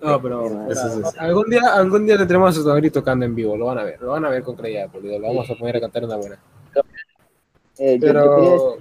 [0.02, 1.14] No, pero Eso es eso.
[1.20, 4.10] algún día, algún día tendremos a Tonari tocando en vivo, lo van a ver, lo
[4.10, 6.40] van a ver con boludo, lo vamos a poner a cantar una buena.
[7.78, 8.78] Eh, yo- yo, Pero-.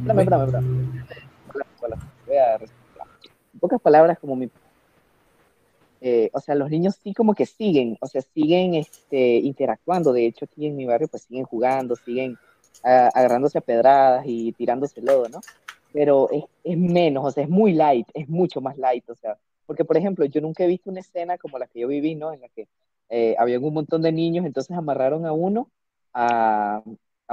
[0.00, 1.04] Espérame, espérame, espérame.
[1.54, 1.98] Hola, hola.
[2.26, 3.06] Voy a respirar.
[3.54, 4.50] En pocas palabras, como mi...
[6.06, 10.12] eh, o sea, los niños sí como que siguen, o sea, siguen este, interactuando.
[10.12, 12.36] De hecho, aquí en mi barrio pues siguen jugando, siguen
[12.82, 15.40] agarrándose a pedradas y tirándose lodo, ¿no?
[15.94, 16.28] Pero
[16.62, 19.96] es, menos, o sea, es muy light, es mucho más light, o sea, porque por
[19.96, 22.34] ejemplo, yo nunca he visto una escena como la que yo viví, ¿no?
[22.34, 22.68] En la que
[23.08, 25.70] eh, había un montón de niños, entonces amarraron a uno
[26.12, 26.82] a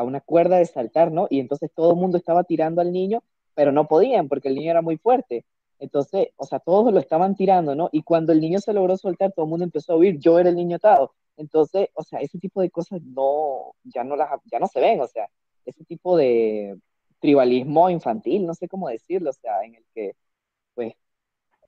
[0.03, 1.27] una cuerda de saltar, ¿no?
[1.29, 3.21] Y entonces todo el mundo estaba tirando al niño,
[3.53, 5.43] pero no podían porque el niño era muy fuerte.
[5.81, 7.89] Entonces, o sea, todos lo estaban tirando, ¿no?
[7.91, 10.49] Y cuando el niño se logró soltar, todo el mundo empezó a huir, yo era
[10.49, 11.15] el niño atado.
[11.37, 15.01] Entonces, o sea, ese tipo de cosas no, ya no las, ya no se ven,
[15.01, 15.27] o sea,
[15.65, 16.77] ese tipo de
[17.19, 20.13] tribalismo infantil, no sé cómo decirlo, o sea, en el que,
[20.75, 20.93] pues,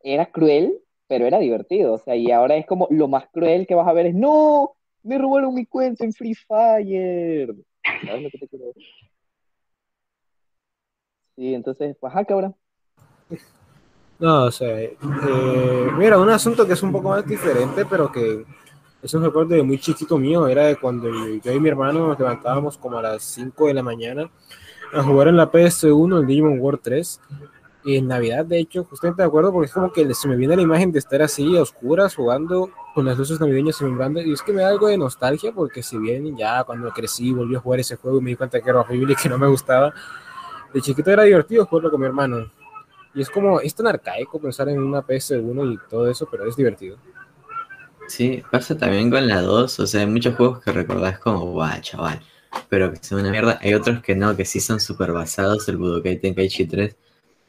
[0.03, 3.75] era cruel, pero era divertido, o sea, y ahora es como lo más cruel que
[3.75, 7.55] vas a ver es, no, me robaron mi cuenta en Free Fire.
[8.05, 8.83] ¿Sabes lo que te quiero decir?
[11.35, 12.55] Sí, entonces, pues, ajá, cabrón.
[14.19, 14.97] No, o sea, eh,
[15.97, 18.45] mira, un asunto que es un poco más diferente, pero que
[19.01, 22.19] es un recuerdo de muy chiquito mío, era de cuando yo y mi hermano nos
[22.19, 24.29] levantábamos como a las 5 de la mañana
[24.93, 27.19] a jugar en la PS1, el Digimon World 3,
[27.85, 30.55] y en Navidad, de hecho, justamente de acuerdo, porque es como que se me viene
[30.55, 34.41] la imagen de estar así, a oscuras, jugando con las luces navideñas alumbrando, y es
[34.41, 37.81] que me da algo de nostalgia, porque si bien ya cuando crecí volví a jugar
[37.81, 39.93] ese juego y me di cuenta que era horrible y que no me gustaba,
[40.73, 42.47] de chiquito era divertido jugarlo con mi hermano.
[43.15, 46.55] Y es como, es tan arcaico pensar en una PS1 y todo eso, pero es
[46.55, 46.97] divertido.
[48.07, 51.79] Sí, pasa también con la 2, o sea, hay muchos juegos que recordás como, guau,
[51.81, 52.19] chaval,
[52.69, 53.59] pero que son una mierda.
[53.61, 56.95] Hay otros que no, que sí son súper basados, el Budokai Tenkaichi 3.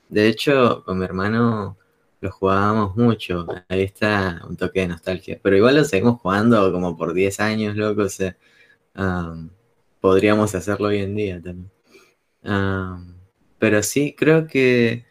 [0.08, 1.76] De hecho, con mi hermano
[2.20, 6.96] lo jugábamos mucho, ahí está un toque de nostalgia, pero igual lo seguimos jugando como
[6.96, 8.36] por 10 años, loco, o sea,
[10.00, 11.70] podríamos hacerlo hoy en día también.
[13.58, 15.04] Pero sí, creo que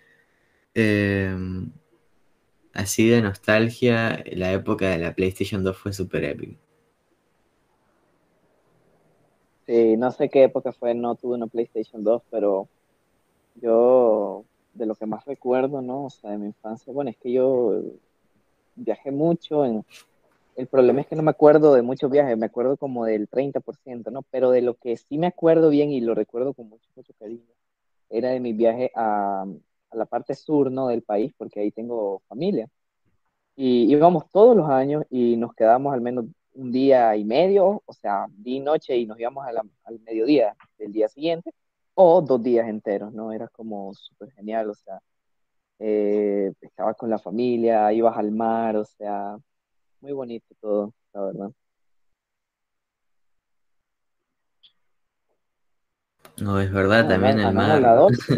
[0.74, 1.72] em,
[2.74, 6.60] así de nostalgia, la época de la PlayStation 2 fue súper épica.
[9.66, 12.68] Sí, no sé qué época fue, no tuve una PlayStation 2, pero
[13.56, 14.44] yo,
[14.74, 16.06] de lo que más recuerdo, ¿no?
[16.06, 17.82] O sea, de mi infancia, bueno, es que yo
[18.76, 19.64] viajé mucho,
[20.56, 24.12] el problema es que no me acuerdo de muchos viajes, me acuerdo como del 30%,
[24.12, 24.24] ¿no?
[24.32, 27.42] Pero de lo que sí me acuerdo bien y lo recuerdo con mucho, mucho cariño,
[28.10, 29.46] era de mi viaje a,
[29.94, 30.88] a la parte sur, ¿no?
[30.88, 32.68] Del país, porque ahí tengo familia.
[33.56, 36.26] Y íbamos todos los años y nos quedábamos al menos
[36.56, 40.00] un día y medio, o sea, día y noche, y nos íbamos a la- al
[40.02, 41.52] mediodía del día siguiente,
[41.96, 43.32] o dos días enteros, ¿no?
[43.32, 45.00] Era como súper genial, o sea,
[45.80, 49.38] eh, estabas con la familia, ibas al mar, o sea,
[50.02, 51.52] muy bonito todo, la verdad.
[56.42, 57.76] No, es verdad, Ah, también el mar.
[57.76, 58.38] volador, ¿sí?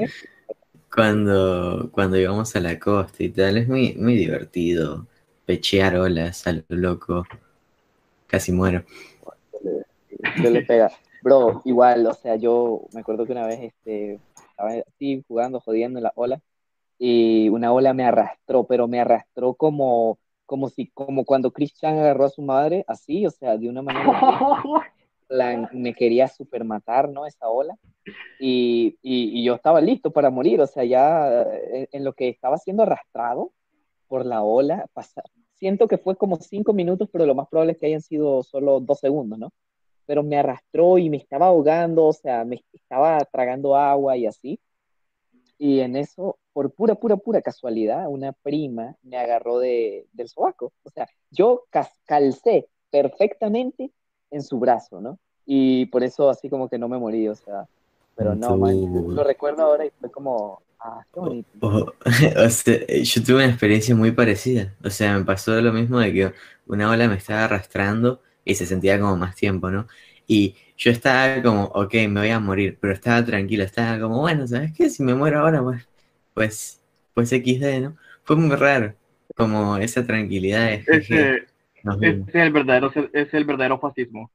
[0.96, 5.06] Cuando, cuando íbamos a la costa y tal, es muy, muy divertido.
[5.46, 7.26] Pechear olas a lo loco.
[8.28, 8.84] Casi muero.
[10.42, 10.90] se le pega.
[11.22, 14.20] Bro, igual, o sea, yo me acuerdo que una vez este,
[14.50, 16.40] estaba así jugando, jodiendo en la ola,
[16.98, 22.26] y una ola me arrastró, pero me arrastró como, como si, como cuando Christian agarró
[22.26, 24.06] a su madre, así, o sea, de una manera
[25.30, 27.26] la- me quería super matar, ¿no?
[27.26, 27.76] Esa ola.
[28.40, 32.30] Y, y, y yo estaba listo para morir, o sea, ya eh, en lo que
[32.30, 33.52] estaba siendo arrastrado
[34.08, 35.24] por la ola, pasa-
[35.56, 38.80] siento que fue como cinco minutos, pero lo más probable es que hayan sido solo
[38.80, 39.52] dos segundos, ¿no?
[40.06, 44.60] Pero me arrastró y me estaba ahogando, o sea, me estaba tragando agua y así.
[45.58, 50.74] Y en eso, por pura, pura, pura casualidad, una prima me agarró de, del sobaco.
[50.84, 51.64] O sea, yo
[52.06, 53.92] calcé perfectamente
[54.32, 55.18] en su brazo, ¿no?
[55.46, 57.68] Y por eso así como que no me morí, o sea,
[58.16, 61.50] pero no, man, lo recuerdo ahora y fue como, ah, qué bonito.
[61.62, 61.94] O
[62.50, 64.74] sea, yo tuve una experiencia muy parecida.
[64.84, 66.34] O sea, me pasó lo mismo de que
[66.68, 69.88] una ola me estaba arrastrando y se sentía como más tiempo, ¿no?
[70.28, 74.48] Y yo estaba como, ok, me voy a morir, pero estaba tranquilo, estaba como, bueno,
[74.48, 74.90] ¿sabes qué?
[74.90, 75.88] Si me muero ahora, pues,
[76.34, 76.82] pues,
[77.14, 77.98] pues XD, ¿no?
[78.24, 78.96] Fue muy raro,
[79.36, 81.46] como esa tranquilidad de Ese,
[82.02, 84.32] es el verdadero, es el verdadero fascismo.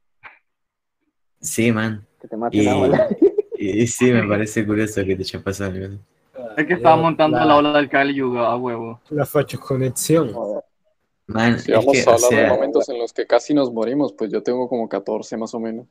[1.39, 2.05] Sí, man.
[2.19, 3.07] Que te mate Y, una ola.
[3.57, 5.97] y, y sí, me parece curioso que te haya pasado algo.
[6.57, 8.99] Es que estaba montando la, ola del Kali Yuga a huevo.
[9.09, 10.31] La facho conexión.
[11.27, 13.71] Man, Si es vamos que, a o hablar de momentos en los que casi nos
[13.71, 15.87] morimos, pues yo tengo como 14 más o menos.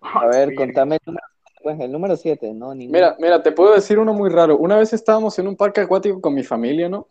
[0.00, 1.26] A ver, contame el número,
[1.62, 2.74] pues, el número 7, ¿no?
[2.74, 4.58] Mira, mira, te puedo decir uno muy raro.
[4.58, 7.06] Una vez estábamos en un parque acuático con mi familia, ¿no?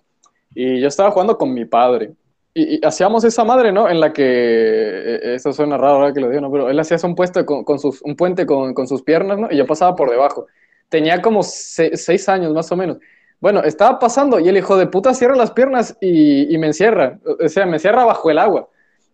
[0.53, 2.13] Y yo estaba jugando con mi padre.
[2.53, 3.87] Y, y hacíamos esa madre, ¿no?
[3.89, 6.51] En la que, eh, eso suena raro ahora que lo digo, ¿no?
[6.51, 9.47] Pero él hacía un, puesto con, con sus, un puente con, con sus piernas, ¿no?
[9.49, 10.47] Y yo pasaba por debajo.
[10.89, 12.97] Tenía como se- seis años más o menos.
[13.39, 17.19] Bueno, estaba pasando y el hijo de puta cierra las piernas y, y me encierra.
[17.43, 18.67] O sea, me encierra bajo el agua.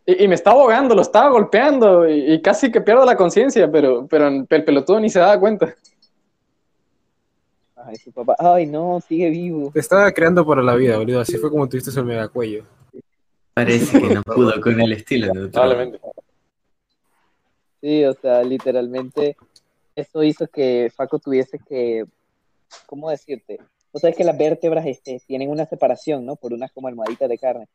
[0.05, 3.71] Y, y me estaba ahogando, lo estaba golpeando y, y casi que pierdo la conciencia,
[3.71, 5.75] pero, pero el pelotudo ni se daba cuenta.
[7.75, 9.69] Ay, su papá, ay, no, sigue vivo.
[9.71, 11.21] Te estaba creando para la vida, boludo.
[11.21, 12.63] Así fue como tuviste el megacuello.
[13.57, 15.49] Parece que no pudo con el estilo de.
[15.49, 15.99] Probablemente.
[17.81, 19.35] Sí, o sea, literalmente
[19.95, 22.05] eso hizo que Faco tuviese que,
[22.85, 23.59] ¿cómo decirte?
[23.91, 26.35] O sea, es que las vértebras este, tienen una separación, ¿no?
[26.35, 27.67] Por unas como almohaditas de carne.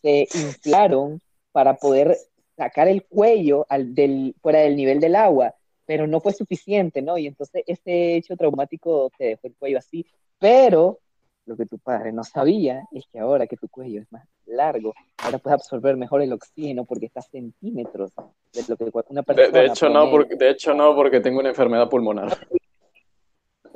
[0.00, 1.20] Se inflaron
[1.52, 2.16] para poder
[2.56, 5.54] sacar el cuello al, del, fuera del nivel del agua,
[5.86, 7.16] pero no fue suficiente, ¿no?
[7.16, 10.04] Y entonces ese hecho traumático te dejó el cuello así.
[10.40, 10.98] Pero
[11.46, 14.94] lo que tu padre no sabía es que ahora que tu cuello es más largo,
[15.18, 18.12] ahora puedes absorber mejor el oxígeno porque está a centímetros
[18.52, 19.48] de lo que una persona.
[19.48, 22.38] de hecho, no, porque, de hecho, no, porque tengo una enfermedad pulmonar.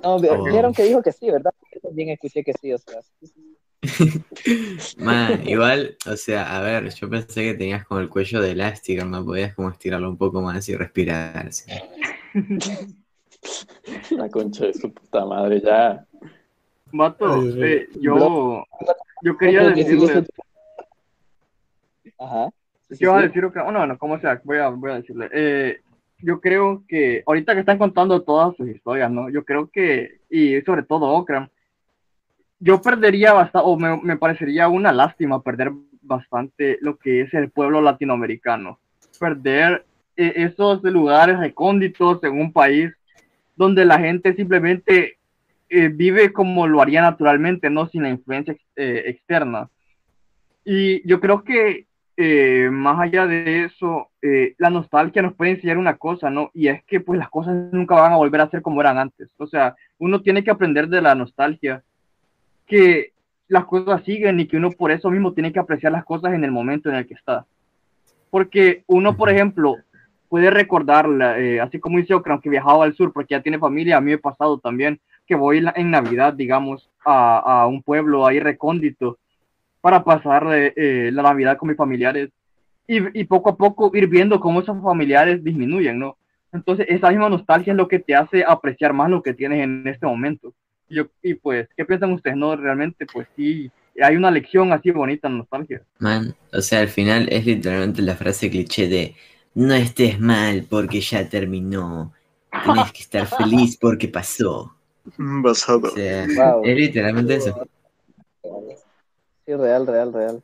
[0.03, 0.45] No, Oh.
[0.45, 1.53] vieron que dijo que sí, ¿verdad?
[1.75, 3.03] Yo también escuché que sí, o sea.
[3.03, 3.57] sí, sí.
[4.99, 9.05] Man, igual, o sea, a ver, yo pensé que tenías como el cuello de elástico,
[9.05, 11.53] no podías como estirarlo un poco más y respirar.
[11.53, 11.71] ¿sí?
[14.11, 16.07] La concha de su puta madre, ya.
[16.93, 18.65] Eh, yo,
[19.23, 20.27] yo quería sí, decirle, sí.
[22.19, 22.51] Ajá.
[22.89, 23.27] Sí, sí, yo iba a sí.
[23.29, 25.81] decir que, bueno, bueno, como sea, voy a, voy a decirle, eh,
[26.19, 29.29] yo creo que ahorita que están contando todas sus historias, ¿no?
[29.29, 31.49] Yo creo que, y sobre todo Okram,
[32.59, 37.51] yo perdería bastante, o me, me parecería una lástima perder bastante lo que es el
[37.51, 38.79] pueblo latinoamericano.
[39.19, 39.85] Perder
[40.17, 42.93] eh, esos lugares recónditos en un país
[43.57, 45.16] donde la gente simplemente
[45.69, 49.69] eh, vive como lo haría naturalmente, no sin la influencia ex- eh, externa.
[50.65, 51.87] Y yo creo que
[52.17, 54.09] eh, más allá de eso,
[54.59, 56.51] la nostalgia nos puede enseñar una cosa, ¿no?
[56.53, 59.29] Y es que pues las cosas nunca van a volver a ser como eran antes.
[59.37, 61.85] O sea, uno tiene que aprender de la nostalgia
[62.67, 63.13] que
[63.49, 66.43] las cosas siguen y que uno por eso mismo tiene que apreciar las cosas en
[66.43, 67.47] el momento en el que está.
[68.31, 69.77] Porque uno, por ejemplo,
[70.29, 73.99] puede recordarla, eh, así como dice Okran, que viajaba al sur porque ya tiene familia,
[73.99, 78.27] a mí me ha pasado también que voy en Navidad, digamos, a, a un pueblo
[78.27, 79.19] ahí recóndito
[79.81, 82.31] para pasar eh, la Navidad con mis familiares
[82.87, 86.17] y, y poco a poco ir viendo cómo esos familiares disminuyen, ¿no?
[86.53, 89.87] Entonces, esa misma nostalgia es lo que te hace apreciar más lo que tienes en
[89.87, 90.55] este momento.
[90.89, 92.37] Yo, y pues, ¿qué piensan ustedes?
[92.37, 93.71] No, realmente, pues sí,
[94.01, 95.83] hay una lección así bonita en nostalgia.
[95.99, 99.15] Man, o sea, al final es literalmente la frase cliché de
[99.55, 102.13] no estés mal porque ya terminó.
[102.65, 104.76] Tienes que estar feliz porque pasó.
[105.19, 105.89] Basado.
[105.89, 106.65] O sea, Wow.
[106.65, 107.67] es literalmente eso.
[109.45, 110.43] Sí, real, real, real.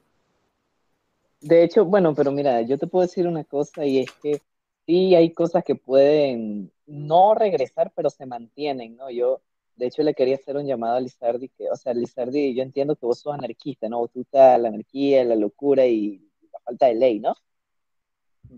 [1.40, 4.40] De hecho, bueno, pero mira, yo te puedo decir una cosa y es que
[4.86, 9.10] sí hay cosas que pueden no regresar, pero se mantienen, ¿no?
[9.10, 9.40] Yo,
[9.74, 12.94] de hecho, le quería hacer un llamado a Lizardi, que, o sea, Lizardi, yo entiendo
[12.94, 14.06] que vos sos anarquista, ¿no?
[14.06, 16.18] Tú estás la anarquía, la locura y
[16.52, 17.34] la falta de ley, ¿no?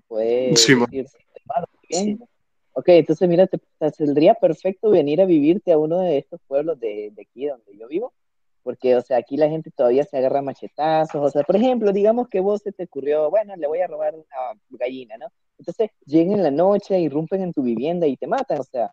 [0.06, 2.20] Puedes Sí, decir, "Hermano, bien".
[2.76, 6.78] Ok, entonces mira, te, te saldría perfecto venir a vivirte a uno de estos pueblos
[6.80, 8.12] de, de aquí donde yo vivo,
[8.64, 12.28] porque, o sea, aquí la gente todavía se agarra machetazos, o sea, por ejemplo, digamos
[12.28, 15.28] que vos se te ocurrió, bueno, le voy a robar una gallina, ¿no?
[15.56, 18.92] Entonces llegan en la noche, irrumpen en tu vivienda y te matan, o sea,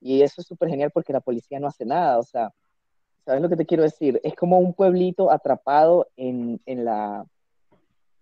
[0.00, 2.52] y eso es súper genial porque la policía no hace nada, o sea,
[3.24, 4.20] ¿sabes lo que te quiero decir?
[4.24, 7.24] Es como un pueblito atrapado en, en la,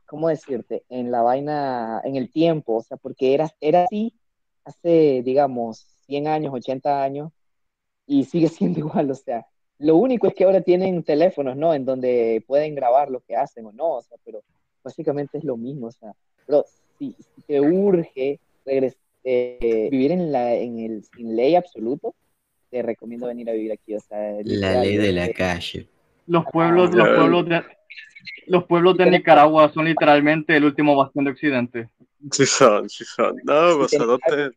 [0.04, 0.84] ¿cómo decirte?
[0.90, 4.12] En la vaina, en el tiempo, o sea, porque era, era así
[4.68, 7.32] hace, digamos, 100 años, 80 años,
[8.06, 9.46] y sigue siendo igual, o sea,
[9.78, 11.74] lo único es que ahora tienen teléfonos, ¿no?
[11.74, 14.40] En donde pueden grabar lo que hacen o no, o sea, pero
[14.82, 16.12] básicamente es lo mismo, o sea,
[16.46, 16.64] pero
[16.98, 22.14] si, si te urge regres- eh, vivir en, la, en el sin ley absoluto,
[22.70, 25.88] te recomiendo venir a vivir aquí, o sea, La ley de la eh, calle.
[26.26, 27.62] Los pueblos, los pueblos de,
[28.46, 31.88] los pueblos de Nicaragua son literalmente el último bastión de Occidente.
[32.32, 33.36] Sí son, sí son.
[33.44, 34.50] No, basadote.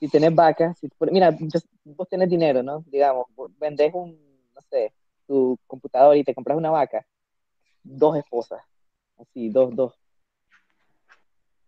[0.00, 1.36] si tenés vacas, si, mira,
[1.84, 2.82] vos tenés dinero, ¿no?
[2.86, 3.26] Digamos,
[3.58, 4.18] vendés un,
[4.54, 4.92] no sé,
[5.26, 7.06] tu computador y te compras una vaca,
[7.82, 8.62] dos esposas,
[9.18, 9.94] así, dos, dos,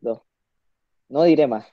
[0.01, 0.23] dos.
[1.09, 1.67] No diré más.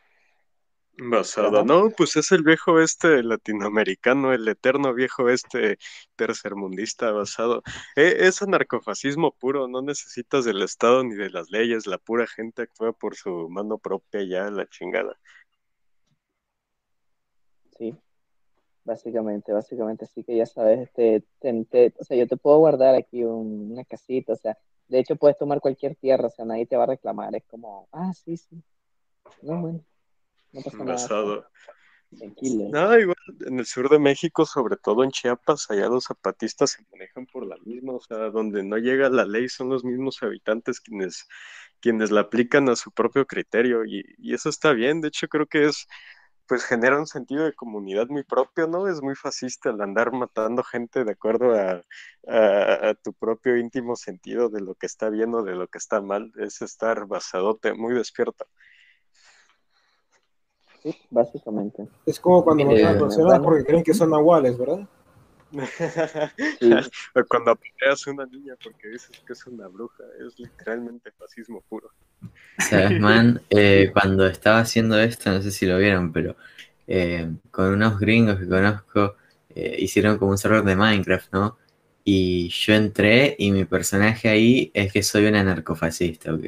[1.04, 5.80] Basado, no, pues es el viejo este latinoamericano, el eterno viejo este
[6.16, 7.64] tercermundista basado.
[7.96, 12.62] Eh, es anarcofascismo puro, no necesitas del Estado ni de las leyes, la pura gente
[12.62, 15.18] actúa por su mano propia ya, la chingada.
[17.78, 17.96] Sí,
[18.84, 23.24] básicamente, básicamente, así que ya sabes, este, te- o sea, yo te puedo guardar aquí
[23.24, 24.56] un- una casita, o sea,
[24.88, 27.88] de hecho puedes tomar cualquier tierra, o sea, nadie te va a reclamar, es como,
[27.92, 28.62] ah, sí, sí,
[29.42, 29.84] no, bueno,
[30.54, 31.46] no pasa nada, Basado.
[32.18, 32.68] tranquilo.
[32.68, 33.16] No, igual
[33.46, 37.46] en el sur de México, sobre todo en Chiapas, allá los zapatistas se manejan por
[37.46, 41.28] la misma, o sea, donde no llega la ley son los mismos habitantes quienes,
[41.82, 45.48] quienes la aplican a su propio criterio y, y eso está bien, de hecho creo
[45.48, 45.88] que es,
[46.48, 48.88] pues genera un sentido de comunidad muy propio, ¿no?
[48.90, 51.82] Es muy fascista el andar matando gente de acuerdo a,
[52.28, 55.78] a- a tu propio íntimo sentido de lo que está bien o de lo que
[55.80, 58.48] está mal, es estar basadote, muy despierto.
[60.82, 61.88] Sí, básicamente.
[62.06, 63.44] Es como cuando a personas bueno.
[63.44, 64.88] porque creen que son nahuales, ¿verdad?
[65.54, 65.58] O
[67.28, 71.92] Cuando apedreas a una niña porque dices que es una bruja, es literalmente fascismo puro.
[72.58, 73.42] ¿Sabes, man?
[73.50, 76.36] Eh, cuando estaba haciendo esto, no sé si lo vieron, pero
[76.88, 79.16] eh, con unos gringos que conozco,
[79.54, 81.58] eh, hicieron como un server de Minecraft, ¿no?
[82.04, 86.46] Y yo entré y mi personaje ahí es que soy un anarcofascista, ¿ok?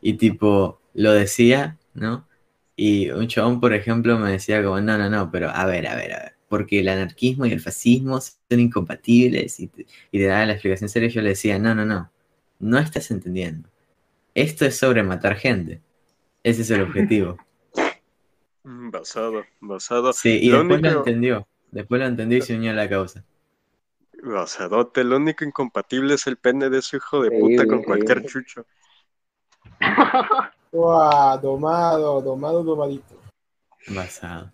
[0.00, 2.28] Y tipo, lo decía, ¿no?
[2.76, 5.94] Y un chabón, por ejemplo, me decía como, no, no, no, pero a ver, a
[5.94, 10.26] ver, a ver, porque el anarquismo y el fascismo son incompatibles y te, y te
[10.26, 12.10] daba la explicación seria, yo le decía, no, no, no,
[12.58, 13.68] no estás entendiendo.
[14.34, 15.80] Esto es sobre matar gente.
[16.42, 17.38] Ese es el objetivo.
[18.66, 20.14] Basado, basado.
[20.14, 21.46] Sí, y Lo después lo entendió.
[21.70, 23.22] Después lo entendió y se unió a la causa.
[24.22, 28.64] Basadote, lo único incompatible es el pene de su hijo de puta con cualquier chucho.
[30.74, 33.14] Uah, domado, domado, domadito.
[33.86, 34.50] Basado.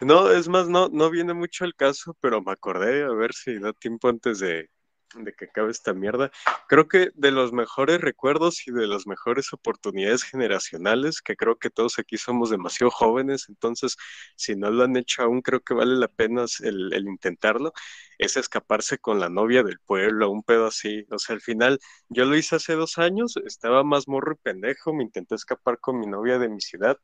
[0.00, 3.56] No, es más, no, no viene mucho al caso, pero me acordé, a ver si
[3.60, 4.68] da tiempo antes de,
[5.14, 6.30] de que acabe esta mierda.
[6.68, 11.70] Creo que de los mejores recuerdos y de las mejores oportunidades generacionales, que creo que
[11.70, 13.96] todos aquí somos demasiado jóvenes, entonces
[14.36, 17.72] si no lo han hecho aún, creo que vale la pena el, intentarlo,
[18.18, 21.06] es escaparse con la novia del pueblo, un pedo así.
[21.10, 21.78] O sea, al final,
[22.08, 25.98] yo lo hice hace dos años, estaba más morro y pendejo, me intenté escapar con
[26.00, 26.98] mi novia de mi ciudad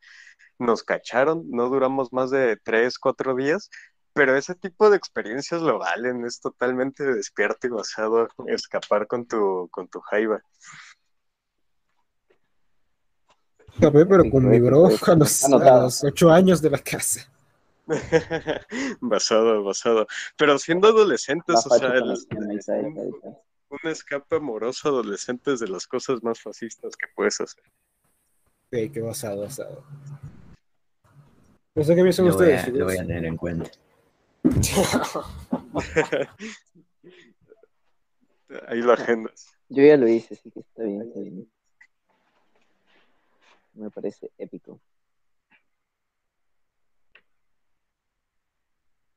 [0.59, 3.71] nos cacharon, no duramos más de tres, cuatro días,
[4.15, 9.69] pero ese tipo de experiencias lo valen, es totalmente despierto y basado escapar con tu,
[9.71, 10.41] con tu jaiba.
[13.75, 15.83] Escapé, pero con mi bro a los, a Anotado.
[15.83, 17.27] los ocho años de la casa.
[19.01, 20.07] basado, basado.
[20.37, 22.15] Pero siendo adolescentes, o sea, el-
[23.71, 27.65] un escape amoroso adolescente es de las cosas más fascistas que puedes hacer.
[28.71, 29.83] Sí, qué basado, basado.
[31.75, 33.71] No sé qué piensan voy, ustedes, a, lo voy a tener en cuenta.
[38.67, 39.47] Ahí lo agendas.
[39.69, 41.49] Yo ya lo hice, así que está bien, está bien.
[43.75, 44.81] Me parece épico.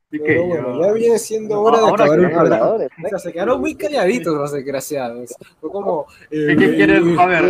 [0.10, 2.56] Pero bueno, ya viene siendo hora de acabar que- el programa.
[2.56, 5.34] habladores, O sea, se quedaron muy calladitos los desgraciados.
[5.60, 6.06] Fue como.
[6.32, 7.04] eh, ¿Qué quieres?
[7.20, 7.44] A ver.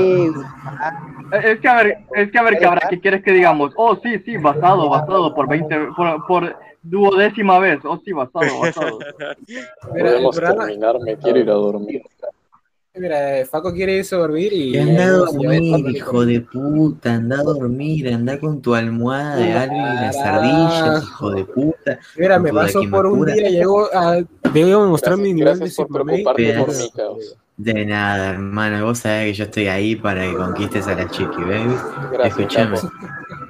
[1.43, 3.73] Es que a ver, es que a ver, cabra, ¿qué quieres que digamos?
[3.75, 7.79] Oh, sí, sí, basado, basado, por 20, por, por duodécima vez.
[7.83, 8.99] Oh, sí, basado, basado.
[9.47, 9.67] Mira,
[10.11, 12.01] Podemos programa- terminar, me quiero ir a dormir.
[12.97, 14.77] Mira, Faco quiere irse a dormir y.
[14.77, 19.75] Anda a dormir, hijo de puta, anda a dormir, anda con tu almohada de algo
[19.75, 21.99] y las ardillas, hijo de puta.
[22.17, 24.13] Mira, me tu pasó por un día, llegó a.
[24.15, 25.69] A mostrar mi nivel de.
[27.57, 31.41] De nada, hermano, vos sabés que yo estoy ahí para que conquistes a la chiqui,
[31.41, 31.75] baby.
[32.23, 32.77] Escuchame.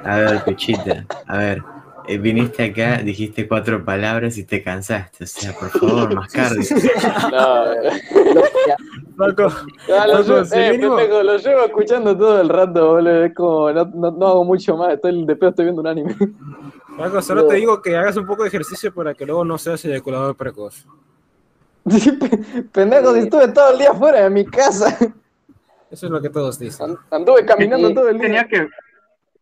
[0.03, 1.63] A ver, Puchita, a ver,
[2.07, 5.23] eh, viniste acá, dijiste cuatro palabras y te cansaste.
[5.23, 6.61] O sea, por favor, más cardio.
[7.31, 8.01] No, eh,
[9.18, 9.48] Faco,
[9.88, 10.96] ya, lo, llevo, eh, mínimo.
[10.96, 13.24] pendejo, lo llevo escuchando todo el rato, boludo.
[13.26, 14.94] Es como, no, no, no hago mucho más.
[14.94, 16.16] Estoy de pedo, estoy viendo un anime.
[16.98, 19.84] Paco, solo te digo que hagas un poco de ejercicio para que luego no seas
[19.86, 20.86] eyaculador precoz.
[21.88, 22.18] Sí,
[22.72, 24.98] pendejo, si estuve todo el día fuera de mi casa.
[25.92, 26.98] Eso es lo que todos dicen.
[27.12, 28.28] Anduve caminando todo el día.
[28.28, 28.68] tenía que,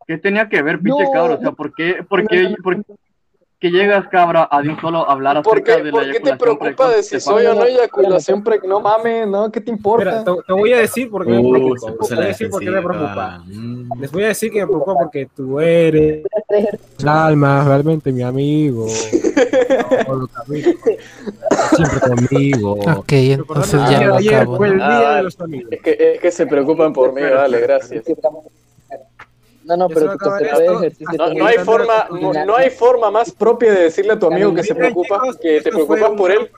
[0.06, 1.10] ¿Qué tenía que ver, pinche No.
[1.10, 1.34] cabra?
[1.36, 2.76] O sea, ¿por qué, por qué, por
[3.64, 6.20] qué llegas, cabra, a de un solo hablar ¿Por acerca qué, de la por qué
[6.20, 8.68] te preocupa de si soy o no eyaculación precoz?
[8.68, 9.50] No mames, ¿no?
[9.50, 10.18] ¿Qué te importa?
[10.18, 11.78] Espera, te, te voy a decir por qué me Uh, preocupa.
[12.04, 13.42] se Te voy a decir por qué me preocupa.
[13.46, 14.00] Mm.
[14.00, 16.26] Les voy a decir que me preocupa porque tú eres
[16.98, 18.86] el alma, realmente mi amigo.
[20.08, 20.76] Lo que.
[21.74, 22.72] Siempre conmigo.
[22.96, 24.56] Ok, entonces ya lo Ayer acabo.
[24.58, 24.84] fue el ¿no?
[24.86, 25.72] día Ah, de los amigos.
[25.72, 28.04] Es que, es que se preocupan por mí, vale, gracias.
[29.64, 30.14] No, no, pero
[31.18, 34.54] No, no hay forma, no, no hay forma más propia de decirle a tu amigo
[34.54, 36.50] que se preocupa, que te preocupas por él,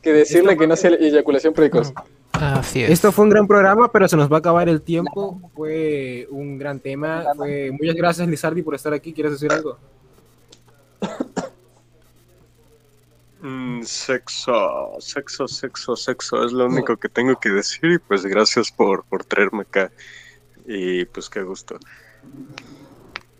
[0.00, 1.92] que decirle que no sea eyaculación precoz.
[2.32, 2.90] Así es.
[2.90, 5.40] Esto fue un gran programa, pero se nos va a acabar el tiempo.
[5.54, 7.24] Fue un gran tema.
[7.36, 7.70] Fue...
[7.70, 9.12] Muchas gracias, Lizardi, por estar aquí.
[9.12, 9.78] ¿Quieres decir algo?
[13.46, 18.72] Mm, sexo, sexo, sexo, sexo, es lo único que tengo que decir y pues gracias
[18.72, 19.92] por, por traerme acá
[20.64, 21.78] y pues qué gusto.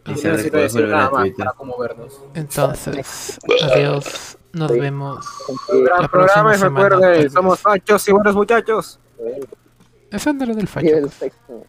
[0.06, 2.20] Y No se puede decir nada más para conmovernos.
[2.35, 3.39] Entonces,
[3.73, 4.36] adiós.
[4.52, 5.27] Nos vemos
[5.69, 9.01] Gran la programa y recuerden, somos fachos y buenos muchachos.
[10.12, 10.97] Eso no era del Sí, fallo.
[10.98, 11.65] el sexo.